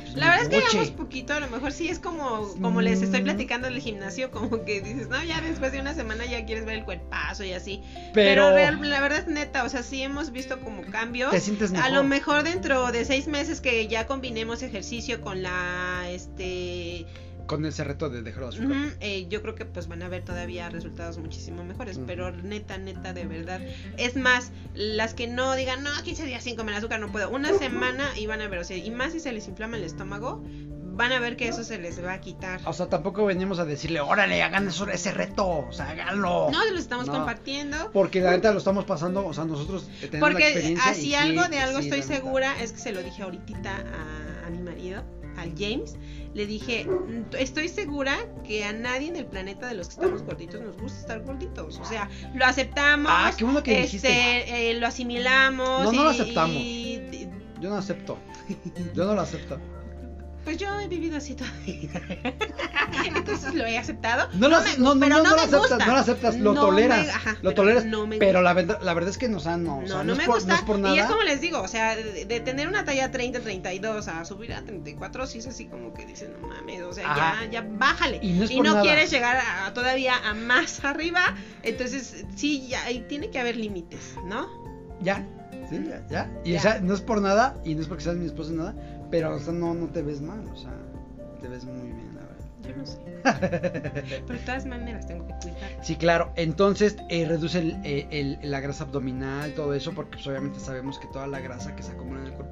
Pues, 0.00 0.14
La 0.16 0.26
verdad 0.30 0.42
es 0.42 0.48
que 0.48 0.56
llevamos 0.70 0.90
poquito, 0.90 1.32
a 1.34 1.40
lo 1.40 1.48
mejor 1.48 1.72
sí 1.72 1.88
es 1.88 1.98
como, 1.98 2.48
como 2.60 2.80
les 2.80 3.02
estoy 3.02 3.20
Mm. 3.20 3.24
platicando 3.24 3.68
en 3.68 3.74
el 3.74 3.80
gimnasio, 3.80 4.30
como 4.30 4.64
que 4.64 4.80
dices, 4.80 5.08
no, 5.08 5.22
ya 5.22 5.40
después 5.40 5.72
de 5.72 5.80
una 5.80 5.94
semana 5.94 6.24
ya 6.26 6.44
quieres 6.44 6.64
ver 6.64 6.78
el 6.78 6.84
cuerpazo 6.84 7.44
y 7.44 7.52
así. 7.52 7.82
Pero, 8.14 8.42
Pero, 8.44 8.50
real- 8.54 8.90
la 8.90 9.00
verdad 9.00 9.18
es 9.20 9.26
neta, 9.28 9.64
o 9.64 9.68
sea, 9.68 9.82
sí 9.82 10.02
hemos 10.02 10.32
visto 10.32 10.58
como 10.60 10.82
cambios. 10.82 11.30
te 11.30 11.40
sientes 11.40 11.70
mejor. 11.72 11.86
A 11.86 11.90
lo 11.90 12.02
mejor 12.04 12.42
dentro 12.42 12.92
de 12.92 13.04
seis 13.04 13.26
meses 13.26 13.60
que 13.60 13.86
ya 13.88 14.06
combinemos 14.06 14.62
ejercicio 14.62 15.20
con 15.20 15.42
la, 15.42 16.04
este, 16.10 17.06
Con 17.46 17.64
ese 17.66 17.84
reto 17.84 18.08
de 18.08 18.22
dejar 18.22 18.44
azúcar. 18.44 18.76
eh, 19.00 19.26
yo 19.28 19.42
creo 19.42 19.54
que 19.54 19.64
pues 19.64 19.88
van 19.88 20.02
a 20.02 20.08
ver 20.08 20.24
todavía 20.24 20.68
resultados 20.70 21.18
muchísimo 21.18 21.64
mejores, 21.64 21.98
pero 22.06 22.30
neta, 22.32 22.78
neta, 22.78 23.12
de 23.12 23.26
verdad. 23.26 23.60
Es 23.98 24.16
más, 24.16 24.52
las 24.74 25.14
que 25.14 25.26
no 25.26 25.54
digan, 25.54 25.82
no, 25.82 25.90
15 26.02 26.24
días 26.26 26.44
sin 26.44 26.56
comer 26.56 26.74
azúcar 26.76 27.00
no 27.00 27.10
puedo, 27.12 27.30
una 27.30 27.52
semana 27.58 28.06
y 28.16 28.26
van 28.26 28.40
a 28.40 28.48
ver, 28.48 28.60
o 28.60 28.64
sea, 28.64 28.76
y 28.76 28.90
más 28.90 29.12
si 29.12 29.20
se 29.20 29.32
les 29.32 29.48
inflama 29.48 29.76
el 29.76 29.84
estómago, 29.84 30.42
van 30.94 31.10
a 31.12 31.18
ver 31.20 31.36
que 31.36 31.48
eso 31.48 31.64
se 31.64 31.78
les 31.78 32.02
va 32.04 32.12
a 32.12 32.20
quitar. 32.20 32.60
O 32.66 32.72
sea, 32.72 32.86
tampoco 32.88 33.24
venimos 33.24 33.58
a 33.58 33.64
decirle, 33.64 34.00
órale, 34.00 34.42
hagan 34.42 34.68
eso, 34.68 34.86
ese 34.88 35.10
reto, 35.12 35.46
o 35.68 35.72
sea, 35.72 35.88
háganlo. 35.90 36.48
No, 36.50 36.70
lo 36.70 36.78
estamos 36.78 37.06
No. 37.06 37.14
compartiendo. 37.14 37.90
Porque 37.92 38.20
la 38.20 38.32
neta 38.32 38.52
lo 38.52 38.58
estamos 38.58 38.84
pasando, 38.84 39.26
o 39.26 39.32
sea, 39.34 39.44
nosotros 39.44 39.88
eh, 40.02 40.08
tenemos 40.08 40.12
la 40.12 40.20
Porque 40.34 40.44
experiencia. 40.48 40.88
y 40.88 40.90
así 40.92 41.00
sí, 41.02 41.14
algo 41.14 41.44
de 41.48 41.58
algo 41.58 41.80
sí, 41.80 41.88
estoy 41.88 42.02
segura, 42.02 42.54
es 42.62 42.72
que 42.72 42.78
se 42.78 42.92
lo 42.92 43.02
dije 43.02 43.22
ahorita 43.22 43.70
a, 43.74 44.46
a 44.46 44.50
mi 44.50 44.58
marido, 44.58 45.02
al 45.38 45.54
James, 45.58 45.96
le 46.34 46.46
dije, 46.46 46.84
"Mm, 46.86 47.34
estoy 47.38 47.68
segura 47.68 48.16
que 48.44 48.64
a 48.64 48.72
nadie 48.72 49.08
en 49.08 49.16
el 49.16 49.26
planeta 49.26 49.66
de 49.68 49.74
los 49.74 49.88
que 49.88 49.94
estamos 49.94 50.22
gorditos 50.22 50.60
nos 50.60 50.76
gusta 50.78 51.00
estar 51.00 51.22
gorditos, 51.22 51.78
o 51.78 51.84
sea, 51.84 52.08
lo 52.34 52.44
aceptamos, 52.44 53.12
Ah, 53.14 53.32
qué 53.36 53.44
bueno 53.44 53.62
que 53.62 53.82
dijiste. 53.82 54.08
este, 54.08 54.70
eh, 54.70 54.74
lo 54.80 54.86
asimilamos. 54.86 55.84
No, 55.84 55.92
no 55.92 56.04
lo 56.04 56.12
y- 56.12 56.14
aceptamos. 56.20 56.56
y- 56.56 57.28
Yo 57.60 57.70
no 57.70 57.76
acepto. 57.76 58.18
Yo 58.94 59.04
no 59.04 59.14
lo 59.14 59.20
acepto. 59.20 59.58
Pues 60.44 60.56
yo 60.58 60.80
he 60.80 60.88
vivido 60.88 61.16
así 61.16 61.34
todavía. 61.34 61.90
Entonces 63.16 63.54
lo 63.54 63.64
he 63.64 63.78
aceptado. 63.78 64.28
No 64.34 64.48
lo, 64.48 64.60
me- 64.60 64.64
ace- 64.68 64.78
no, 64.78 64.94
no, 64.94 65.08
no, 65.08 65.16
no 65.22 65.22
me 65.22 65.28
lo 65.30 65.36
aceptas, 65.42 65.60
gusta. 65.60 65.86
no 65.86 65.92
lo 65.92 65.98
aceptas, 65.98 66.38
lo 66.38 66.54
toleras. 66.54 67.06
me- 67.06 67.12
ajá, 67.12 67.30
lo 67.34 67.50
pero 67.50 67.54
toleras. 67.54 67.84
no 67.86 68.06
me 68.06 68.18
pero 68.18 68.42
la 68.42 68.52
verdad, 68.52 68.78
la 68.82 68.94
verdad 68.94 69.10
es 69.10 69.18
que 69.18 69.28
no, 69.28 69.38
o 69.38 69.40
sea, 69.40 69.56
no, 69.56 69.78
o 69.78 69.80
No, 69.82 69.86
sea, 69.88 70.02
me 70.04 70.24
por, 70.26 70.36
gusta. 70.36 70.54
es 70.54 70.62
por 70.62 70.78
nada. 70.78 70.94
Y 70.94 70.98
es 70.98 71.06
como 71.06 71.22
les 71.22 71.40
digo, 71.40 71.60
o 71.60 71.68
sea, 71.68 71.96
de, 71.96 72.24
de 72.24 72.40
tener 72.40 72.68
una 72.68 72.84
talla 72.84 73.10
30, 73.10 73.40
32 73.40 74.08
a 74.08 74.24
subir 74.24 74.52
a 74.54 74.62
34, 74.62 75.26
sí 75.26 75.38
es 75.38 75.46
así 75.46 75.66
como 75.66 75.92
que 75.94 76.06
dicen, 76.06 76.32
no 76.40 76.48
mames, 76.48 76.82
o 76.82 76.92
sea, 76.92 77.10
Ajá. 77.10 77.44
ya, 77.46 77.50
ya 77.62 77.68
bájale. 77.68 78.18
Y 78.22 78.32
no 78.32 78.44
es 78.44 78.82
quieres 78.82 79.10
llegar 79.10 79.36
a, 79.64 79.72
todavía 79.74 80.14
a 80.28 80.34
más 80.34 80.84
arriba, 80.84 81.34
entonces 81.62 82.24
sí, 82.36 82.66
ya 82.68 82.82
ahí 82.84 83.04
tiene 83.08 83.30
que 83.30 83.38
haber 83.38 83.56
límites, 83.56 84.16
¿no? 84.26 84.48
Ya, 85.00 85.26
sí, 85.68 85.84
ya, 85.88 86.06
ya. 86.08 86.30
Y 86.44 86.52
Ya. 86.52 86.58
o 86.58 86.62
sea, 86.62 86.78
no 86.80 86.94
es 86.94 87.00
por 87.00 87.20
nada, 87.20 87.56
y 87.64 87.74
no 87.74 87.80
es 87.82 87.88
porque 87.88 88.04
seas 88.04 88.16
mi 88.16 88.26
esposa 88.26 88.52
nada, 88.52 88.74
pero 89.12 89.36
o 89.36 89.38
sea, 89.38 89.52
no, 89.52 89.74
no 89.74 89.86
te 89.86 90.02
ves 90.02 90.20
mal, 90.20 90.44
o 90.48 90.56
sea, 90.56 90.72
te 91.40 91.46
ves 91.46 91.64
muy 91.64 91.86
bien, 91.92 92.14
la 92.16 92.22
verdad. 92.22 92.32
Yo 92.62 92.76
no 92.76 92.86
sé. 92.86 92.98
Pero 94.26 94.38
de 94.38 94.44
todas 94.46 94.66
maneras 94.66 95.06
tengo 95.06 95.26
que 95.26 95.34
cuidar. 95.42 95.58
Sí, 95.84 95.96
claro. 95.96 96.32
Entonces 96.36 96.96
eh, 97.08 97.26
reduce 97.26 97.58
el, 97.58 97.76
eh, 97.84 98.06
el- 98.12 98.38
la 98.48 98.60
grasa 98.60 98.84
abdominal, 98.84 99.52
todo 99.54 99.74
eso, 99.74 99.92
porque 99.92 100.12
pues, 100.12 100.26
obviamente 100.28 100.60
sabemos 100.60 100.98
que 101.00 101.08
toda 101.08 101.26
la 101.26 101.40
grasa 101.40 101.74
que 101.74 101.82
se 101.82 101.90
acumula 101.92 102.20
en 102.20 102.26
el 102.28 102.32
cuerpo 102.34 102.51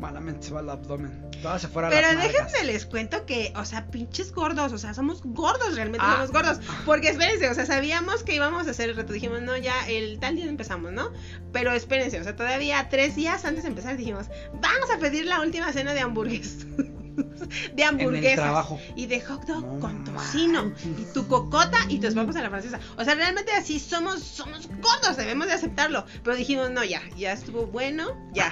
malamente 0.00 0.46
se 0.46 0.54
va 0.54 0.60
al 0.60 0.70
abdomen. 0.70 1.30
Toda 1.42 1.58
se 1.58 1.68
Pero 1.68 1.90
las 1.90 2.16
déjenme 2.22 2.64
les 2.64 2.86
cuento 2.86 3.24
que, 3.26 3.52
o 3.56 3.64
sea, 3.64 3.86
pinches 3.90 4.32
gordos, 4.32 4.72
o 4.72 4.78
sea, 4.78 4.94
somos 4.94 5.22
gordos, 5.22 5.74
realmente 5.74 6.04
Ah. 6.06 6.14
somos 6.16 6.32
gordos. 6.32 6.60
Porque 6.84 7.10
espérense, 7.10 7.48
o 7.48 7.54
sea, 7.54 7.66
sabíamos 7.66 8.22
que 8.22 8.34
íbamos 8.34 8.66
a 8.66 8.70
hacer 8.70 8.90
el 8.90 8.96
reto, 8.96 9.12
dijimos, 9.12 9.40
no, 9.42 9.56
ya 9.56 9.88
el 9.88 10.18
tal 10.18 10.36
día 10.36 10.46
empezamos, 10.46 10.92
¿no? 10.92 11.10
Pero 11.52 11.72
espérense, 11.72 12.20
o 12.20 12.24
sea, 12.24 12.36
todavía 12.36 12.88
tres 12.90 13.16
días 13.16 13.44
antes 13.44 13.62
de 13.64 13.68
empezar 13.70 13.96
dijimos, 13.96 14.26
vamos 14.54 14.90
a 14.90 14.98
pedir 14.98 15.26
la 15.26 15.40
última 15.40 15.72
cena 15.72 15.94
de 15.94 16.00
hamburguesas. 16.00 16.66
de 17.74 17.84
hamburguesas. 17.84 18.66
Y 18.96 19.06
de 19.06 19.20
hot 19.20 19.44
dog 19.46 19.64
No 19.64 19.80
con 19.80 20.04
tocino. 20.04 20.64
manches. 20.64 20.86
Y 20.98 21.12
tu 21.12 21.26
cocota 21.26 21.78
y 21.88 21.98
tus 21.98 22.14
papas 22.14 22.36
a 22.36 22.42
la 22.42 22.50
francesa. 22.50 22.80
O 22.96 23.04
sea, 23.04 23.14
realmente 23.14 23.52
así 23.52 23.78
somos, 23.78 24.20
somos 24.20 24.68
gordos, 24.68 25.16
debemos 25.16 25.46
de 25.46 25.54
aceptarlo. 25.54 26.04
Pero 26.22 26.36
dijimos, 26.36 26.70
no, 26.70 26.84
ya, 26.84 27.00
ya 27.16 27.32
estuvo 27.32 27.66
bueno, 27.66 28.08
ya. 28.32 28.48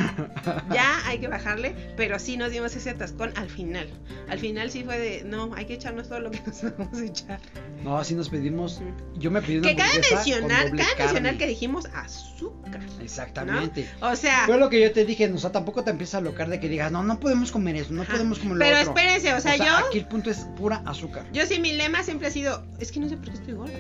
ya 0.73 1.07
hay 1.07 1.19
que 1.19 1.29
bajarle. 1.29 1.75
Pero 1.97 2.19
sí 2.19 2.37
nos 2.37 2.51
dimos 2.51 2.75
ese 2.77 2.91
atascón 2.91 3.33
al 3.37 3.49
final. 3.51 3.89
Al 4.29 4.39
final 4.39 4.71
sí 4.71 4.85
fue 4.85 4.99
de, 4.99 5.25
no, 5.25 5.55
hay 5.55 5.67
que 5.67 5.75
echarnos 5.75 6.09
todo 6.09 6.21
lo 6.21 6.31
que 6.31 6.41
nos 6.47 6.63
vamos 6.79 6.99
a 6.99 7.05
echar. 7.05 7.41
No, 7.83 7.99
así 7.99 8.15
nos 8.15 8.29
pedimos. 8.29 8.81
Yo 9.17 9.31
me 9.31 9.41
pedí 9.43 9.59
una 9.59 9.69
Que 9.69 9.77
cabe 9.77 10.01
mencionar, 10.11 10.71
cabe 10.71 10.95
mencionar 10.99 11.39
que 11.39 11.47
dijimos 11.47 11.87
azúcar. 11.95 12.81
Exactamente. 13.01 13.89
O 14.01 14.15
sea, 14.17 14.45
Fue 14.47 14.59
lo 14.59 14.69
que 14.69 14.81
yo 14.81 14.93
te 14.93 15.05
dije, 15.05 15.31
o 15.33 15.39
sea, 15.39 15.53
tampoco 15.53 15.85
te 15.85 15.91
empiezas 15.91 16.17
a 16.17 16.21
locar 16.21 16.49
de 16.49 16.61
que 16.61 16.69
digas, 16.69 16.91
no, 16.93 17.03
no 17.03 17.19
podemos 17.21 17.51
comer 17.53 17.77
eso, 17.77 17.93
no 17.93 18.03
Ajá. 18.03 18.13
podemos 18.13 18.39
comer 18.39 18.48
lo 18.55 18.61
pero 18.61 18.79
otro. 18.79 18.91
espérense, 18.95 19.35
o 19.35 19.41
sea, 19.41 19.57
yo, 19.57 19.87
aquí 19.87 19.99
el 19.99 20.07
punto 20.07 20.31
es 20.31 20.39
pura 20.57 20.83
azúcar. 20.87 21.25
yo 21.33 21.47
sí, 21.47 21.59
mi 21.61 21.73
lema 21.73 22.03
siempre 22.03 22.29
ha 22.29 22.31
sido, 22.31 22.65
es 22.79 22.93
que 22.93 23.01
no 23.01 23.09
sé 23.09 23.17
por 23.17 23.27
qué 23.27 23.35
estoy 23.35 23.55
gorda. 23.55 23.79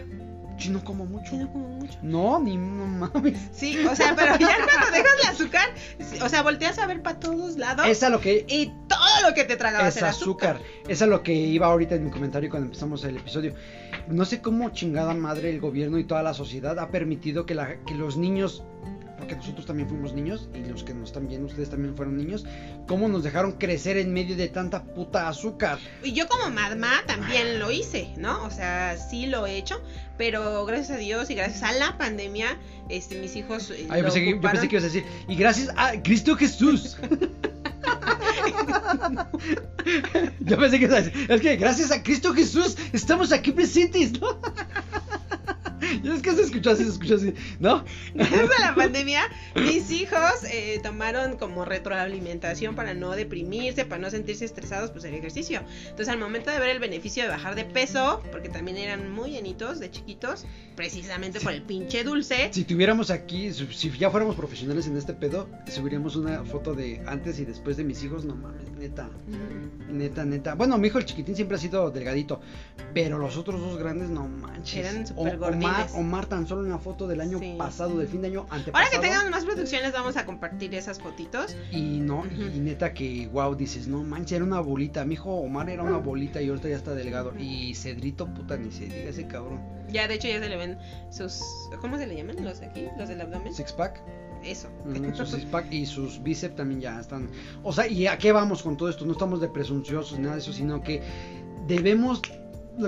Yo 0.58 0.72
no 0.72 0.82
como 0.82 1.06
mucho. 1.06 1.30
Sí, 1.30 1.36
no 1.36 1.52
como 1.52 1.68
mucho. 1.68 1.96
No, 2.02 2.40
ni 2.40 2.56
no 2.56 2.84
mames. 2.84 3.38
Sí, 3.52 3.78
o 3.86 3.94
sea, 3.94 4.16
pero 4.16 4.36
ya 4.38 4.56
cuando 4.64 4.90
dejas 4.90 5.12
el 5.22 5.28
azúcar, 5.28 5.68
o 6.20 6.28
sea, 6.28 6.42
volteas 6.42 6.78
a 6.80 6.86
ver 6.88 7.00
para 7.00 7.20
todos 7.20 7.56
lados 7.56 7.86
Es 7.86 8.02
a 8.02 8.08
lo 8.08 8.20
que 8.20 8.44
y 8.48 8.72
todo 8.88 9.28
lo 9.28 9.34
que 9.36 9.44
te 9.44 9.56
traga 9.56 9.78
va 9.78 9.84
a 9.84 9.88
es 9.88 10.02
azúcar. 10.02 10.56
azúcar. 10.56 10.82
Es 10.88 11.00
a 11.00 11.06
lo 11.06 11.22
que 11.22 11.32
iba 11.32 11.68
ahorita 11.68 11.94
en 11.94 12.06
mi 12.06 12.10
comentario 12.10 12.50
cuando 12.50 12.66
empezamos 12.66 13.04
el 13.04 13.18
episodio. 13.18 13.54
No 14.08 14.24
sé 14.24 14.40
cómo 14.40 14.70
chingada 14.70 15.14
madre 15.14 15.50
el 15.50 15.60
gobierno 15.60 15.96
y 15.98 16.04
toda 16.04 16.24
la 16.24 16.34
sociedad 16.34 16.76
ha 16.80 16.90
permitido 16.90 17.46
que, 17.46 17.54
la, 17.54 17.76
que 17.84 17.94
los 17.94 18.16
niños, 18.16 18.64
porque 19.18 19.34
nosotros 19.36 19.66
también 19.66 19.88
fuimos 19.88 20.12
niños 20.14 20.48
y 20.54 20.60
los 20.68 20.84
que 20.84 20.94
nos 20.94 21.08
están 21.08 21.28
viendo, 21.28 21.48
ustedes 21.48 21.70
también 21.70 21.96
fueron 21.96 22.16
niños, 22.16 22.46
cómo 22.86 23.08
nos 23.08 23.24
dejaron 23.24 23.52
crecer 23.52 23.96
en 23.96 24.12
medio 24.12 24.36
de 24.36 24.48
tanta 24.48 24.84
puta 24.84 25.28
azúcar. 25.28 25.78
Y 26.02 26.12
yo 26.12 26.28
como 26.28 26.50
mamá 26.50 27.02
también 27.06 27.58
lo 27.58 27.70
hice, 27.70 28.14
¿no? 28.16 28.44
O 28.44 28.50
sea, 28.50 28.96
sí 28.96 29.26
lo 29.26 29.46
he 29.46 29.56
hecho, 29.56 29.82
pero 30.16 30.64
gracias 30.64 30.90
a 30.96 31.00
Dios 31.00 31.30
y 31.30 31.34
gracias 31.34 31.62
a 31.64 31.72
la 31.72 31.98
pandemia, 31.98 32.58
este, 32.88 33.20
mis 33.20 33.34
hijos 33.36 33.70
eh, 33.70 33.86
Ah, 33.90 33.98
yo, 33.98 34.04
pensé 34.04 34.20
que, 34.20 34.30
yo 34.30 34.40
pensé 34.40 34.68
que 34.68 34.76
ibas 34.76 34.84
a 34.84 34.88
decir, 34.88 35.04
y 35.28 35.36
gracias 35.36 35.70
a 35.76 36.00
Cristo 36.02 36.36
Jesús. 36.36 36.96
yo 40.40 40.58
pensé 40.58 40.78
que 40.78 40.84
ibas 40.84 40.98
a 40.98 41.02
decir, 41.02 41.26
es 41.30 41.40
que 41.40 41.56
gracias 41.56 41.90
a 41.90 42.02
Cristo 42.02 42.32
Jesús 42.32 42.76
estamos 42.92 43.32
aquí 43.32 43.52
presentes, 43.52 44.20
¿no? 44.20 44.40
Y 46.02 46.08
es 46.12 46.22
que 46.22 46.32
se 46.32 46.42
escuchó 46.42 46.70
así, 46.70 46.84
se 46.84 46.90
escuchó 46.90 47.16
así, 47.16 47.34
¿no? 47.60 47.84
Gracias 48.14 48.50
a 48.58 48.70
la 48.70 48.74
pandemia, 48.74 49.22
mis 49.56 49.90
hijos 49.90 50.44
eh, 50.50 50.80
tomaron 50.82 51.36
como 51.36 51.64
retroalimentación 51.64 52.74
para 52.74 52.94
no 52.94 53.12
deprimirse, 53.12 53.84
para 53.84 54.00
no 54.00 54.10
sentirse 54.10 54.44
estresados, 54.44 54.90
pues 54.90 55.04
el 55.04 55.14
ejercicio. 55.14 55.62
Entonces, 55.82 56.08
al 56.08 56.18
momento 56.18 56.50
de 56.50 56.58
ver 56.58 56.70
el 56.70 56.78
beneficio 56.78 57.22
de 57.22 57.28
bajar 57.28 57.54
de 57.54 57.64
peso, 57.64 58.22
porque 58.30 58.48
también 58.48 58.76
eran 58.76 59.10
muy 59.10 59.30
llenitos 59.30 59.80
de 59.80 59.90
chiquitos, 59.90 60.44
precisamente 60.76 61.40
por 61.40 61.52
el 61.52 61.62
pinche 61.62 62.04
dulce. 62.04 62.50
Si 62.52 62.64
tuviéramos 62.64 63.10
aquí, 63.10 63.52
si 63.52 63.90
ya 63.98 64.10
fuéramos 64.10 64.36
profesionales 64.36 64.86
en 64.86 64.96
este 64.96 65.14
pedo, 65.14 65.48
subiríamos 65.68 66.16
una 66.16 66.44
foto 66.44 66.74
de 66.74 67.02
antes 67.06 67.38
y 67.38 67.44
después 67.44 67.76
de 67.76 67.84
mis 67.84 68.02
hijos, 68.04 68.24
no 68.24 68.34
mames, 68.34 68.70
neta. 68.78 69.08
Mm, 69.26 69.68
Neta, 69.88 70.24
neta. 70.24 70.54
Bueno, 70.54 70.76
mi 70.78 70.88
hijo 70.88 70.98
el 70.98 71.06
chiquitín 71.06 71.34
siempre 71.34 71.56
ha 71.56 71.60
sido 71.60 71.90
delgadito. 71.90 72.40
Pero 72.94 73.18
los 73.18 73.36
otros 73.36 73.60
dos 73.60 73.78
grandes, 73.78 74.10
no 74.10 74.28
manches. 74.28 74.86
Eran 74.86 75.06
súper 75.06 75.38
Omar, 75.78 75.86
gordines. 75.88 76.06
Omar 76.08 76.26
tan 76.26 76.46
solo 76.46 76.62
una 76.62 76.78
foto 76.78 77.06
del 77.06 77.20
año 77.20 77.38
Sí. 77.38 77.54
pasado, 77.58 77.96
del 77.98 78.08
fin 78.08 78.20
de 78.22 78.28
año 78.28 78.46
antepasado. 78.50 78.76
Ahora 78.76 78.90
que 78.90 78.98
tengamos 78.98 79.30
más 79.30 79.44
producciones, 79.44 79.92
vamos 79.92 80.16
a 80.16 80.26
compartir 80.26 80.74
esas 80.74 80.98
fotitos. 81.00 81.56
Y 81.70 82.00
no, 82.00 82.24
y 82.26 82.58
neta 82.60 82.92
que, 82.94 83.28
wow, 83.32 83.54
dices, 83.54 83.86
no 83.88 84.02
manches, 84.02 84.32
era 84.32 84.44
una 84.44 84.60
bolita. 84.60 85.04
Mi 85.04 85.14
hijo 85.14 85.30
Omar 85.34 85.70
era 85.70 85.82
una 85.82 85.98
bolita 85.98 86.40
y 86.42 86.48
ahorita 86.48 86.68
ya 86.68 86.76
está 86.76 86.94
delgado. 86.94 87.32
Y 87.38 87.74
Cedrito, 87.74 88.26
puta, 88.32 88.56
ni 88.56 88.70
se 88.70 88.84
diga 88.84 89.10
ese 89.10 89.26
cabrón. 89.26 89.60
Ya, 89.90 90.06
de 90.06 90.14
hecho, 90.14 90.28
ya 90.28 90.38
se 90.38 90.48
le 90.48 90.56
ven 90.56 90.78
sus. 91.10 91.40
¿Cómo 91.80 91.96
se 91.96 92.06
le 92.06 92.14
llaman 92.16 92.44
los 92.44 92.60
de 92.60 92.66
aquí? 92.66 92.84
Los 92.98 93.08
del 93.08 93.20
abdomen. 93.22 93.54
Six 93.54 93.72
pack. 93.72 94.02
Eso. 94.44 94.68
Ujú, 94.84 95.14
Sus 95.16 95.36
y 95.70 95.86
sus 95.86 96.22
bíceps 96.22 96.54
también 96.56 96.80
ya 96.80 97.00
están. 97.00 97.28
O 97.64 97.72
sea, 97.72 97.88
¿y 97.88 98.06
a 98.06 98.18
qué 98.18 98.30
vamos 98.32 98.62
con 98.62 98.76
todo 98.76 98.88
esto? 98.88 99.04
No 99.04 99.12
estamos 99.12 99.40
de 99.40 99.48
presunciosos, 99.48 100.18
nada 100.18 100.34
de 100.34 100.40
eso, 100.40 100.52
sino 100.52 100.80
que 100.82 101.02
debemos, 101.66 102.22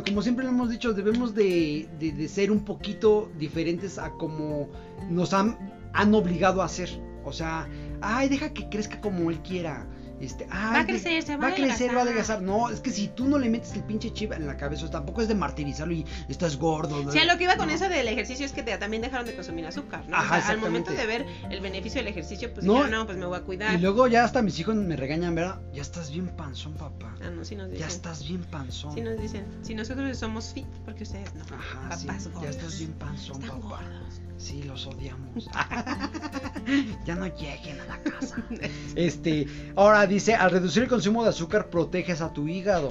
como 0.06 0.22
siempre 0.22 0.44
lo 0.44 0.50
hemos 0.50 0.70
dicho, 0.70 0.92
debemos 0.92 1.34
de, 1.34 1.88
de- 1.98 2.28
ser 2.28 2.50
un 2.52 2.64
poquito 2.64 3.30
diferentes 3.38 3.98
a 3.98 4.10
como 4.12 4.68
nos 5.08 5.32
han, 5.34 5.56
han 5.92 6.14
obligado 6.14 6.62
a 6.62 6.66
hacer. 6.66 6.88
O 7.24 7.32
sea, 7.32 7.68
ay, 8.00 8.28
deja 8.28 8.52
que 8.52 8.68
crezca 8.68 9.00
como 9.00 9.30
él 9.30 9.40
quiera. 9.40 9.86
Este, 10.20 10.46
ay, 10.50 10.72
Va 10.74 10.80
a 10.80 10.86
crecer, 10.86 11.22
se 11.22 11.36
va, 11.36 11.44
Va 11.46 11.52
a 11.52 11.54
crecer, 11.54 11.94
va 11.94 12.00
a 12.00 12.02
adelgazar. 12.02 12.42
No, 12.42 12.68
es 12.68 12.80
que 12.80 12.90
si 12.90 13.08
tú 13.08 13.26
no 13.26 13.38
le 13.38 13.48
metes 13.48 13.72
el 13.74 13.82
pinche 13.84 14.12
chip 14.12 14.32
en 14.32 14.46
la 14.46 14.56
cabeza, 14.56 14.82
o 14.84 14.86
sea, 14.88 14.92
tampoco 14.98 15.22
es 15.22 15.28
de 15.28 15.34
martirizarlo 15.34 15.94
y 15.94 16.04
estás 16.28 16.56
gordo. 16.58 17.02
¿no? 17.02 17.10
Sí, 17.10 17.18
a 17.18 17.24
lo 17.24 17.38
que 17.38 17.44
iba 17.44 17.56
con 17.56 17.68
No. 17.68 17.72
eso 17.74 17.88
del 17.88 18.06
ejercicio 18.06 18.44
es 18.44 18.52
que 18.52 18.62
te- 18.62 18.76
también 18.76 19.02
dejaron 19.02 19.26
de 19.26 19.34
consumir 19.34 19.66
azúcar. 19.66 20.02
O 20.06 20.08
sea, 20.10 20.48
al 20.48 20.58
momento 20.58 20.92
de 20.92 21.06
ver 21.06 21.26
el 21.50 21.60
beneficio 21.60 22.00
del 22.00 22.08
ejercicio, 22.08 22.52
pues 22.52 22.66
No, 22.66 22.74
dijeron, 22.74 22.90
no, 22.92 23.06
pues 23.06 23.16
me 23.18 23.26
voy 23.26 23.38
a 23.38 23.42
cuidar. 23.42 23.74
Y 23.74 23.78
luego 23.78 24.06
ya 24.08 24.24
hasta 24.24 24.42
mis 24.42 24.58
hijos 24.58 24.74
me 24.74 24.94
regañan, 24.96 25.34
¿verdad? 25.34 25.60
Ya 25.72 25.82
estás 25.82 26.10
bien 26.10 26.28
panzón, 26.36 26.74
papá. 26.74 27.14
Ah, 27.22 27.30
no, 27.30 27.44
sí 27.44 27.56
nos 27.56 27.68
Ya 27.68 27.72
dicen. 27.74 27.88
estás 27.88 28.26
bien 28.28 28.42
panzón. 28.44 28.94
Sí 28.94 29.00
nos 29.00 29.18
dicen. 29.20 29.46
Si 29.62 29.74
nosotros 29.74 30.16
somos 30.18 30.52
fit, 30.52 30.66
porque 30.84 31.04
ustedes 31.04 31.32
no. 31.34 31.44
Ajá, 31.56 31.96
sí, 31.96 32.06
Papás 32.06 32.24
ya 32.24 32.30
gordos. 32.32 32.56
estás 32.56 32.78
bien 32.78 32.92
panzón, 32.92 33.42
Están 33.42 33.60
papá. 33.60 33.80
gordos. 33.82 34.20
Sí, 34.36 34.62
los 34.62 34.86
odiamos. 34.86 35.48
ya 37.04 37.14
no 37.14 37.26
lleguen 37.26 37.80
a 37.80 37.84
la 37.86 38.02
casa. 38.02 38.36
Este, 38.96 39.46
ahora 39.76 40.06
dice, 40.10 40.34
al 40.34 40.50
reducir 40.50 40.82
el 40.82 40.88
consumo 40.88 41.22
de 41.22 41.30
azúcar 41.30 41.70
proteges 41.70 42.20
a 42.20 42.32
tu 42.32 42.46
hígado. 42.48 42.90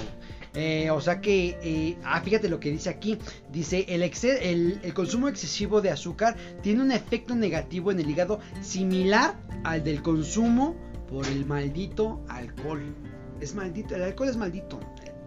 Eh, 0.55 0.89
o 0.89 0.99
sea 0.99 1.21
que, 1.21 1.59
eh, 1.61 1.97
ah, 2.03 2.19
fíjate 2.21 2.49
lo 2.49 2.59
que 2.59 2.71
dice 2.71 2.89
aquí. 2.89 3.19
Dice, 3.51 3.85
el, 3.87 4.01
el, 4.01 4.79
el 4.81 4.93
consumo 4.95 5.27
excesivo 5.27 5.79
de 5.81 5.91
azúcar 5.91 6.35
tiene 6.63 6.81
un 6.81 6.91
efecto 6.91 7.35
negativo 7.35 7.91
en 7.91 7.99
el 7.99 8.09
hígado 8.09 8.39
similar 8.61 9.35
al 9.63 9.83
del 9.83 10.01
consumo 10.01 10.75
por 11.07 11.27
el 11.27 11.45
maldito 11.45 12.21
alcohol. 12.29 12.95
Es 13.39 13.53
maldito, 13.53 13.95
el 13.95 14.01
alcohol 14.03 14.29
es 14.29 14.37
maldito. 14.37 14.79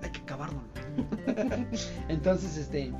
Hay 0.03 0.11
que 0.11 0.21
acabarlo. 0.21 0.61
Entonces, 2.09 2.57
este... 2.57 2.93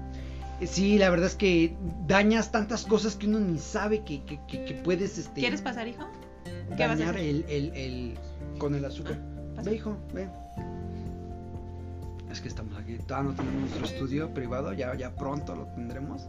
Sí, 0.65 0.97
la 0.97 1.11
verdad 1.11 1.27
es 1.27 1.35
que 1.35 1.75
dañas 2.07 2.53
tantas 2.53 2.85
cosas 2.85 3.17
que 3.17 3.27
uno 3.27 3.41
ni 3.41 3.59
sabe 3.59 4.05
que, 4.05 4.23
que, 4.25 4.39
que- 4.47 4.65
que 4.65 4.75
puedes 4.75 5.19
este, 5.19 5.41
¿Quieres 5.41 5.61
pasar, 5.61 5.89
hijo? 5.89 6.07
¿Qué 6.77 6.87
vas 6.87 6.93
a 6.93 6.97
dañar 7.01 7.17
hacer? 7.17 7.27
el, 7.29 7.45
el- 7.49 7.75
con 8.59 8.75
el 8.75 8.85
azúcar. 8.85 9.19
Ah, 9.57 9.63
ve, 9.63 9.75
hijo, 9.75 9.97
ve. 10.13 10.29
Es 12.31 12.41
que 12.41 12.49
estamos 12.49 12.77
aquí, 12.79 12.97
todavía 13.07 13.31
no 13.31 13.37
tenemos 13.37 13.61
nuestro 13.61 13.85
estudio 13.85 14.33
privado, 14.33 14.73
ya, 14.73 14.95
ya 14.95 15.15
pronto 15.15 15.55
lo 15.55 15.67
tendremos. 15.67 16.29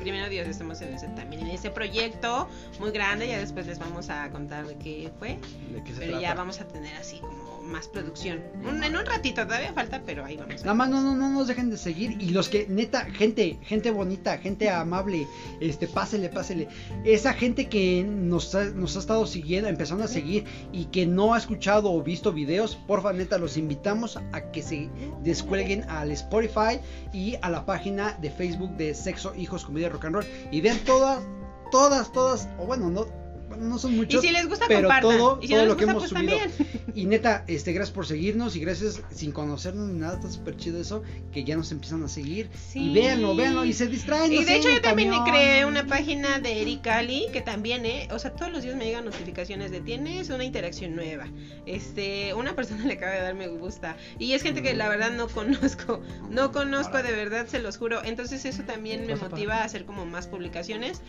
Primero 0.00 0.28
Dios, 0.28 0.46
estamos 0.46 0.80
en 0.82 0.94
ese, 0.94 1.08
también 1.08 1.42
en 1.42 1.48
ese 1.48 1.70
proyecto 1.70 2.48
muy 2.78 2.92
grande. 2.92 3.26
Ya 3.26 3.38
después 3.38 3.66
les 3.66 3.78
vamos 3.78 4.10
a 4.10 4.30
contar 4.30 4.66
de 4.66 4.76
qué 4.76 5.10
fue. 5.18 5.38
¿De 5.72 5.82
qué 5.84 5.92
se 5.92 6.00
Pero 6.00 6.20
ya 6.20 6.34
vamos 6.34 6.60
a 6.60 6.68
tener 6.68 6.94
así 6.96 7.18
como 7.18 7.51
más 7.62 7.88
producción. 7.88 8.40
En 8.64 8.96
un 8.96 9.06
ratito, 9.06 9.46
todavía 9.46 9.72
falta, 9.72 10.02
pero 10.04 10.24
ahí 10.24 10.36
vamos. 10.36 10.62
Nada 10.62 10.74
más 10.74 10.90
no, 10.90 11.00
no, 11.00 11.14
no 11.14 11.30
nos 11.30 11.48
dejen 11.48 11.70
de 11.70 11.76
seguir. 11.76 12.20
Y 12.20 12.30
los 12.30 12.48
que, 12.48 12.66
neta, 12.68 13.04
gente, 13.06 13.58
gente 13.62 13.90
bonita, 13.90 14.38
gente 14.38 14.68
amable, 14.70 15.26
este, 15.60 15.86
pásele, 15.86 16.28
pásele. 16.28 16.68
Esa 17.04 17.32
gente 17.32 17.68
que 17.68 18.04
nos 18.04 18.54
ha, 18.54 18.64
nos 18.64 18.96
ha 18.96 19.00
estado 19.00 19.26
siguiendo, 19.26 19.68
empezando 19.68 20.04
a 20.04 20.08
seguir 20.08 20.44
y 20.72 20.86
que 20.86 21.06
no 21.06 21.34
ha 21.34 21.38
escuchado 21.38 21.92
o 21.92 22.02
visto 22.02 22.32
videos, 22.32 22.76
porfa, 22.86 23.12
neta, 23.12 23.38
los 23.38 23.56
invitamos 23.56 24.18
a 24.32 24.52
que 24.52 24.62
se 24.62 24.90
descuelguen 25.22 25.88
al 25.88 26.10
Spotify 26.10 26.80
y 27.12 27.36
a 27.42 27.50
la 27.50 27.64
página 27.64 28.16
de 28.20 28.30
Facebook 28.30 28.76
de 28.76 28.94
Sexo, 28.94 29.34
Hijos, 29.34 29.64
Comedia, 29.64 29.88
Rock 29.88 30.06
and 30.06 30.14
Roll. 30.16 30.26
Y 30.50 30.60
vean 30.60 30.78
todas, 30.84 31.22
todas, 31.70 32.12
todas, 32.12 32.48
o 32.58 32.66
bueno, 32.66 32.90
no, 32.90 33.21
bueno, 33.52 33.68
no 33.68 33.78
son 33.78 33.92
Y 33.94 33.96
muchos. 33.96 34.20
si 34.22 34.30
les 34.30 34.46
gusta, 34.48 34.66
pero 34.68 34.82
compartan. 34.88 35.16
todo- 35.18 35.38
y 35.42 35.46
si 35.46 35.52
todo 35.52 35.62
no 35.62 35.68
lo 35.68 35.76
que 35.76 35.84
gusta, 35.86 35.98
hemos 35.98 36.10
pues 36.12 36.20
subido. 36.22 36.38
también. 36.38 36.92
Y 36.94 37.06
neta, 37.06 37.44
este, 37.48 37.72
gracias 37.72 37.94
por 37.94 38.06
seguirnos 38.06 38.54
y 38.56 38.60
gracias 38.60 39.00
sin 39.10 39.32
conocernos 39.32 39.88
ni 39.88 39.98
nada, 40.00 40.14
está 40.16 40.30
súper 40.30 40.56
chido 40.56 40.80
eso, 40.80 41.02
que 41.32 41.44
ya 41.44 41.56
nos 41.56 41.70
empiezan 41.72 42.02
a 42.02 42.08
seguir. 42.08 42.50
Sí. 42.70 42.90
Y 42.90 42.94
véanlo, 42.94 43.34
véanlo 43.34 43.64
y 43.64 43.72
se 43.72 43.86
distraen. 43.86 44.32
Y 44.32 44.38
de 44.40 44.44
sé, 44.44 44.56
hecho 44.56 44.70
yo 44.70 44.80
también 44.82 45.10
camión. 45.10 45.24
creé 45.30 45.64
una 45.64 45.86
página 45.86 46.38
de 46.38 46.60
Eric 46.62 46.86
Ali 46.88 47.26
que 47.32 47.40
también, 47.40 47.86
¿eh? 47.86 48.08
O 48.12 48.18
sea, 48.18 48.32
todos 48.32 48.52
los 48.52 48.62
días 48.62 48.76
me 48.76 48.84
llegan 48.84 49.04
notificaciones 49.04 49.70
de 49.70 49.80
tienes 49.80 50.28
una 50.30 50.44
interacción 50.44 50.94
nueva. 50.94 51.26
Este, 51.66 52.34
una 52.34 52.54
persona 52.54 52.84
le 52.86 52.94
acaba 52.94 53.12
de 53.12 53.20
dar 53.22 53.34
me 53.34 53.48
gusta. 53.48 53.96
Y 54.18 54.32
es 54.32 54.42
gente 54.42 54.62
que 54.62 54.74
la 54.74 54.88
verdad 54.88 55.12
no 55.12 55.28
conozco. 55.28 56.00
No 56.30 56.52
conozco 56.52 57.02
de 57.02 57.12
verdad, 57.12 57.46
se 57.46 57.58
los 57.60 57.76
juro. 57.78 58.02
Entonces 58.04 58.44
eso 58.44 58.62
también 58.64 59.06
me 59.06 59.16
motiva 59.16 59.56
a 59.58 59.64
hacer 59.64 59.84
como 59.84 60.04
más 60.06 60.26
publicaciones 60.26 61.00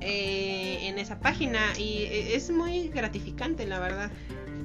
eh, 0.00 0.78
en 0.88 0.98
esa 0.98 1.18
página. 1.20 1.58
Y 1.78 2.04
eh, 2.04 2.34
es 2.36 2.50
muy 2.50 2.88
gratificante, 2.88 3.66
la 3.66 3.78
verdad. 3.78 4.10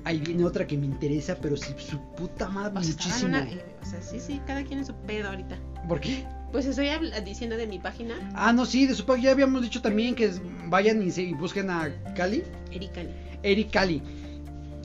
ahí 0.05 0.19
viene 0.19 0.43
otra 0.43 0.67
que 0.67 0.77
me 0.77 0.85
interesa, 0.85 1.37
pero 1.41 1.55
si 1.55 1.73
su 1.79 1.97
puta 2.17 2.49
madre, 2.49 2.77
O 2.77 2.83
sea, 2.83 2.91
muchísimo. 2.93 3.29
una- 3.29 3.43
eh, 3.49 3.65
o 3.81 3.85
sea, 3.85 4.01
sí, 4.01 4.19
sí, 4.19 4.41
cada 4.45 4.63
quien 4.63 4.79
en 4.79 4.85
su 4.85 4.93
pedo 4.95 5.29
ahorita. 5.29 5.57
¿Por 5.87 5.99
qué? 6.01 6.25
Pues 6.51 6.65
estoy 6.65 6.87
diciendo 7.25 7.57
de 7.57 7.65
mi 7.67 7.79
página, 7.79 8.15
Ah, 8.35 8.53
no, 8.53 8.65
sí, 8.65 8.85
de 8.85 8.93
su 8.95 9.05
página 9.05 9.25
ya 9.25 9.31
habíamos 9.31 9.61
dicho 9.61 9.81
también 9.81 10.13
que 10.13 10.31
vayan 10.67 11.01
y, 11.01 11.09
se, 11.09 11.23
y 11.23 11.33
busquen 11.33 11.69
a 11.69 11.89
Cali, 12.15 12.43
Eric 12.71 12.97
Ali. 12.97 13.09
Eric 13.43 13.71
Cali. 13.71 14.01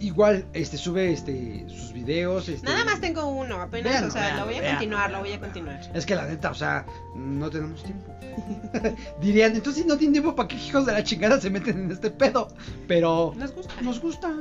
Igual, 0.00 0.46
este, 0.52 0.76
sube 0.76 1.12
este, 1.12 1.64
sus 1.68 1.92
videos. 1.92 2.48
Este, 2.48 2.66
Nada 2.66 2.84
más 2.84 3.00
tengo 3.00 3.26
uno, 3.26 3.60
apenas, 3.60 4.02
o 4.04 4.10
sea, 4.10 4.36
lo 4.38 4.46
voy 4.46 4.56
a 4.56 4.70
continuar, 4.70 5.10
lo 5.10 5.20
voy 5.20 5.32
a 5.32 5.40
continuar. 5.40 5.80
Es 5.94 6.06
que 6.06 6.14
la 6.14 6.26
neta, 6.26 6.50
o 6.50 6.54
sea, 6.54 6.86
no 7.16 7.50
tenemos 7.50 7.82
tiempo. 7.82 8.14
Dirían, 9.20 9.56
entonces 9.56 9.86
no 9.86 9.96
tienen 9.96 10.12
tiempo, 10.12 10.36
¿para 10.36 10.48
qué 10.48 10.56
hijos 10.56 10.86
de 10.86 10.92
la 10.92 11.02
chingada 11.02 11.40
se 11.40 11.50
meten 11.50 11.84
en 11.84 11.90
este 11.90 12.10
pedo? 12.10 12.48
Pero 12.86 13.32
Nos 13.36 13.52
gusta. 13.52 13.74
nos 13.82 14.00
gusta. 14.00 14.32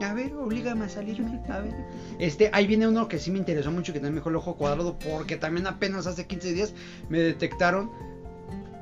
A 0.00 0.12
ver, 0.12 0.34
oblígame 0.34 0.86
a 0.86 0.88
salirme. 0.88 1.40
A 1.48 1.60
ver. 1.60 1.74
Este, 2.18 2.50
ahí 2.52 2.66
viene 2.66 2.88
uno 2.88 3.06
que 3.06 3.18
sí 3.20 3.30
me 3.30 3.38
interesó 3.38 3.70
mucho, 3.70 3.92
que 3.92 4.00
también 4.00 4.14
me 4.14 4.20
dejó 4.20 4.30
el 4.30 4.36
ojo 4.36 4.56
cuadrado, 4.56 4.98
porque 4.98 5.36
también 5.36 5.66
apenas 5.68 6.06
hace 6.08 6.26
15 6.26 6.52
días 6.52 6.74
me 7.08 7.20
detectaron 7.20 7.90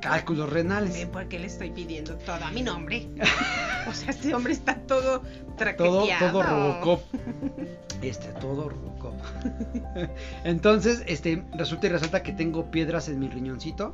cálculos 0.03 0.49
renales. 0.49 0.93
Ven 0.93 1.09
por 1.09 1.27
qué 1.27 1.39
le 1.39 1.47
estoy 1.47 1.71
pidiendo 1.71 2.15
todo 2.17 2.43
a 2.43 2.51
mi 2.51 2.61
nombre. 2.61 3.07
o 3.87 3.93
sea, 3.93 4.09
este 4.09 4.33
hombre 4.35 4.53
está 4.53 4.75
todo 4.75 5.21
Todo, 5.21 5.55
traqueteado. 5.57 6.31
todo 6.31 6.43
Robocop. 6.43 7.01
Este, 8.01 8.27
todo 8.39 8.69
Robocop. 8.69 9.13
Entonces, 10.43 11.03
este, 11.07 11.43
resulta 11.55 11.87
y 11.87 11.89
resalta 11.89 12.21
que 12.23 12.33
tengo 12.33 12.69
piedras 12.69 13.07
en 13.07 13.19
mi 13.19 13.29
riñoncito. 13.29 13.93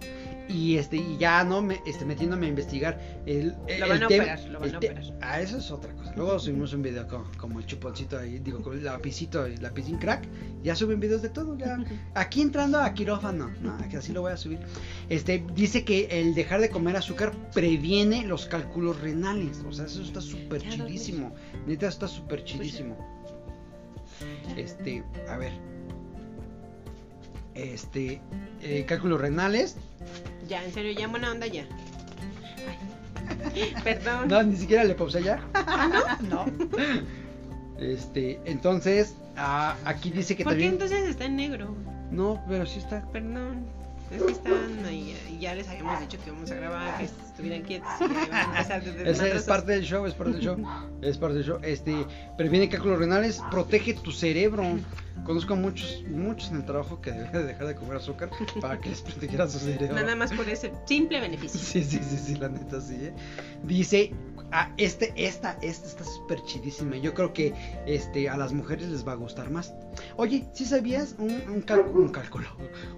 Y 0.50 0.78
este, 0.78 0.97
y 0.97 1.18
ya 1.20 1.43
no 1.43 1.62
me, 1.62 1.80
este, 1.86 2.06
metiéndome 2.06 2.47
a 2.47 2.50
investigar 2.50 3.00
el, 3.28 3.56
el 3.68 3.80
Lo 3.80 3.88
van 3.88 4.02
a 4.02 4.06
operar, 4.08 4.39
lo 4.45 4.60
van 4.60 4.74
a 4.74 4.78
operar. 4.80 5.04
Ah, 5.22 5.39
eso 5.39 5.58
es 5.60 5.70
otra 5.70 5.93
cosa. 5.93 6.12
Luego 6.16 6.39
subimos 6.39 6.74
un 6.74 6.82
video 6.82 7.08
como, 7.08 7.26
como 7.38 7.60
el 7.60 7.68
chuponcito 7.68 8.18
ahí, 8.18 8.39
digo, 8.39 8.60
con 8.64 8.76
el 8.76 8.84
lapicito, 8.84 9.45
el 9.45 9.62
lapicín 9.62 10.00
crack. 10.00 10.28
Ya 10.64 10.76
suben 10.76 11.00
videos 11.00 11.22
de 11.22 11.30
todo, 11.30 11.56
ya. 11.56 11.78
Aquí 12.16 12.41
entrando 12.41 12.80
a 12.80 12.91
quirófano, 12.95 13.52
no, 13.62 13.78
que 13.89 13.97
así 13.97 14.12
lo 14.12 14.22
voy 14.22 14.32
a 14.32 14.38
subir. 14.38 14.60
Este, 15.08 15.45
dice 15.54 15.86
que 15.86 16.08
el 16.10 16.34
dejar 16.34 16.62
de 16.62 16.72
comer 16.72 16.95
azúcar 16.95 17.32
previene 17.54 18.26
los 18.26 18.47
cálculos 18.47 19.00
renales. 19.02 19.64
O 19.68 19.72
sea, 19.72 19.86
eso 19.86 20.02
está 20.02 20.20
súper 20.20 20.68
chidísimo. 20.68 21.32
Neta, 21.68 21.88
está 21.88 22.08
súper 22.08 22.43
chidísimo. 22.43 22.97
Este, 24.58 25.04
a 25.30 25.38
ver. 25.38 25.54
Este, 27.54 28.20
eh, 28.62 28.86
cálculos 28.88 29.22
renales. 29.22 29.76
Ya, 30.50 30.64
en 30.66 30.74
serio, 30.74 30.91
ya 30.91 31.08
buena 31.08 31.32
onda 31.32 31.45
ya. 31.47 31.64
Ay. 33.56 33.74
Perdón. 33.84 34.28
No, 34.28 34.43
ni 34.43 34.56
siquiera 34.56 34.84
le 34.84 34.95
pausé 34.95 35.22
ya. 35.24 35.39
no? 36.30 36.45
Este, 37.80 38.39
entonces, 38.45 39.16
ah, 39.38 39.76
aquí 39.86 40.10
dice 40.10 40.36
que 40.36 40.43
¿Por 40.43 40.54
qué 40.54 40.56
también. 40.56 40.74
entonces 40.74 41.08
está 41.08 41.26
en 41.26 41.36
negro? 41.36 41.76
No, 42.12 42.43
pero 42.50 42.66
sí 42.66 42.80
está. 42.80 43.06
Perdón. 43.12 43.68
Es 44.12 44.24
que 44.24 44.32
están 44.32 44.70
y 44.91 45.39
ya 45.39 45.55
les 45.55 45.68
habíamos 45.68 45.99
dicho 45.99 46.18
que 46.24 46.30
íbamos 46.30 46.51
a 46.51 46.55
grabar, 46.55 46.97
que 46.97 47.05
estuvieran 47.05 47.62
quietos 47.62 47.89
y 48.01 48.34
a 48.34 48.43
empezar 48.43 48.84
desde 48.84 49.10
Es, 49.10 49.20
es 49.22 49.43
parte 49.43 49.72
del 49.72 49.84
show, 49.84 50.05
es 50.05 50.14
parte 50.14 50.34
del 50.34 50.41
show. 50.41 50.57
Es 51.01 51.18
parte 51.18 51.36
del 51.38 51.45
show. 51.45 51.60
Este, 51.64 52.05
previene 52.38 52.70
cálculos 52.70 52.99
renales, 52.99 53.41
protege 53.51 53.93
tu 53.93 54.12
cerebro. 54.12 54.64
Conozco 55.26 55.53
a 55.53 55.57
muchos, 55.57 56.03
muchos 56.10 56.49
en 56.49 56.57
el 56.57 56.66
trabajo 56.66 57.01
que 57.01 57.12
deberían 57.12 57.34
de 57.34 57.43
dejar 57.43 57.68
de 57.68 57.76
comer 57.76 57.97
azúcar 57.97 58.30
para 58.62 58.80
que 58.80 58.89
les 58.89 59.01
protegiera 59.01 59.47
su 59.47 59.60
cerebro. 59.60 59.95
Nada 59.95 60.16
más 60.16 60.34
por 60.34 60.47
ese 60.49 60.72
simple 60.86 61.20
beneficio. 61.20 61.60
Sí, 61.60 61.84
sí, 61.84 61.99
sí, 62.01 62.18
sí, 62.18 62.36
la 62.36 62.49
neta 62.49 62.82
sí. 62.82 62.95
¿eh? 62.95 63.14
Dice, 63.64 64.12
ah, 64.52 64.72
este, 64.78 65.14
esta, 65.16 65.58
esta 65.62 65.88
está 65.88 66.04
súper 66.04 66.41
chidísima. 66.43 66.97
Yo 66.97 67.14
creo 67.14 67.34
que 67.34 67.54
este, 67.86 68.30
a 68.30 68.38
las 68.38 68.54
mujeres 68.54 68.89
les 68.89 69.08
va 69.08 69.14
a 69.14 69.16
gustar 69.16 69.50
más. 69.50 69.74
Oye, 70.18 70.45
¿sí 70.54 70.66
sabías 70.66 71.16
un, 71.18 71.41
un, 71.50 71.62
cálculo, 71.62 72.04
un 72.04 72.10
cálculo? 72.10 72.47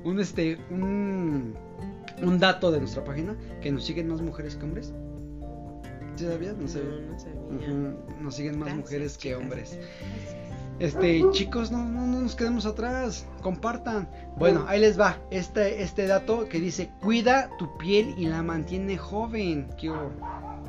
Un, 0.04 0.20
este, 0.20 0.60
un, 0.70 1.56
un 2.22 2.40
dato 2.40 2.72
de 2.72 2.80
nuestra 2.80 3.04
página 3.04 3.36
que 3.62 3.72
nos 3.72 3.86
siguen 3.86 4.08
más 4.08 4.22
mujeres 4.22 4.56
que 4.56 4.66
hombres. 4.66 4.94
¿Sí 6.16 6.26
sabías? 6.26 6.58
No, 6.58 6.68
sé. 6.68 6.84
No, 6.84 7.12
no 7.12 7.20
sabía. 7.20 7.96
Nos 8.20 8.36
siguen 8.36 8.60
más 8.60 8.68
Gracias, 8.68 8.86
mujeres 8.86 9.18
que 9.18 9.36
hombres. 9.36 9.80
Este, 10.80 11.24
chicos, 11.32 11.72
no, 11.72 11.86
no, 11.86 12.08
no 12.08 12.22
nos 12.22 12.36
quedemos 12.36 12.66
atrás. 12.66 13.28
Compartan. 13.42 14.10
Bueno, 14.38 14.66
ahí 14.68 14.80
les 14.80 15.00
va. 15.00 15.18
Este, 15.30 15.84
este 15.84 16.08
dato 16.08 16.50
que 16.50 16.60
dice: 16.60 16.90
Cuida 17.02 17.52
tu 17.60 17.78
piel 17.78 18.16
y 18.18 18.26
la 18.26 18.42
mantiene 18.42 18.98
joven. 18.98 19.70
¿Qué 19.80 19.92
hubo? 19.92 20.12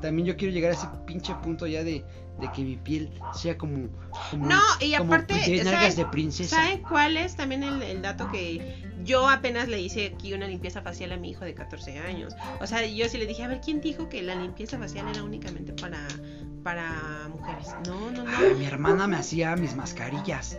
También 0.03 0.27
yo 0.27 0.37
quiero 0.37 0.53
llegar 0.53 0.73
a 0.73 0.75
ese 0.75 0.87
pinche 1.07 1.35
punto 1.37 1.67
ya 1.67 1.83
de, 1.85 2.05
de 2.41 2.53
que 2.53 2.63
mi 2.63 2.77
piel 2.77 3.09
sea 3.33 3.57
como. 3.57 3.89
como 4.31 4.47
No, 4.47 4.61
y 4.81 4.95
como 4.97 5.15
aparte, 5.15 5.35
de 5.35 5.57
nalgas 5.65 5.81
¿sabes- 5.81 5.97
de 5.97 6.05
princesa. 6.07 6.57
¿Saben 6.57 6.83
cuál 6.83 7.17
es 7.17 7.37
también 7.37 7.63
el, 7.63 7.81
el 7.83 8.03
dato 8.03 8.29
que 8.31 8.77
yo 9.05 9.29
apenas 9.29 9.69
le 9.69 9.81
hice 9.81 10.13
aquí 10.15 10.35
una 10.35 10.47
limpieza 10.49 10.83
facial 10.83 11.13
a 11.13 11.17
mi 11.17 11.31
hijo 11.31 11.45
de 11.45 11.55
14 11.55 11.99
años? 12.01 12.35
O 12.61 12.67
sea, 12.67 12.85
yo 12.85 13.09
sí 13.09 13.17
le 13.17 13.27
dije, 13.27 13.43
a 13.45 13.49
ver, 13.49 13.61
¿quién 13.65 13.81
dijo 13.81 14.09
que 14.09 14.23
la 14.23 14.35
limpieza 14.35 14.77
facial 14.79 15.07
era 15.09 15.23
únicamente 15.23 15.73
para, 15.73 16.07
para 16.63 17.29
mujeres? 17.31 17.69
No, 17.87 18.11
no, 18.11 18.25
no. 18.25 18.31
Ah, 18.31 18.53
mi 18.59 18.65
hermana 18.67 19.07
me 19.07 19.17
hacía 19.17 19.55
mis 19.57 19.75
mascarillas. 19.77 20.59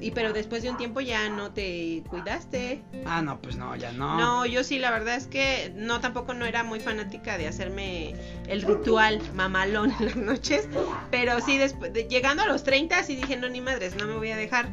Y 0.00 0.12
pero 0.12 0.32
después 0.32 0.62
de 0.62 0.70
un 0.70 0.76
tiempo 0.76 1.00
ya 1.00 1.28
no 1.28 1.50
te 1.52 2.02
cuidaste. 2.08 2.82
Ah, 3.04 3.20
no, 3.20 3.40
pues 3.40 3.56
no, 3.56 3.74
ya 3.76 3.90
no. 3.92 4.16
No, 4.16 4.46
yo 4.46 4.62
sí, 4.62 4.78
la 4.78 4.90
verdad 4.92 5.16
es 5.16 5.26
que 5.26 5.72
no, 5.74 6.00
tampoco 6.00 6.34
no 6.34 6.44
era 6.46 6.62
muy 6.62 6.78
fanática 6.80 7.36
de 7.36 7.48
hacerme 7.48 8.14
el 8.46 8.62
ritual 8.62 9.20
mamalón 9.34 9.92
en 9.98 10.06
las 10.06 10.16
noches, 10.16 10.68
pero 11.10 11.40
sí, 11.40 11.58
después, 11.58 11.92
de- 11.92 12.04
llegando 12.04 12.42
a 12.44 12.46
los 12.46 12.62
30, 12.62 13.02
sí 13.02 13.16
dije, 13.16 13.36
no, 13.36 13.48
ni 13.48 13.60
madres, 13.60 13.96
no 13.96 14.06
me 14.06 14.14
voy 14.16 14.30
a 14.30 14.36
dejar, 14.36 14.68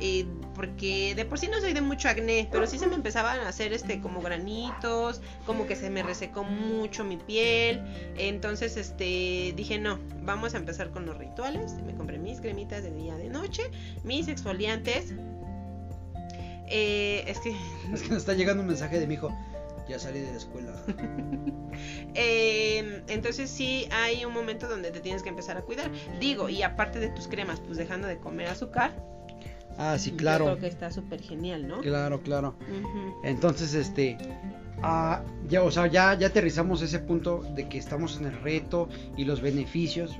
eh, 0.00 0.24
porque 0.60 1.14
de 1.14 1.24
por 1.24 1.38
sí 1.38 1.48
no 1.48 1.58
soy 1.58 1.72
de 1.72 1.80
mucho 1.80 2.06
acné, 2.10 2.46
pero 2.52 2.66
sí 2.66 2.78
se 2.78 2.86
me 2.86 2.94
empezaban 2.94 3.40
a 3.40 3.48
hacer 3.48 3.72
este 3.72 3.98
como 4.02 4.20
granitos, 4.20 5.22
como 5.46 5.66
que 5.66 5.74
se 5.74 5.88
me 5.88 6.02
resecó 6.02 6.44
mucho 6.44 7.02
mi 7.02 7.16
piel, 7.16 7.82
entonces 8.18 8.76
este 8.76 9.54
dije, 9.56 9.78
no, 9.78 9.98
vamos 10.22 10.52
a 10.54 10.58
empezar 10.58 10.90
con 10.90 11.06
los 11.06 11.16
rituales, 11.16 11.72
me 11.86 11.94
compré 11.94 12.18
mis 12.18 12.42
cremitas 12.42 12.82
de 12.82 12.90
día 12.90 13.16
de 13.16 13.30
noche, 13.30 13.62
mis 14.04 14.28
exfoliantes, 14.28 15.14
eh, 16.66 17.24
es 17.26 17.40
que 17.40 17.56
Es 17.94 18.02
que 18.02 18.10
me 18.10 18.18
está 18.18 18.34
llegando 18.34 18.60
un 18.62 18.68
mensaje 18.68 19.00
de 19.00 19.06
mi 19.06 19.14
hijo. 19.14 19.34
Ya 19.88 19.98
salí 19.98 20.20
de 20.20 20.30
la 20.30 20.36
escuela. 20.36 20.72
Eh, 22.14 23.02
entonces 23.06 23.48
sí 23.48 23.88
hay 23.92 24.24
un 24.24 24.34
momento 24.34 24.68
donde 24.68 24.90
te 24.90 25.00
tienes 25.00 25.22
que 25.22 25.28
empezar 25.28 25.56
a 25.56 25.62
cuidar. 25.62 25.90
Digo, 26.18 26.48
y 26.48 26.62
aparte 26.62 26.98
de 26.98 27.08
tus 27.08 27.28
cremas, 27.28 27.60
pues 27.60 27.78
dejando 27.78 28.08
de 28.08 28.18
comer 28.18 28.48
azúcar. 28.48 28.92
Ah, 29.82 29.98
sí, 29.98 30.10
Yo 30.10 30.16
claro. 30.18 30.44
creo 30.44 30.58
que 30.58 30.66
está 30.66 30.90
súper 30.90 31.22
genial, 31.22 31.66
¿no? 31.66 31.80
Claro, 31.80 32.20
claro. 32.20 32.54
Entonces, 33.24 33.72
este, 33.74 34.18
ah, 34.82 35.22
ya, 35.48 35.62
o 35.62 35.70
sea, 35.70 35.86
ya, 35.86 36.14
ya 36.18 36.26
aterrizamos 36.28 36.82
ese 36.82 36.98
punto 36.98 37.42
de 37.54 37.66
que 37.68 37.78
estamos 37.78 38.18
en 38.18 38.26
el 38.26 38.40
reto 38.42 38.88
y 39.16 39.24
los 39.24 39.40
beneficios. 39.40 40.12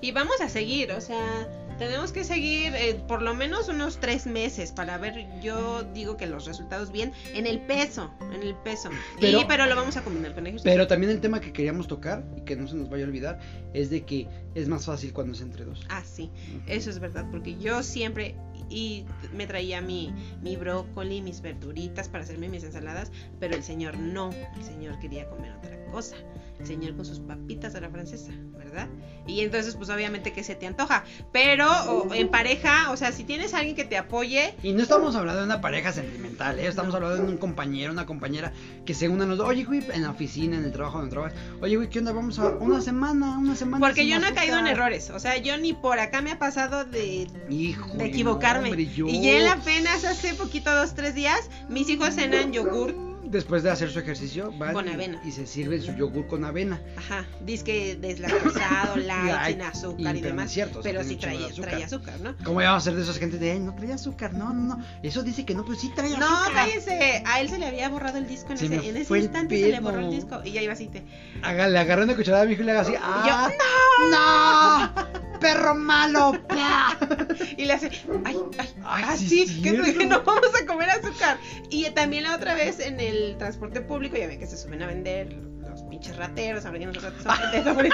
Y 0.00 0.12
vamos 0.12 0.40
a 0.40 0.48
seguir, 0.48 0.92
o 0.92 1.00
sea, 1.00 1.46
tenemos 1.78 2.12
que 2.12 2.22
seguir 2.24 2.74
eh, 2.74 2.98
por 3.08 3.20
lo 3.22 3.34
menos 3.34 3.68
unos 3.68 3.98
tres 3.98 4.26
meses 4.26 4.72
para 4.72 4.96
ver, 4.98 5.26
yo 5.42 5.82
digo 5.94 6.16
que 6.16 6.26
los 6.26 6.46
resultados 6.46 6.90
bien 6.92 7.12
en 7.34 7.46
el 7.46 7.60
peso, 7.60 8.10
en 8.34 8.42
el 8.42 8.54
peso. 8.56 8.90
Pero- 9.20 9.40
y, 9.40 9.44
pero 9.46 9.66
lo 9.66 9.76
vamos 9.76 9.96
a 9.96 10.02
combinar 10.02 10.34
con 10.34 10.46
ejercicio. 10.46 10.70
Pero 10.70 10.86
también 10.86 11.12
el 11.12 11.20
tema 11.20 11.40
que 11.40 11.52
queríamos 11.52 11.86
tocar 11.86 12.24
y 12.36 12.42
que 12.42 12.56
no 12.56 12.66
se 12.68 12.76
nos 12.76 12.88
vaya 12.90 13.04
a 13.04 13.08
olvidar 13.08 13.38
es 13.74 13.90
de 13.90 14.04
que 14.04 14.26
es 14.56 14.68
más 14.68 14.86
fácil 14.86 15.12
cuando 15.12 15.34
es 15.34 15.42
entre 15.42 15.66
dos. 15.66 15.86
Ah, 15.90 16.02
sí, 16.02 16.30
eso 16.66 16.88
es 16.88 16.98
verdad, 16.98 17.26
porque 17.30 17.56
yo 17.58 17.82
siempre 17.82 18.34
y 18.68 19.04
me 19.34 19.46
traía 19.46 19.80
mi, 19.80 20.12
mi 20.42 20.56
brócoli, 20.56 21.20
mis 21.20 21.40
verduritas 21.40 22.08
para 22.08 22.24
hacerme 22.24 22.48
mis 22.48 22.64
ensaladas, 22.64 23.12
pero 23.38 23.54
el 23.54 23.62
señor 23.62 23.96
no, 23.98 24.30
el 24.30 24.64
señor 24.64 24.98
quería 24.98 25.28
comer 25.28 25.52
otra 25.52 25.76
cosa, 25.92 26.16
el 26.58 26.66
señor 26.66 26.96
con 26.96 27.04
sus 27.04 27.20
papitas 27.20 27.74
a 27.74 27.80
la 27.80 27.90
francesa, 27.90 28.32
¿verdad? 28.56 28.88
Y 29.26 29.40
entonces 29.40 29.76
pues 29.76 29.88
obviamente 29.90 30.32
que 30.32 30.42
se 30.42 30.54
te 30.54 30.66
antoja, 30.66 31.04
pero 31.32 31.68
o, 31.90 32.14
en 32.14 32.28
pareja, 32.28 32.90
o 32.90 32.96
sea, 32.96 33.12
si 33.12 33.24
tienes 33.24 33.54
a 33.54 33.58
alguien 33.58 33.76
que 33.76 33.84
te 33.84 33.96
apoye, 33.96 34.54
Y 34.62 34.72
no 34.72 34.82
estamos 34.82 35.14
hablando 35.14 35.40
de 35.40 35.46
una 35.46 35.60
pareja 35.60 35.92
sentimental, 35.92 36.58
¿eh? 36.58 36.66
estamos 36.66 36.94
hablando 36.94 37.16
de 37.16 37.22
un 37.22 37.38
compañero, 37.38 37.92
una 37.92 38.06
compañera 38.06 38.52
que 38.84 38.94
se 38.94 39.08
unan 39.08 39.28
los 39.28 39.38
dos. 39.38 39.48
Oye, 39.48 39.64
güey, 39.64 39.84
en 39.92 40.02
la 40.02 40.10
oficina, 40.10 40.56
en 40.56 40.64
el 40.64 40.72
trabajo 40.72 40.98
donde 40.98 41.12
trabajas. 41.12 41.38
Oye, 41.60 41.76
güey, 41.76 41.88
¿qué 41.88 42.00
onda? 42.00 42.12
Vamos 42.12 42.38
a 42.38 42.48
una 42.48 42.80
semana, 42.80 43.38
una 43.38 43.54
semana. 43.54 43.86
porque 43.86 44.06
yo 44.06 44.18
no 44.18 44.26
he 44.26 44.32
caído 44.46 44.58
en 44.58 44.66
azúcar". 44.66 44.78
errores, 44.86 45.10
o 45.10 45.18
sea, 45.20 45.36
yo 45.36 45.56
ni 45.58 45.72
por 45.72 45.98
acá 45.98 46.20
me 46.22 46.30
ha 46.32 46.38
pasado 46.38 46.84
de 46.84 47.26
de 47.48 48.04
equivocarme. 48.04 48.70
hombre, 48.70 48.86
yo- 48.86 49.06
Y 49.06 49.28
él 49.28 49.46
apenas 49.48 50.04
hace 50.04 50.34
poquito, 50.34 50.74
dos, 50.74 50.94
tres 50.94 51.14
días, 51.14 51.50
mis 51.68 51.88
hijos 51.88 52.14
cenan 52.14 52.52
yogur 52.52 52.94
Después 53.28 53.62
de 53.62 53.70
hacer 53.70 53.90
su 53.90 53.98
ejercicio, 53.98 54.52
van 54.56 54.72
Con 54.72 54.86
y- 54.88 54.92
avena. 54.92 55.20
y 55.24 55.32
se 55.32 55.46
sirven 55.46 55.82
su 55.82 55.92
yogur 55.94 56.26
con 56.26 56.44
avena. 56.44 56.80
Ajá, 56.96 57.26
dice 57.40 57.64
que 57.64 57.96
deslactosado, 57.96 58.96
light, 58.96 59.24
Light, 59.32 59.56
sin 59.56 59.62
azúcar 59.62 60.14
y- 60.14 60.18
y, 60.18 60.22
pero 60.22 60.34
no 60.34 60.40
demás. 60.40 60.46
es 60.46 60.52
cierto, 60.52 60.80
pero 60.82 61.02
sí 61.04 61.16
trae, 61.16 61.44
azúcar. 61.46 61.70
trae 61.70 61.84
azúcar, 61.84 62.20
¿no? 62.20 62.36
¿Cómo 62.44 62.56
vamos 62.60 62.74
a 62.74 62.76
hacer 62.76 62.94
de 62.94 63.02
esas 63.02 63.18
gente 63.18 63.38
de, 63.38 63.50
ay, 63.52 63.60
no 63.60 63.74
trae 63.74 63.92
azúcar? 63.92 64.32
No, 64.34 64.52
no, 64.52 64.76
no. 64.76 64.84
Eso 65.02 65.22
dice 65.22 65.44
que 65.44 65.54
no, 65.54 65.64
pero 65.64 65.78
sí 65.78 65.90
trae 65.94 66.10
No, 66.16 66.26
azúcar. 66.26 66.52
cállense. 66.54 67.22
A 67.26 67.40
él 67.40 67.48
se 67.48 67.58
le 67.58 67.66
había 67.66 67.88
borrado 67.88 68.18
el 68.18 68.26
disco 68.26 68.52
en 68.52 68.58
Se 68.58 68.66
ese, 68.66 68.88
en 68.88 68.96
ese 68.96 69.18
instante 69.18 69.60
se 69.60 69.68
le 69.68 69.80
borró 69.80 70.00
el 70.00 70.10
disco. 70.10 70.40
Y 70.44 70.52
ya 70.52 70.62
iba 70.62 70.72
así. 70.72 70.86
Te... 70.86 71.02
Haga- 71.42 71.68
le 71.68 71.78
agarré 71.78 72.04
una 72.04 72.14
cucharada 72.16 72.44
a 72.44 72.46
mi 72.46 72.52
hijo 72.52 72.62
y 72.62 72.66
le 72.66 72.72
haga 72.72 72.80
así. 72.82 72.92
Y 72.92 72.94
yo, 72.94 73.00
¡Ah! 73.02 74.92
¡No! 75.04 75.16
¡Perro 75.40 75.74
malo! 75.74 76.32
Y 77.56 77.64
le 77.64 77.72
hace, 77.72 77.90
ay, 78.24 78.36
ay, 78.58 78.68
Ay, 78.84 79.04
así, 79.08 79.46
sí, 79.46 79.62
que, 79.62 79.72
no 80.06 80.22
vamos 80.22 80.50
a 80.60 80.66
comer 80.66 80.90
azúcar. 80.90 81.38
Y 81.70 81.88
también 81.90 82.24
la 82.24 82.34
otra 82.34 82.54
vez 82.54 82.80
en 82.80 83.00
el 83.00 83.36
transporte 83.38 83.80
público, 83.80 84.16
ya 84.16 84.26
ven 84.26 84.38
que 84.38 84.46
se 84.46 84.56
suben 84.56 84.82
a 84.82 84.86
vender 84.86 85.32
los 85.68 85.82
pinches 85.84 86.16
rateros, 86.16 86.64
nosotros 86.64 87.14
somos 87.22 87.40
vendedores. 87.52 87.92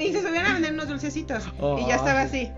y 0.00 0.12
se 0.12 0.22
subían 0.22 0.46
a 0.46 0.52
vender 0.54 0.72
unos 0.72 0.88
dulcecitos. 0.88 1.44
y 1.78 1.86
ya 1.86 1.96
estaba 1.96 2.22
así. 2.22 2.50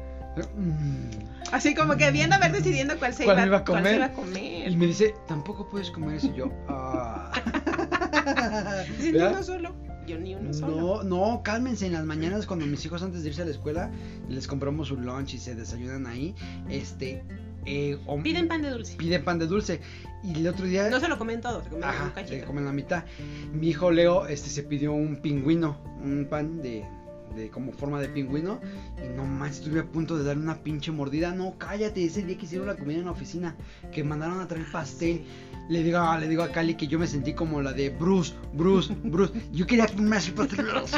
Mm. 0.57 1.23
Así 1.53 1.75
como 1.75 1.97
que 1.97 2.11
viendo 2.11 2.35
a 2.35 2.39
ver 2.39 2.53
decidiendo 2.53 2.99
cuál 2.99 3.13
se 3.13 3.25
¿Cuál 3.25 3.37
iba, 3.39 3.47
iba 3.47 3.57
a 3.59 3.65
cuál 3.65 3.85
se 3.85 3.97
iba 3.97 4.07
a 4.07 4.13
comer. 4.13 4.71
Y 4.71 4.77
me 4.77 4.87
dice, 4.87 5.15
tampoco 5.29 5.69
puedes 5.69 5.91
comer 5.91 6.17
eso. 6.17 6.29
Y 6.29 6.35
yo, 6.35 6.51
ah. 6.69 7.31
Uno 9.15 9.43
solo. 9.43 9.92
Yo 10.07 10.19
ni 10.19 10.35
uno 10.35 10.53
solo. 10.53 11.03
No, 11.03 11.03
no, 11.05 11.43
cálmense 11.43 11.87
en 11.87 11.93
las 11.93 12.05
mañanas 12.05 12.47
cuando 12.47 12.67
mis 12.67 12.85
hijos 12.85 13.03
antes 13.03 13.23
de 13.23 13.29
irse 13.29 13.43
a 13.43 13.45
la 13.45 13.51
escuela 13.53 13.91
les 14.29 14.47
compramos 14.47 14.91
un 14.91 15.05
lunch 15.07 15.35
y 15.35 15.39
se 15.39 15.55
desayunan 15.55 16.07
ahí. 16.07 16.35
Este, 16.69 17.23
eh, 17.67 17.99
o- 18.07 18.21
Piden 18.23 18.49
pan 18.49 18.63
de 18.63 18.71
dulce. 18.71 18.97
piden 18.97 19.25
pan 19.25 19.39
de 19.39 19.47
dulce. 19.47 19.81
Y 20.25 20.35
el 20.41 20.49
otro 20.49 20.67
día 20.67 20.89
No 20.91 21.01
se 21.01 21.09
lo 21.09 21.19
comen 21.19 21.41
todo, 21.41 21.63
se 21.63 21.69
comen 21.69 21.85
un 21.85 21.89
Ajá, 21.91 22.09
se 22.09 22.15
cachito. 22.15 22.47
comen 22.47 22.65
la 22.65 22.73
mitad. 22.73 23.05
Mi 23.53 23.69
hijo 23.69 23.91
Leo 23.91 24.27
este, 24.27 24.49
se 24.51 24.63
pidió 24.65 24.93
un 24.93 25.17
pingüino, 25.23 25.79
un 26.03 26.27
pan 26.29 26.61
de, 26.63 26.85
de 27.37 27.49
como 27.51 27.73
forma 27.73 28.01
de 28.01 28.09
pingüino. 28.09 28.61
Y 29.05 29.09
no 29.17 29.25
más, 29.25 29.59
estuve 29.59 29.81
a 29.81 29.85
punto 29.85 30.17
de 30.19 30.25
darle 30.25 30.43
una 30.43 30.57
pinche 30.63 30.91
mordida. 30.93 31.33
No, 31.33 31.55
cállate, 31.59 32.05
ese 32.05 32.23
día 32.23 32.37
que 32.39 32.47
hicieron 32.47 32.67
la 32.69 32.77
comida 32.77 32.99
en 32.99 33.05
la 33.07 33.13
oficina, 33.13 33.57
que 33.93 34.03
mandaron 34.05 34.41
a 34.41 34.49
traer 34.49 34.67
pastel. 34.71 35.23
Le 35.69 35.83
digo, 35.83 35.99
a- 35.99 36.19
le 36.19 36.29
digo 36.29 36.43
a 36.43 36.49
Cali 36.51 36.75
que 36.75 36.87
yo 36.87 36.99
me 36.99 37.07
sentí 37.07 37.33
como 37.35 37.63
la 37.63 37.73
de 37.73 37.91
Bruce, 37.91 38.35
Bruce, 38.53 38.95
Bruce. 39.05 39.33
Yo 39.53 39.67
quería 39.67 39.87
comer 39.87 40.19
así, 40.19 40.33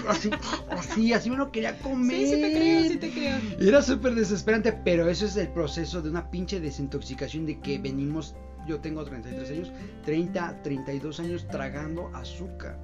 así, 0.09 0.31
así, 0.71 1.13
así 1.13 1.31
me 1.31 1.37
lo 1.37 1.53
quería 1.53 1.79
comer. 1.79 2.17
Sí, 2.17 2.27
sí 2.35 2.41
te 2.41 2.53
creo, 2.53 2.83
sí 2.89 2.97
te 2.97 3.11
creo. 3.11 3.37
Era 3.61 3.83
súper 3.83 4.15
desesperante, 4.15 4.73
pero 4.73 5.09
eso 5.09 5.27
es 5.27 5.37
el 5.37 5.49
proceso 5.49 6.01
de 6.03 6.11
una 6.11 6.31
pinche 6.31 6.61
desintoxicación 6.61 7.47
de 7.47 7.61
que 7.61 7.79
venimos, 7.79 8.35
yo 8.67 8.81
tengo 8.81 9.05
33 9.05 9.51
años, 9.51 9.73
30, 10.05 10.63
32 10.63 11.21
años 11.21 11.47
tragando 11.49 12.11
azúcar, 12.15 12.79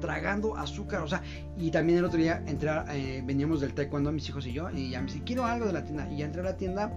tragando 0.00 0.56
azúcar, 0.56 1.02
o 1.02 1.08
sea, 1.08 1.22
y 1.58 1.70
también 1.70 1.98
el 1.98 2.06
otro 2.06 2.18
día 2.18 2.42
entré, 2.46 2.70
a- 2.70 2.86
eh, 2.96 3.22
veníamos 3.24 3.60
del 3.60 3.74
taekwondo 3.74 4.10
mis 4.10 4.28
hijos 4.28 4.46
y 4.46 4.52
yo, 4.52 4.68
y 4.70 4.90
ya 4.90 5.00
me 5.00 5.06
dice, 5.06 5.22
quiero 5.24 5.44
algo 5.44 5.66
de 5.66 5.74
la 5.74 5.84
tienda, 5.84 6.10
y 6.10 6.16
ya 6.18 6.24
entré 6.24 6.40
a 6.40 6.44
la 6.44 6.56
tienda. 6.56 6.90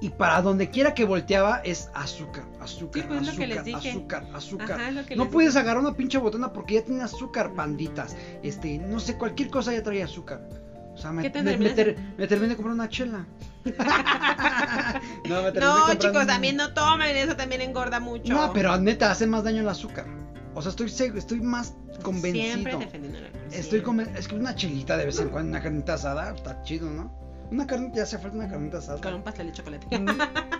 Y 0.00 0.10
para 0.10 0.42
donde 0.42 0.68
quiera 0.70 0.92
que 0.94 1.04
volteaba 1.04 1.60
es 1.64 1.90
azúcar, 1.94 2.44
azúcar, 2.60 3.02
Sí, 3.02 3.08
pues, 3.08 3.26
lo 3.38 3.46
que 3.46 3.58
azúcar, 3.58 3.76
azúcar, 3.78 4.26
azúcar. 4.34 4.72
Ajá, 4.80 4.90
No 5.16 5.30
puedes 5.30 5.54
dije. 5.54 5.60
agarrar 5.60 5.82
una 5.82 5.94
pinche 5.96 6.18
botana 6.18 6.52
porque 6.52 6.74
ya 6.74 6.82
tiene 6.84 7.02
azúcar, 7.02 7.54
panditas. 7.54 8.14
Este, 8.42 8.76
no 8.78 9.00
sé, 9.00 9.16
cualquier 9.16 9.48
cosa 9.48 9.72
ya 9.72 9.82
trae 9.82 10.02
azúcar. 10.02 10.46
O 10.94 10.98
sea, 10.98 11.12
me, 11.12 11.22
¿Qué 11.22 11.30
te 11.30 11.42
me, 11.42 11.56
me 11.56 11.70
terminas? 11.70 11.74
ter- 11.76 11.96
me 12.18 12.26
terminé 12.26 12.48
de 12.50 12.56
comprar 12.56 12.74
una 12.74 12.88
chela. 12.88 13.26
No, 15.28 15.42
me 15.42 15.52
No, 15.52 15.94
chicos, 15.94 16.22
un- 16.22 16.26
también 16.26 16.56
no 16.56 16.72
tomen, 16.72 17.16
eso 17.16 17.36
también 17.36 17.60
engorda 17.60 18.00
mucho. 18.00 18.32
No, 18.32 18.52
pero 18.52 18.76
neta, 18.78 19.10
hace 19.10 19.26
más 19.26 19.44
daño 19.44 19.60
el 19.62 19.68
azúcar. 19.68 20.06
O 20.54 20.62
sea, 20.62 20.70
estoy 20.70 20.86
estoy 21.16 21.40
más 21.40 21.74
convencido. 22.02 22.44
Siempre 22.46 22.76
defendiendo 22.78 23.18
alcohol. 23.18 23.40
Estoy 23.52 23.80
conven- 23.82 24.16
Es 24.16 24.28
que 24.28 24.34
una 24.36 24.54
chilita 24.54 24.96
de 24.96 25.06
vez 25.06 25.18
en 25.20 25.28
cuando, 25.28 25.50
una 25.50 25.62
carnita 25.62 25.94
asada, 25.94 26.34
está 26.34 26.62
chido, 26.62 26.88
¿no? 26.90 27.12
Una 27.50 27.66
carnita, 27.66 27.96
ya 27.96 28.02
hace 28.04 28.18
falta 28.18 28.36
una 28.36 28.48
carnita 28.48 28.78
asada. 28.78 29.00
Con 29.00 29.14
un 29.14 29.22
pastel 29.22 29.46
de 29.48 29.52
chocolate. 29.52 29.98
Mm, 29.98 30.08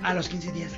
A 0.03 0.14
los 0.14 0.28
15 0.28 0.53
días. 0.53 0.72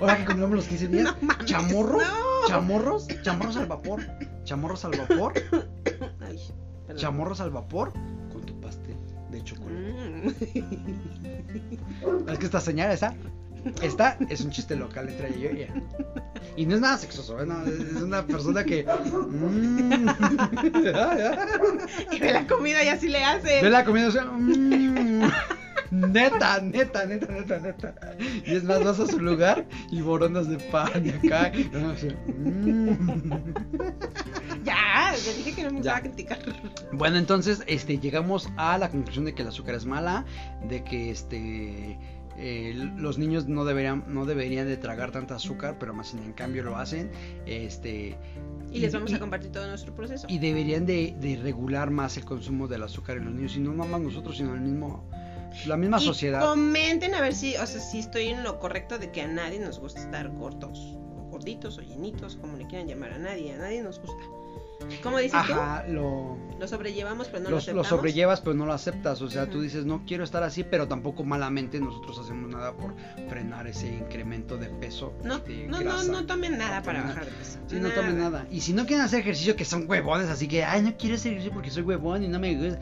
Ahora 0.00 0.16
que 0.16 0.24
comemos 0.24 0.50
los 0.50 0.66
15 0.68 0.88
días. 0.88 1.14
No 1.22 1.26
mames, 1.28 1.46
chamorros, 1.46 2.02
no. 2.02 2.48
chamorros, 2.48 3.06
chamorros 3.22 3.56
al 3.56 3.66
vapor. 3.66 4.00
Chamorros 4.44 4.84
al 4.84 4.92
vapor. 4.98 5.34
Ay. 6.20 6.40
Chamorros 6.96 7.40
al 7.40 7.50
vapor 7.50 7.92
con 8.32 8.42
tu 8.46 8.58
pastel 8.60 8.96
de 9.30 9.44
chocolate. 9.44 10.24
Mm. 10.24 10.28
Es 12.28 12.38
que 12.38 12.44
esta 12.46 12.60
señal, 12.60 12.90
esa, 12.92 13.14
esta 13.82 14.16
es 14.28 14.40
un 14.42 14.50
chiste 14.50 14.76
local 14.76 15.08
entre 15.08 15.28
ella 15.34 15.50
y 15.52 15.58
yo. 15.60 15.66
Y 16.56 16.66
no 16.66 16.74
es 16.74 16.80
nada 16.80 16.98
sexoso, 16.98 17.40
¿eh? 17.40 17.46
No, 17.46 17.64
es 17.64 18.02
una 18.02 18.26
persona 18.26 18.64
que. 18.64 18.84
mm. 18.84 20.08
y 22.12 22.18
ve 22.18 22.32
la 22.32 22.46
comida 22.46 22.82
y 22.84 22.88
así 22.88 23.08
le 23.08 23.24
hace. 23.24 23.62
Ve 23.62 23.70
la 23.70 23.84
comida, 23.84 24.08
o 24.08 24.10
sea, 24.12 24.24
mm. 24.24 25.30
Neta, 25.90 26.60
neta, 26.60 27.06
neta, 27.06 27.32
neta, 27.32 27.58
neta. 27.60 27.94
Y 28.44 28.54
es 28.54 28.62
más, 28.64 28.84
vas 28.84 29.00
a 29.00 29.06
su 29.06 29.18
lugar 29.20 29.64
y 29.90 30.02
boronas 30.02 30.46
de 30.48 30.58
pan 30.58 31.06
y 31.06 31.10
acá. 31.10 31.50
y, 31.54 31.70
o 31.74 31.96
sea, 31.96 32.12
mm. 32.26 33.54
Ya, 34.64 35.12
le 35.24 35.34
dije 35.34 35.54
que 35.54 35.62
no 35.62 35.70
me 35.70 35.80
Ya. 35.82 35.94
gustaba 35.94 36.00
criticar. 36.00 36.38
Bueno, 36.92 37.16
entonces, 37.16 37.62
este, 37.66 37.98
llegamos 37.98 38.50
a 38.56 38.76
la 38.76 38.90
conclusión 38.90 39.24
de 39.24 39.34
que 39.34 39.42
el 39.42 39.48
azúcar 39.48 39.76
es 39.76 39.86
mala, 39.86 40.26
de 40.68 40.84
que 40.84 41.10
este 41.10 41.98
eh, 42.38 42.72
los 42.96 43.18
niños 43.18 43.48
no 43.48 43.64
deberían, 43.64 44.04
no 44.08 44.24
deberían 44.24 44.66
de 44.66 44.76
tragar 44.76 45.10
tanta 45.10 45.34
azúcar, 45.36 45.76
pero 45.78 45.92
más 45.92 46.14
en 46.14 46.32
cambio 46.32 46.62
lo 46.62 46.76
hacen. 46.76 47.10
Este 47.46 48.16
Y 48.72 48.78
les 48.78 48.92
vamos 48.92 49.12
a 49.12 49.18
compartir 49.18 49.50
todo 49.50 49.66
nuestro 49.66 49.94
proceso. 49.94 50.26
y 50.30 50.38
deberían 50.38 50.86
de, 50.86 51.14
de 51.20 51.36
regular 51.36 51.90
más 51.90 52.16
el 52.16 52.24
consumo 52.24 52.68
del 52.68 52.82
azúcar 52.82 53.16
en 53.16 53.24
los 53.26 53.34
niños, 53.34 53.56
y 53.56 53.60
no 53.60 53.72
más 53.74 54.00
nosotros, 54.00 54.36
sino 54.36 54.54
el 54.54 54.60
mismo, 54.60 55.04
la 55.66 55.76
misma 55.76 55.98
Y 56.00 56.04
sociedad. 56.04 56.40
comenten 56.40 57.14
a 57.14 57.20
ver 57.20 57.34
si, 57.34 57.56
o 57.56 57.66
sea, 57.66 57.80
si 57.80 57.98
estoy 58.00 58.28
en 58.28 58.42
lo 58.44 58.58
correcto 58.60 58.98
de 58.98 59.10
que 59.10 59.22
a 59.22 59.26
nadie 59.28 59.58
nos 59.58 59.80
gusta 59.80 60.00
estar 60.00 60.28
gordos, 60.30 60.78
o 61.16 61.28
gorditos, 61.30 61.78
o 61.78 61.80
llenitos, 61.82 62.36
como 62.36 62.56
le 62.56 62.66
quieran 62.66 62.86
llamar 62.88 63.12
a 63.14 63.18
nadie, 63.18 63.54
a 63.54 63.58
nadie 63.58 63.82
nos 63.82 63.98
gusta. 64.00 64.22
¿Cómo 65.02 65.18
dices 65.18 65.34
Ajá, 65.34 65.84
lo, 65.88 66.38
tú? 66.50 66.58
Lo 66.60 66.68
sobrellevamos, 66.68 67.28
pero 67.28 67.40
no 67.40 67.44
lo 67.44 67.50
lo, 67.50 67.56
aceptamos. 67.58 67.86
sobrellevas 67.88 68.40
pero 68.40 68.54
no 68.54 68.66
lo 68.66 68.72
aceptas, 68.72 69.20
o 69.22 69.28
sea, 69.30 69.48
tú 69.48 69.60
dices 69.60 69.84
no 69.84 70.04
quiero 70.06 70.24
estar 70.24 70.42
así, 70.42 70.64
pero 70.64 70.88
tampoco 70.88 71.24
malamente 71.24 71.80
nosotros 71.80 72.18
hacemos 72.18 72.50
nada 72.50 72.72
por 72.72 72.94
frenar 73.28 73.66
ese 73.66 73.86
incremento 73.88 74.56
de 74.56 74.68
peso. 74.68 75.12
No, 75.24 75.38
de 75.40 75.66
no, 75.66 75.78
no, 75.78 75.84
grasa. 75.84 76.12
no 76.12 76.26
tomen 76.26 76.58
nada 76.58 76.82
para 76.82 77.02
bajar 77.02 77.24
de 77.26 77.32
peso. 77.32 77.58
Sí, 77.66 77.76
no 77.80 77.90
tomen 77.90 78.18
nada. 78.18 78.46
Y 78.50 78.60
si 78.60 78.72
no 78.72 78.86
quieren 78.86 79.04
hacer 79.04 79.20
ejercicio, 79.20 79.56
que 79.56 79.64
son 79.64 79.88
huevones, 79.88 80.28
así 80.28 80.48
que, 80.48 80.64
ay, 80.64 80.82
no 80.82 80.96
quiero 80.96 81.16
hacer 81.16 81.32
ejercicio 81.32 81.52
porque 81.54 81.70
soy 81.70 81.82
huevón 81.82 82.22
y 82.24 82.28
no 82.28 82.38
me 82.38 82.54
gusta. 82.54 82.78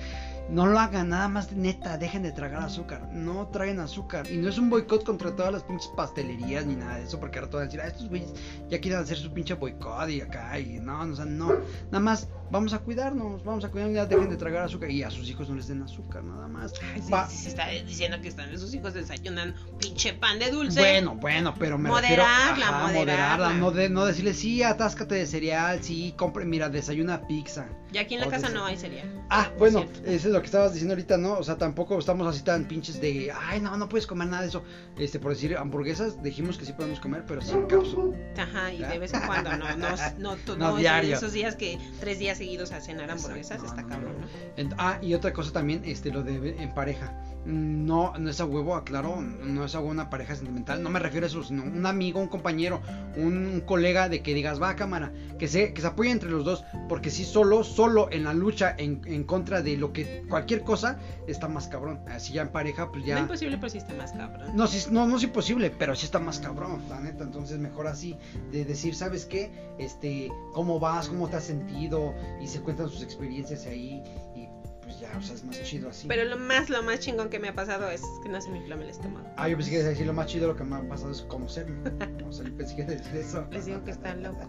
No 0.49 0.67
lo 0.67 0.79
hagan, 0.79 1.09
nada 1.09 1.27
más 1.29 1.53
neta, 1.53 1.99
dejen 1.99 2.23
de 2.23 2.33
tragar 2.33 2.63
azúcar. 2.63 3.09
No 3.13 3.49
traguen 3.49 3.81
azúcar. 3.81 4.31
Y 4.31 4.37
no 4.37 4.49
es 4.49 4.59
un 4.59 4.71
boicot 4.71 5.05
contra 5.05 5.35
todas 5.35 5.53
las 5.53 5.65
pinches 5.65 5.89
pastelerías 5.97 6.67
ni 6.67 6.77
nada 6.77 6.97
de 6.97 7.05
eso, 7.05 7.19
porque 7.19 7.39
ahora 7.39 7.51
todos 7.51 7.63
van 7.63 7.69
a 7.69 7.73
decir, 7.73 7.81
ah, 7.81 7.89
estos 7.89 8.09
güeyes 8.09 8.33
ya 8.69 8.81
quieren 8.81 9.01
hacer 9.01 9.17
su 9.17 9.33
pinche 9.33 9.55
boicot 9.55 10.09
y 10.09 10.21
acá, 10.21 10.59
y 10.59 10.79
no, 10.79 11.05
no, 11.05 11.13
o 11.13 11.17
sea, 11.17 11.25
no. 11.25 11.53
Nada 11.91 12.01
más, 12.01 12.29
vamos 12.51 12.73
a 12.73 12.79
cuidarnos, 12.81 13.45
vamos 13.45 13.65
a 13.65 13.69
cuidarnos, 13.71 13.97
ya 13.97 14.07
dejen 14.07 14.31
de 14.31 14.37
tragar 14.37 14.65
azúcar. 14.65 14.91
Y 14.91 15.03
a 15.03 15.11
sus 15.11 15.29
hijos 15.29 15.49
no 15.49 15.57
les 15.57 15.69
den 15.69 15.83
azúcar, 15.83 16.25
nada 16.25 16.49
más. 16.49 16.73
Ay, 16.83 17.03
sí, 17.03 17.13
sí, 17.43 17.49
está 17.49 17.69
diciendo 17.69 18.21
que 18.21 18.29
están 18.29 18.57
sus 18.59 18.73
hijos 18.75 18.95
desayunan 18.95 19.55
pinche 19.79 20.13
pan 20.15 20.39
de 20.39 20.51
dulce. 20.51 20.81
Bueno, 20.81 21.17
bueno, 21.17 21.55
pero 21.59 21.79
me 21.79 21.89
Moderarla, 21.89 22.49
refiero, 22.51 22.71
ajá, 22.71 22.93
moderarla. 22.93 23.55
no, 23.55 23.71
de, 23.71 23.89
no 23.89 24.05
decirle, 24.07 24.35
sí, 24.35 24.63
atáscate 24.63 25.15
de 25.17 25.27
cereal, 25.27 25.83
sí, 25.83 26.15
compre, 26.17 26.45
mira, 26.45 26.69
desayuna 26.69 27.27
pizza. 27.27 27.67
Ya 27.93 28.03
aquí 28.03 28.15
en 28.15 28.21
la 28.21 28.29
casa 28.29 28.49
no 28.49 28.65
hay 28.65 28.77
cereal. 28.77 29.09
Ah, 29.31 29.51
bueno, 29.59 29.85
eso 30.05 30.29
es 30.29 30.35
lo 30.35 30.41
que 30.41 30.47
estabas 30.47 30.73
diciendo 30.73 30.93
ahorita, 30.95 31.17
¿no? 31.17 31.35
O 31.35 31.43
sea, 31.43 31.57
tampoco 31.57 31.99
estamos 31.99 32.27
así 32.27 32.43
tan 32.43 32.67
pinches 32.67 33.01
de, 33.01 33.33
ay, 33.49 33.61
no, 33.61 33.77
no 33.77 33.89
puedes 33.89 34.07
comer 34.07 34.29
nada 34.29 34.43
de 34.43 34.49
eso. 34.49 34.63
Este, 34.99 35.19
por 35.19 35.33
decir, 35.33 35.57
hamburguesas, 35.57 36.23
dijimos 36.23 36.59
que 36.59 36.65
sí 36.67 36.73
podemos 36.73 37.01
comer, 37.01 37.25
pero 37.27 37.41
sin 37.41 37.63
cápsula. 37.67 38.17
Ajá, 38.37 38.73
y 38.73 38.79
de 38.83 38.99
vez 38.99 39.15
en 39.15 39.21
cuando, 39.27 39.57
no, 39.57 39.77
no, 39.77 39.89
no, 40.19 40.37
No 40.47 40.57
no, 40.57 40.77
diario. 40.77 41.17
esos 41.17 41.33
días 41.33 41.55
que 41.57 41.79
tres 42.01 42.19
días 42.19 42.36
seguidos 42.37 42.73
a 42.73 42.81
cenar 42.81 43.11
hamburguesas 43.11 43.63
Exacto, 43.63 43.67
está 43.67 43.83
no, 43.83 43.89
cabrón, 43.89 44.17
no, 44.57 44.77
ah, 44.79 44.99
y 45.03 45.15
otra 45.15 45.33
cosa 45.33 45.53
también, 45.53 45.83
este, 45.85 46.11
lo 46.11 46.23
de 46.23 46.57
en 46.63 46.75
pareja. 46.75 47.13
No, 47.47 48.13
no 48.19 48.29
es 48.29 48.41
a 48.41 48.45
huevo, 48.45 48.75
aclaro, 48.75 49.21
no 49.21 49.65
es 49.65 49.75
a 49.77 49.79
huevo 49.79 49.93
una 49.93 50.11
pareja 50.11 50.35
sentimental. 50.35 50.83
No 50.83 50.91
me 50.91 50.99
refiero 50.99 51.27
a 51.27 51.29
eso, 51.29 51.45
sino 51.45 51.63
un 51.63 51.87
amigo, 51.87 52.21
un 52.21 52.27
compañero, 52.27 52.83
un, 53.17 53.37
un 53.47 53.61
colega 53.61 54.09
de 54.09 54.21
que 54.21 54.35
digas, 54.35 54.61
va 54.61 54.75
cámara, 54.75 55.13
que 55.39 55.47
se, 55.47 55.73
que 55.73 55.81
se 55.81 55.87
apoye 55.87 56.11
entre 56.11 56.29
los 56.29 56.45
dos. 56.45 56.65
Porque 56.89 57.11
si 57.11 57.25
solo, 57.25 57.63
solo 57.63 58.09
en 58.11 58.25
la 58.25 58.35
lucha 58.35 58.75
en, 58.77 59.01
en 59.07 59.23
contra 59.23 59.63
de 59.63 59.77
lo 59.77 59.93
que 59.93 60.25
cualquier 60.29 60.63
cosa, 60.63 60.99
está 61.29 61.47
más 61.47 61.69
cabrón. 61.69 62.01
Así 62.09 62.33
ya 62.33 62.43
en 62.43 62.49
pareja, 62.49 62.91
pues 62.91 63.03
No 63.03 63.09
ya. 63.09 63.21
imposible, 63.21 63.57
pero 63.59 63.71
sí 63.71 63.79
está 63.79 63.95
más 63.95 64.13
cabrón. 64.13 64.51
No, 64.57 64.67
sí, 64.67 64.85
no, 64.91 65.07
no 65.07 65.17
es 65.17 65.23
imposible, 65.23 65.71
pero 65.71 65.95
sí 65.95 66.05
está 66.07 66.19
más 66.19 66.41
cabrón, 66.41 66.83
la 66.89 67.01
neta. 67.01 67.23
Entonces, 67.23 67.59
mejor 67.61 67.87
así, 67.87 68.17
de 68.51 68.65
decir, 68.65 68.97
¿sabes 68.97 69.25
qué? 69.25 69.53
Este, 69.79 70.33
¿cómo 70.53 70.81
vas? 70.81 71.09
¿Cómo 71.09 71.29
te 71.29 71.37
has 71.37 71.45
sentido? 71.45 72.13
Y 72.43 72.49
se 72.49 72.61
cuentan 72.61 72.89
sus 72.89 73.03
experiencias 73.03 73.67
ahí. 73.67 74.03
Y 74.35 74.49
pues 74.87 75.01
ya, 75.01 75.13
o 75.19 75.21
sea, 75.23 75.35
es 75.35 75.45
más 75.45 75.61
chido 75.65 75.89
así. 75.89 76.07
Pero 76.07 76.25
lo 76.25 76.39
más, 76.39 76.71
lo 76.71 76.81
más 76.83 77.01
chingón 77.01 77.29
que 77.29 77.41
me 77.41 77.49
ha 77.49 77.55
pasado 77.55 77.91
es 77.91 78.03
que 78.23 78.29
no 78.29 78.41
se 78.41 78.49
me 78.51 78.59
inflama 78.59 78.85
el 78.85 78.91
estómago. 78.91 79.27
Ah, 79.37 79.49
yo 79.49 79.57
pensé 79.57 79.73
que 79.73 79.83
decir 79.83 80.07
lo 80.07 80.13
más 80.13 80.27
chido, 80.27 80.47
lo 80.47 80.57
que 80.57 80.63
me 80.63 80.77
ha 80.77 80.89
pasado 80.89 81.11
es 81.11 81.23
conocerme. 81.23 81.91
O 82.27 82.33
sea, 82.33 82.47
yo 82.47 82.57
pensé 82.57 82.77
que 82.77 82.85
decir 82.85 83.17
eso. 83.17 83.47
Les 83.51 83.67
digo 83.67 83.83
que 83.85 83.91
están 83.91 84.23
locos, 84.23 84.47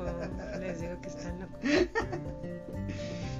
les 0.59 0.79
digo 0.79 1.01
que 1.01 1.07
están 1.07 1.39
locos. 1.39 1.59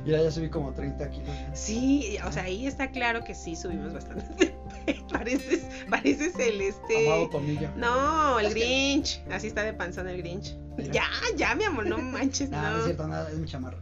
Mira, 0.06 0.24
ya 0.24 0.32
subí 0.32 0.50
como 0.50 0.74
30 0.74 1.10
kilos. 1.10 1.30
Sí, 1.54 2.18
o 2.26 2.32
sea, 2.32 2.44
ahí 2.44 2.66
está 2.66 2.92
claro 2.92 3.24
que 3.24 3.36
sí 3.36 3.56
subimos 3.56 3.94
bastante. 3.94 4.56
pareces, 5.12 5.66
pareces 5.90 6.34
el 6.40 6.62
este... 6.62 7.08
Amado 7.08 7.30
Tomillo. 7.30 7.70
No, 7.76 8.40
el 8.40 8.54
Grinch. 8.54 9.22
Así 9.32 9.48
está 9.48 9.64
de 9.64 9.74
panzón 9.74 10.08
el 10.08 10.18
Grinch. 10.18 10.56
Mira. 10.78 10.94
Ya, 10.94 11.10
ya, 11.36 11.56
mi 11.56 11.66
amor, 11.66 11.88
no 11.88 11.98
manches, 12.02 12.50
Nada, 12.50 12.70
no 12.70 12.76
es 12.76 12.80
no. 12.80 12.86
cierto, 12.86 13.08
nada, 13.08 13.30
es 13.30 13.38
mi 13.38 13.48
chamarra. 13.48 13.78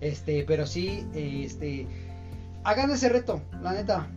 Este, 0.00 0.44
pero 0.46 0.66
sí, 0.66 1.06
este. 1.14 1.86
Hagan 2.64 2.90
ese 2.90 3.08
reto, 3.08 3.42
la 3.62 3.72
neta. 3.72 4.08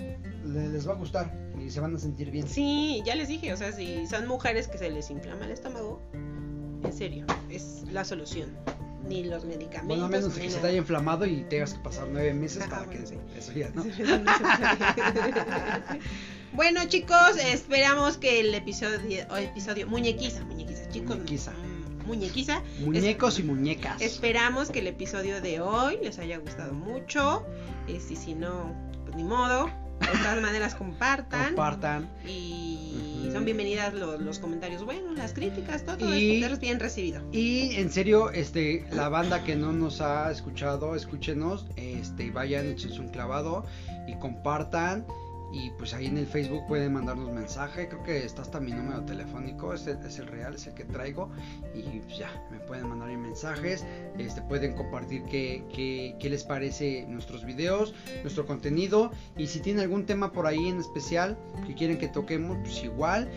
le- 0.45 0.69
Les 0.69 0.87
va 0.87 0.93
a 0.93 0.95
gustar 0.95 1.33
y 1.59 1.69
se 1.69 1.81
van 1.81 1.95
a 1.95 1.99
sentir 1.99 2.31
bien. 2.31 2.47
Sí, 2.47 3.01
ya 3.05 3.15
les 3.15 3.27
dije, 3.27 3.51
o 3.51 3.57
sea, 3.57 3.73
si 3.73 4.07
son 4.07 4.27
mujeres 4.27 4.67
que 4.69 4.77
se 4.77 4.89
les 4.89 5.09
inflama 5.09 5.43
el 5.45 5.51
estómago, 5.51 6.01
en 6.13 6.93
serio, 6.93 7.25
es 7.49 7.83
la 7.91 8.05
solución. 8.05 8.55
Ni 9.07 9.23
los 9.23 9.45
medicamentos. 9.45 9.87
Bueno, 9.87 10.05
a 10.05 10.09
menos 10.09 10.33
que 10.33 10.49
se 10.49 10.59
te 10.59 10.67
haya 10.67 10.77
inflamado 10.77 11.25
y 11.25 11.43
tengas 11.49 11.73
que 11.73 11.79
pasar 11.79 12.07
nueve 12.11 12.33
meses 12.33 12.61
Ajá, 12.63 12.69
para 12.71 12.85
bueno, 12.87 13.01
que 13.01 13.07
sí. 13.07 13.15
eso 13.37 13.51
ya, 13.53 13.69
¿no? 13.73 13.83
bueno, 16.53 16.81
chicos, 16.87 17.37
esperamos 17.51 18.17
que 18.17 18.39
el 18.41 18.53
episodio, 18.53 19.25
o 19.29 19.37
episodio 19.37 19.87
muñequiza, 19.87 20.43
muñequiza, 20.45 20.87
chicos, 20.89 21.15
Muñequiza. 21.17 21.53
Muñequiza. 22.07 22.63
Muñecos 22.79 23.37
y 23.39 23.43
muñecas. 23.43 24.01
Esperamos 24.01 24.69
que 24.71 24.79
el 24.79 24.87
episodio 24.87 25.41
de 25.41 25.59
hoy 25.61 25.99
les 26.01 26.17
haya 26.19 26.37
gustado 26.37 26.73
mucho. 26.73 27.45
Este, 27.87 28.15
si 28.15 28.33
no, 28.33 28.73
pues 29.05 29.15
ni 29.15 29.23
modo. 29.23 29.69
De 29.99 30.07
todas 30.19 30.41
maneras, 30.41 30.75
compartan. 30.83 31.47
Compartan. 31.47 32.09
y 32.25 33.29
son 33.33 33.45
bienvenidas 33.45 33.93
los, 33.93 34.21
los 34.21 34.39
comentarios 34.39 34.85
buenos, 34.85 35.17
las 35.17 35.33
críticas, 35.33 35.83
todo, 35.85 35.97
todo 35.97 36.15
Y- 36.15 36.43
es 36.43 36.59
bien 36.59 36.79
recibido. 36.79 37.21
Y 37.31 37.75
en 37.75 37.91
serio, 37.91 38.29
este, 38.31 38.85
la 38.91 39.09
banda 39.09 39.43
que 39.43 39.55
no 39.55 39.73
nos 39.73 39.99
ha 40.01 40.31
escuchado, 40.31 40.95
escúchenos, 40.95 41.65
este, 41.75 42.31
vayan, 42.31 42.67
échense 42.67 42.99
un 42.99 43.09
clavado 43.09 43.65
y 44.07 44.15
compartan. 44.19 45.05
Y 45.51 45.69
pues 45.71 45.93
ahí 45.93 46.07
en 46.07 46.17
el 46.17 46.27
Facebook 46.27 46.67
pueden 46.67 46.93
mandarnos 46.93 47.31
mensaje. 47.31 47.87
Creo 47.87 48.03
que 48.03 48.25
está 48.25 48.41
hasta 48.41 48.59
mi 48.59 48.71
número 48.71 49.03
telefónico, 49.05 49.73
es 49.73 49.87
el, 49.87 49.97
es 50.05 50.19
el 50.19 50.27
real, 50.27 50.55
es 50.55 50.67
el 50.67 50.73
que 50.73 50.83
traigo. 50.83 51.31
Y 51.73 51.83
pues 51.99 52.17
ya, 52.17 52.29
me 52.51 52.59
pueden 52.59 52.87
mandar 52.89 53.07
mensajes. 53.17 53.85
Este, 54.17 54.41
pueden 54.41 54.73
compartir 54.75 55.23
qué, 55.23 55.63
qué, 55.73 56.15
qué 56.19 56.29
les 56.29 56.43
parece 56.43 57.05
nuestros 57.07 57.45
videos, 57.45 57.93
nuestro 58.23 58.45
contenido. 58.45 59.11
Y 59.37 59.47
si 59.47 59.59
tienen 59.61 59.81
algún 59.83 60.05
tema 60.05 60.31
por 60.33 60.47
ahí 60.47 60.67
en 60.67 60.79
especial 60.79 61.37
que 61.65 61.73
quieren 61.75 61.97
que 61.97 62.09
toquemos, 62.09 62.57
pues 62.61 62.83
igual. 62.83 63.29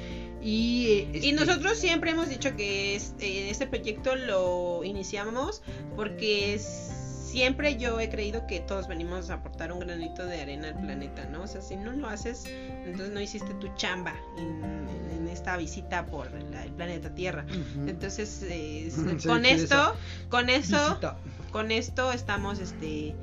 Y, 0.43 0.87
eh, 0.89 1.11
Y 1.13 1.17
este, 1.19 1.33
nosotros 1.33 1.79
siempre 1.79 2.11
hemos 2.11 2.29
dicho 2.29 2.57
que 2.57 2.97
es- 2.97 3.15
eh, 3.21 3.51
este 3.51 3.67
proyecto 3.67 4.17
lo 4.17 4.83
iniciamos 4.85 5.63
porque 5.97 6.55
es- 6.55 7.10
siempre 7.31 7.77
yo 7.77 7.99
he 8.01 8.09
creído 8.11 8.47
que 8.47 8.61
todos 8.61 8.89
venimos 8.89 9.31
a 9.31 9.35
aportar 9.35 9.73
un 9.73 9.81
granito 9.81 10.25
de 10.27 10.41
arena 10.41 10.69
al 10.69 10.81
planeta, 10.81 11.25
¿no? 11.27 11.43
O 11.43 11.47
sea, 11.47 11.61
si 11.63 11.77
no 11.77 11.93
lo 11.93 12.09
haces, 12.09 12.45
entonces 12.47 13.11
no 13.13 13.21
hiciste 13.21 13.55
tu 13.55 13.69
chamba 13.77 14.15
en, 14.39 14.89
en 15.13 15.29
esta 15.29 15.57
visita 15.57 16.07
por 16.07 16.31
la- 16.51 16.65
el 16.65 16.73
planeta 16.73 17.15
Tierra. 17.15 17.45
Entonces, 17.87 18.43
eh, 18.49 18.91
con 19.27 19.45
esto, 19.47 19.95
con 20.29 20.49
eso, 20.49 20.77
Visita. 20.89 21.17
con 21.53 21.71
esto 21.71 22.13
estamos, 22.13 22.59
este, 22.59 23.15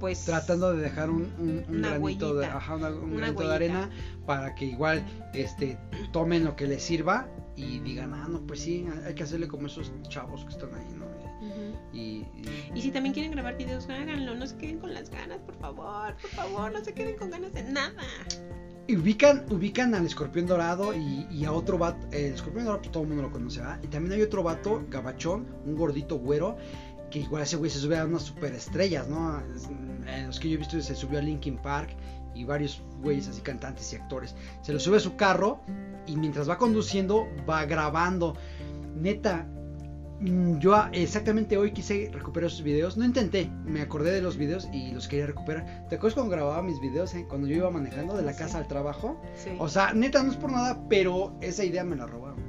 pues 0.00 0.24
tratando 0.24 0.72
de 0.74 0.82
dejar 0.82 1.10
un, 1.10 1.32
un, 1.38 1.64
un 1.68 1.76
Una 1.76 1.90
granito, 1.90 2.34
de, 2.34 2.46
ajá, 2.46 2.76
una- 2.76 2.88
un 2.88 3.16
granito 3.16 3.46
de 3.48 3.54
arena 3.54 3.90
para 4.26 4.54
que 4.54 4.64
igual 4.64 5.04
este 5.32 5.78
tomen 6.12 6.44
lo 6.44 6.56
que 6.56 6.66
les 6.66 6.82
sirva 6.82 7.28
y 7.54 7.78
digan, 7.80 8.14
ah, 8.14 8.26
no, 8.28 8.40
pues 8.40 8.60
sí, 8.60 8.86
hay 9.06 9.14
que 9.14 9.22
hacerle 9.22 9.46
como 9.46 9.66
esos 9.66 9.92
chavos 10.08 10.44
que 10.44 10.50
están 10.50 10.74
ahí, 10.74 10.86
¿no? 10.98 11.11
Y, 11.92 11.98
y- 11.98 12.24
Y 12.74 12.82
si 12.82 12.90
también 12.90 13.12
quieren 13.12 13.32
grabar 13.32 13.56
videos, 13.56 13.88
háganlo. 13.88 14.34
No 14.34 14.46
se 14.46 14.56
queden 14.56 14.78
con 14.78 14.94
las 14.94 15.10
ganas, 15.10 15.38
por 15.40 15.54
favor. 15.56 16.16
Por 16.20 16.30
favor, 16.30 16.72
no 16.72 16.82
se 16.84 16.92
queden 16.94 17.16
con 17.16 17.30
ganas 17.30 17.52
de 17.52 17.62
nada. 17.64 18.02
y 18.88 18.96
ubican, 18.96 19.44
ubican 19.50 19.94
al 19.94 20.04
escorpión 20.06 20.46
dorado 20.46 20.92
y, 20.94 21.26
y 21.30 21.44
a 21.44 21.52
otro 21.52 21.78
vato, 21.78 22.04
el 22.10 22.34
escorpión 22.34 22.64
dorado 22.64 22.80
pues 22.82 22.90
todo 22.92 23.04
el 23.04 23.08
mundo 23.10 23.22
lo 23.22 23.30
conoce, 23.30 23.60
¿verdad? 23.60 23.78
Y 23.82 23.86
también 23.86 24.12
hay 24.14 24.22
otro 24.22 24.42
vato, 24.42 24.84
gabachón, 24.90 25.46
un 25.64 25.76
gordito 25.76 26.16
güero, 26.18 26.56
que 27.10 27.20
igual 27.20 27.42
ese 27.44 27.56
güey 27.56 27.70
se 27.70 27.78
sube 27.78 27.96
a 27.96 28.04
unas 28.04 28.22
superestrellas, 28.22 29.08
¿no? 29.08 29.40
En 30.08 30.26
los 30.26 30.40
que 30.40 30.48
yo 30.48 30.54
he 30.54 30.58
visto 30.58 30.80
se 30.80 30.94
subió 30.96 31.20
a 31.20 31.22
Linkin 31.22 31.58
Park 31.58 31.90
y 32.34 32.44
varios 32.44 32.82
güeyes 33.02 33.28
así 33.28 33.40
cantantes 33.40 33.92
y 33.92 33.96
actores. 33.96 34.34
Se 34.62 34.72
lo 34.72 34.80
sube 34.80 34.96
a 34.96 35.00
su 35.00 35.14
carro 35.14 35.60
y 36.06 36.16
mientras 36.16 36.48
va 36.50 36.58
conduciendo 36.58 37.28
va 37.48 37.64
grabando. 37.66 38.34
Neta, 38.96 39.46
yo 40.60 40.74
a- 40.74 40.88
exactamente 40.92 41.56
hoy 41.56 41.72
quise 41.72 42.10
recuperar 42.12 42.48
esos 42.48 42.62
videos. 42.62 42.96
No 42.96 43.04
intenté, 43.04 43.50
me 43.64 43.80
acordé 43.80 44.12
de 44.12 44.22
los 44.22 44.36
videos 44.36 44.68
y 44.72 44.92
los 44.92 45.08
quería 45.08 45.26
recuperar. 45.26 45.86
¿Te 45.88 45.96
acuerdas 45.96 46.14
cuando 46.14 46.30
grababa 46.30 46.62
mis 46.62 46.80
videos 46.80 47.14
eh? 47.14 47.26
cuando 47.28 47.48
yo 47.48 47.56
iba 47.56 47.70
manejando 47.70 48.16
de 48.16 48.22
la 48.22 48.32
Sí. 48.32 48.38
casa 48.38 48.58
al 48.58 48.68
trabajo? 48.68 49.20
Sí. 49.34 49.50
O 49.58 49.68
sea, 49.68 49.92
neta, 49.92 50.22
no 50.22 50.30
es 50.30 50.36
por 50.36 50.52
nada, 50.52 50.80
pero 50.88 51.36
esa 51.40 51.64
idea 51.64 51.82
me 51.84 51.96
la 51.96 52.06
robaron. 52.06 52.40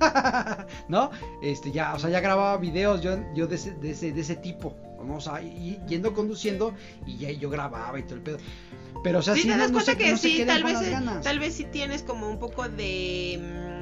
¿No? 0.88 1.10
Este, 1.42 1.70
ya, 1.70 1.94
o 1.94 1.98
sea, 1.98 2.10
ya 2.10 2.20
grababa 2.20 2.56
videos 2.56 3.00
yo, 3.02 3.16
yo 3.34 3.46
de, 3.46 3.54
ese, 3.56 3.72
de, 3.72 3.90
ese, 3.92 4.12
de 4.12 4.20
ese 4.20 4.36
tipo. 4.36 4.74
¿no? 5.06 5.16
O 5.16 5.20
sea, 5.20 5.42
y- 5.42 5.80
yendo 5.88 6.14
conduciendo 6.14 6.74
y 7.06 7.18
ya 7.18 7.30
yo 7.32 7.50
grababa 7.50 7.98
y 7.98 8.04
todo 8.04 8.14
el 8.16 8.22
pedo. 8.22 8.38
Pero, 9.02 9.18
o 9.18 9.22
sea, 9.22 9.34
sí, 9.34 9.42
sí, 9.42 9.48
te 9.48 9.56
das 9.58 9.70
no 9.70 9.78
cuenta 9.78 9.96
que 9.96 10.10
no 10.12 10.16
sí, 10.16 10.44
tal 10.46 10.62
vez, 10.62 10.76
tal 11.22 11.38
vez 11.40 11.54
sí 11.54 11.64
tienes 11.64 12.02
como 12.04 12.28
un 12.28 12.38
poco 12.38 12.68
de 12.68 13.40
mm, 13.42 13.81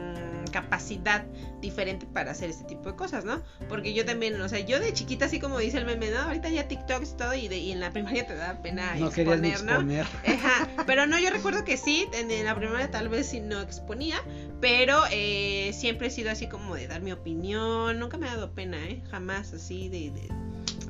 capacidad 0.50 1.24
diferente 1.60 2.06
para 2.06 2.30
hacer 2.32 2.50
este 2.50 2.64
tipo 2.64 2.90
de 2.90 2.96
cosas, 2.96 3.24
¿no? 3.24 3.42
Porque 3.68 3.94
yo 3.94 4.04
también, 4.04 4.40
o 4.40 4.48
sea, 4.48 4.60
yo 4.60 4.80
de 4.80 4.92
chiquita, 4.92 5.26
así 5.26 5.40
como 5.40 5.58
dice 5.58 5.78
el 5.78 5.86
meme, 5.86 6.10
¿no? 6.10 6.18
Ahorita 6.20 6.48
ya 6.48 6.68
TikToks 6.68 7.12
y 7.12 7.16
todo, 7.16 7.34
y, 7.34 7.48
de, 7.48 7.58
y 7.58 7.72
en 7.72 7.80
la 7.80 7.92
primaria 7.92 8.26
te 8.26 8.34
da 8.34 8.62
pena 8.62 8.94
No 8.96 9.10
querías 9.10 9.42
exponer, 9.42 9.64
¿no? 9.64 9.72
exponer. 9.72 10.06
Ajá, 10.26 10.68
pero 10.86 11.06
no, 11.06 11.18
yo 11.18 11.30
recuerdo 11.30 11.64
que 11.64 11.76
sí, 11.76 12.08
en, 12.12 12.30
en 12.30 12.44
la 12.44 12.54
primaria 12.54 12.90
tal 12.90 13.08
vez 13.08 13.28
sí 13.28 13.40
no 13.40 13.60
exponía, 13.60 14.20
pero 14.60 15.02
eh, 15.10 15.70
siempre 15.74 16.08
he 16.08 16.10
sido 16.10 16.30
así 16.30 16.48
como 16.48 16.74
de 16.74 16.88
dar 16.88 17.02
mi 17.02 17.12
opinión, 17.12 17.98
nunca 17.98 18.16
me 18.16 18.28
ha 18.28 18.34
dado 18.34 18.52
pena, 18.52 18.78
¿eh? 18.88 19.02
Jamás 19.10 19.52
así 19.52 19.88
de, 19.88 20.10
de 20.10 20.28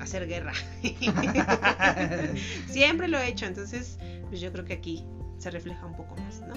hacer 0.01 0.27
guerra. 0.27 0.53
siempre 2.71 3.09
lo 3.09 3.19
he 3.19 3.29
hecho, 3.29 3.47
entonces 3.47 3.99
pues 4.29 4.41
yo 4.41 4.53
creo 4.53 4.65
que 4.65 4.75
aquí 4.75 5.05
se 5.41 5.51
refleja 5.51 5.87
un 5.87 5.97
poco 5.97 6.15
más, 6.17 6.43
¿no? 6.43 6.55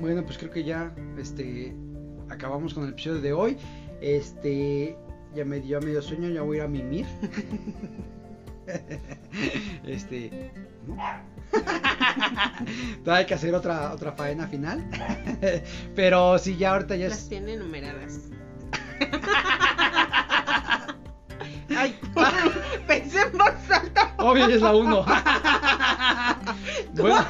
Bueno, 0.00 0.24
pues 0.24 0.36
creo 0.38 0.50
que 0.50 0.64
ya 0.64 0.92
este 1.16 1.74
acabamos 2.28 2.74
con 2.74 2.82
el 2.84 2.90
episodio 2.90 3.20
de 3.20 3.32
hoy. 3.32 3.56
Este 4.00 4.98
ya 5.34 5.44
me 5.44 5.60
dio 5.60 5.80
medio 5.80 6.02
sueño, 6.02 6.28
ya 6.30 6.42
voy 6.42 6.56
a 6.56 6.60
ir 6.60 6.64
a 6.64 6.68
mimir. 6.68 7.06
este 9.86 10.50
¿no? 10.86 10.96
Todavía 13.04 13.20
hay 13.20 13.26
que 13.26 13.34
hacer 13.34 13.54
otra 13.54 13.92
otra 13.92 14.10
faena 14.12 14.48
final. 14.48 14.84
Pero 15.94 16.36
sí, 16.38 16.56
ya 16.56 16.72
ahorita 16.72 16.96
ya 16.96 17.08
Las 17.08 17.18
es 17.18 17.28
tiene 17.28 17.56
numeradas. 17.56 18.30
Ay, 21.76 21.98
pensé 22.86 23.22
en 23.22 23.38
voz 23.38 23.70
alta. 23.70 24.14
obvio 24.18 24.46
es 24.46 24.60
la 24.60 24.74
1. 24.74 25.06
bueno, 26.94 27.26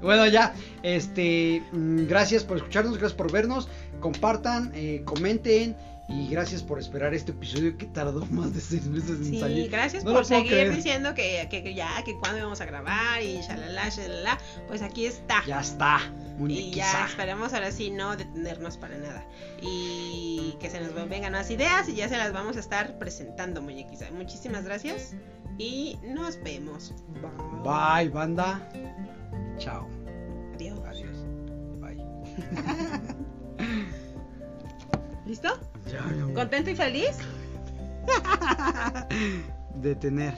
bueno, 0.00 0.26
ya 0.26 0.54
este 0.82 1.62
mm, 1.72 2.06
gracias 2.06 2.44
por 2.44 2.56
escucharnos, 2.56 2.98
gracias 2.98 3.16
por 3.16 3.30
vernos, 3.30 3.68
compartan, 4.00 4.72
eh, 4.74 5.02
comenten 5.04 5.76
y 6.12 6.28
gracias 6.28 6.62
por 6.62 6.78
esperar 6.78 7.14
este 7.14 7.32
episodio 7.32 7.76
que 7.78 7.86
tardó 7.86 8.24
más 8.30 8.52
de 8.54 8.60
seis 8.60 8.86
meses 8.86 9.10
en 9.18 9.24
Sí, 9.24 9.40
salir. 9.40 9.70
gracias 9.70 10.04
No 10.04 10.12
por 10.12 10.24
seguir 10.24 10.50
creer. 10.52 10.74
diciendo 10.74 11.14
que, 11.14 11.46
que, 11.50 11.62
que 11.62 11.74
ya, 11.74 12.02
que 12.04 12.14
cuando 12.18 12.38
íbamos 12.38 12.60
a 12.60 12.64
grabar 12.66 13.22
y 13.22 13.40
shalala, 13.40 13.88
shalala. 13.88 14.38
Pues 14.68 14.82
aquí 14.82 15.06
está. 15.06 15.42
Ya 15.46 15.60
está, 15.60 16.00
y 16.36 16.38
muñequiza. 16.38 16.76
ya 16.76 17.06
esperemos 17.06 17.52
ahora 17.54 17.72
sí 17.72 17.90
no 17.90 18.16
detenernos 18.16 18.76
para 18.76 18.98
nada. 18.98 19.26
Y 19.62 20.54
que 20.60 20.68
se 20.70 20.80
nos 20.80 20.94
vengan 21.08 21.32
más 21.32 21.50
ideas 21.50 21.88
y 21.88 21.94
ya 21.94 22.08
se 22.08 22.16
las 22.18 22.32
vamos 22.32 22.56
a 22.56 22.60
estar 22.60 22.98
presentando, 22.98 23.62
muñequiza. 23.62 24.10
Muchísimas 24.12 24.64
gracias 24.64 25.14
y 25.58 25.98
nos 26.04 26.40
vemos. 26.42 26.92
Bye, 27.64 28.10
banda. 28.10 28.68
Chao. 29.58 29.88
Adiós. 30.54 30.78
Adiós. 30.86 31.16
Bye. 31.80 31.96
¿Listo? 35.26 35.71
Ya. 35.90 36.04
¿Contento 36.34 36.70
y 36.70 36.76
feliz? 36.76 37.18
Detener. 39.74 40.34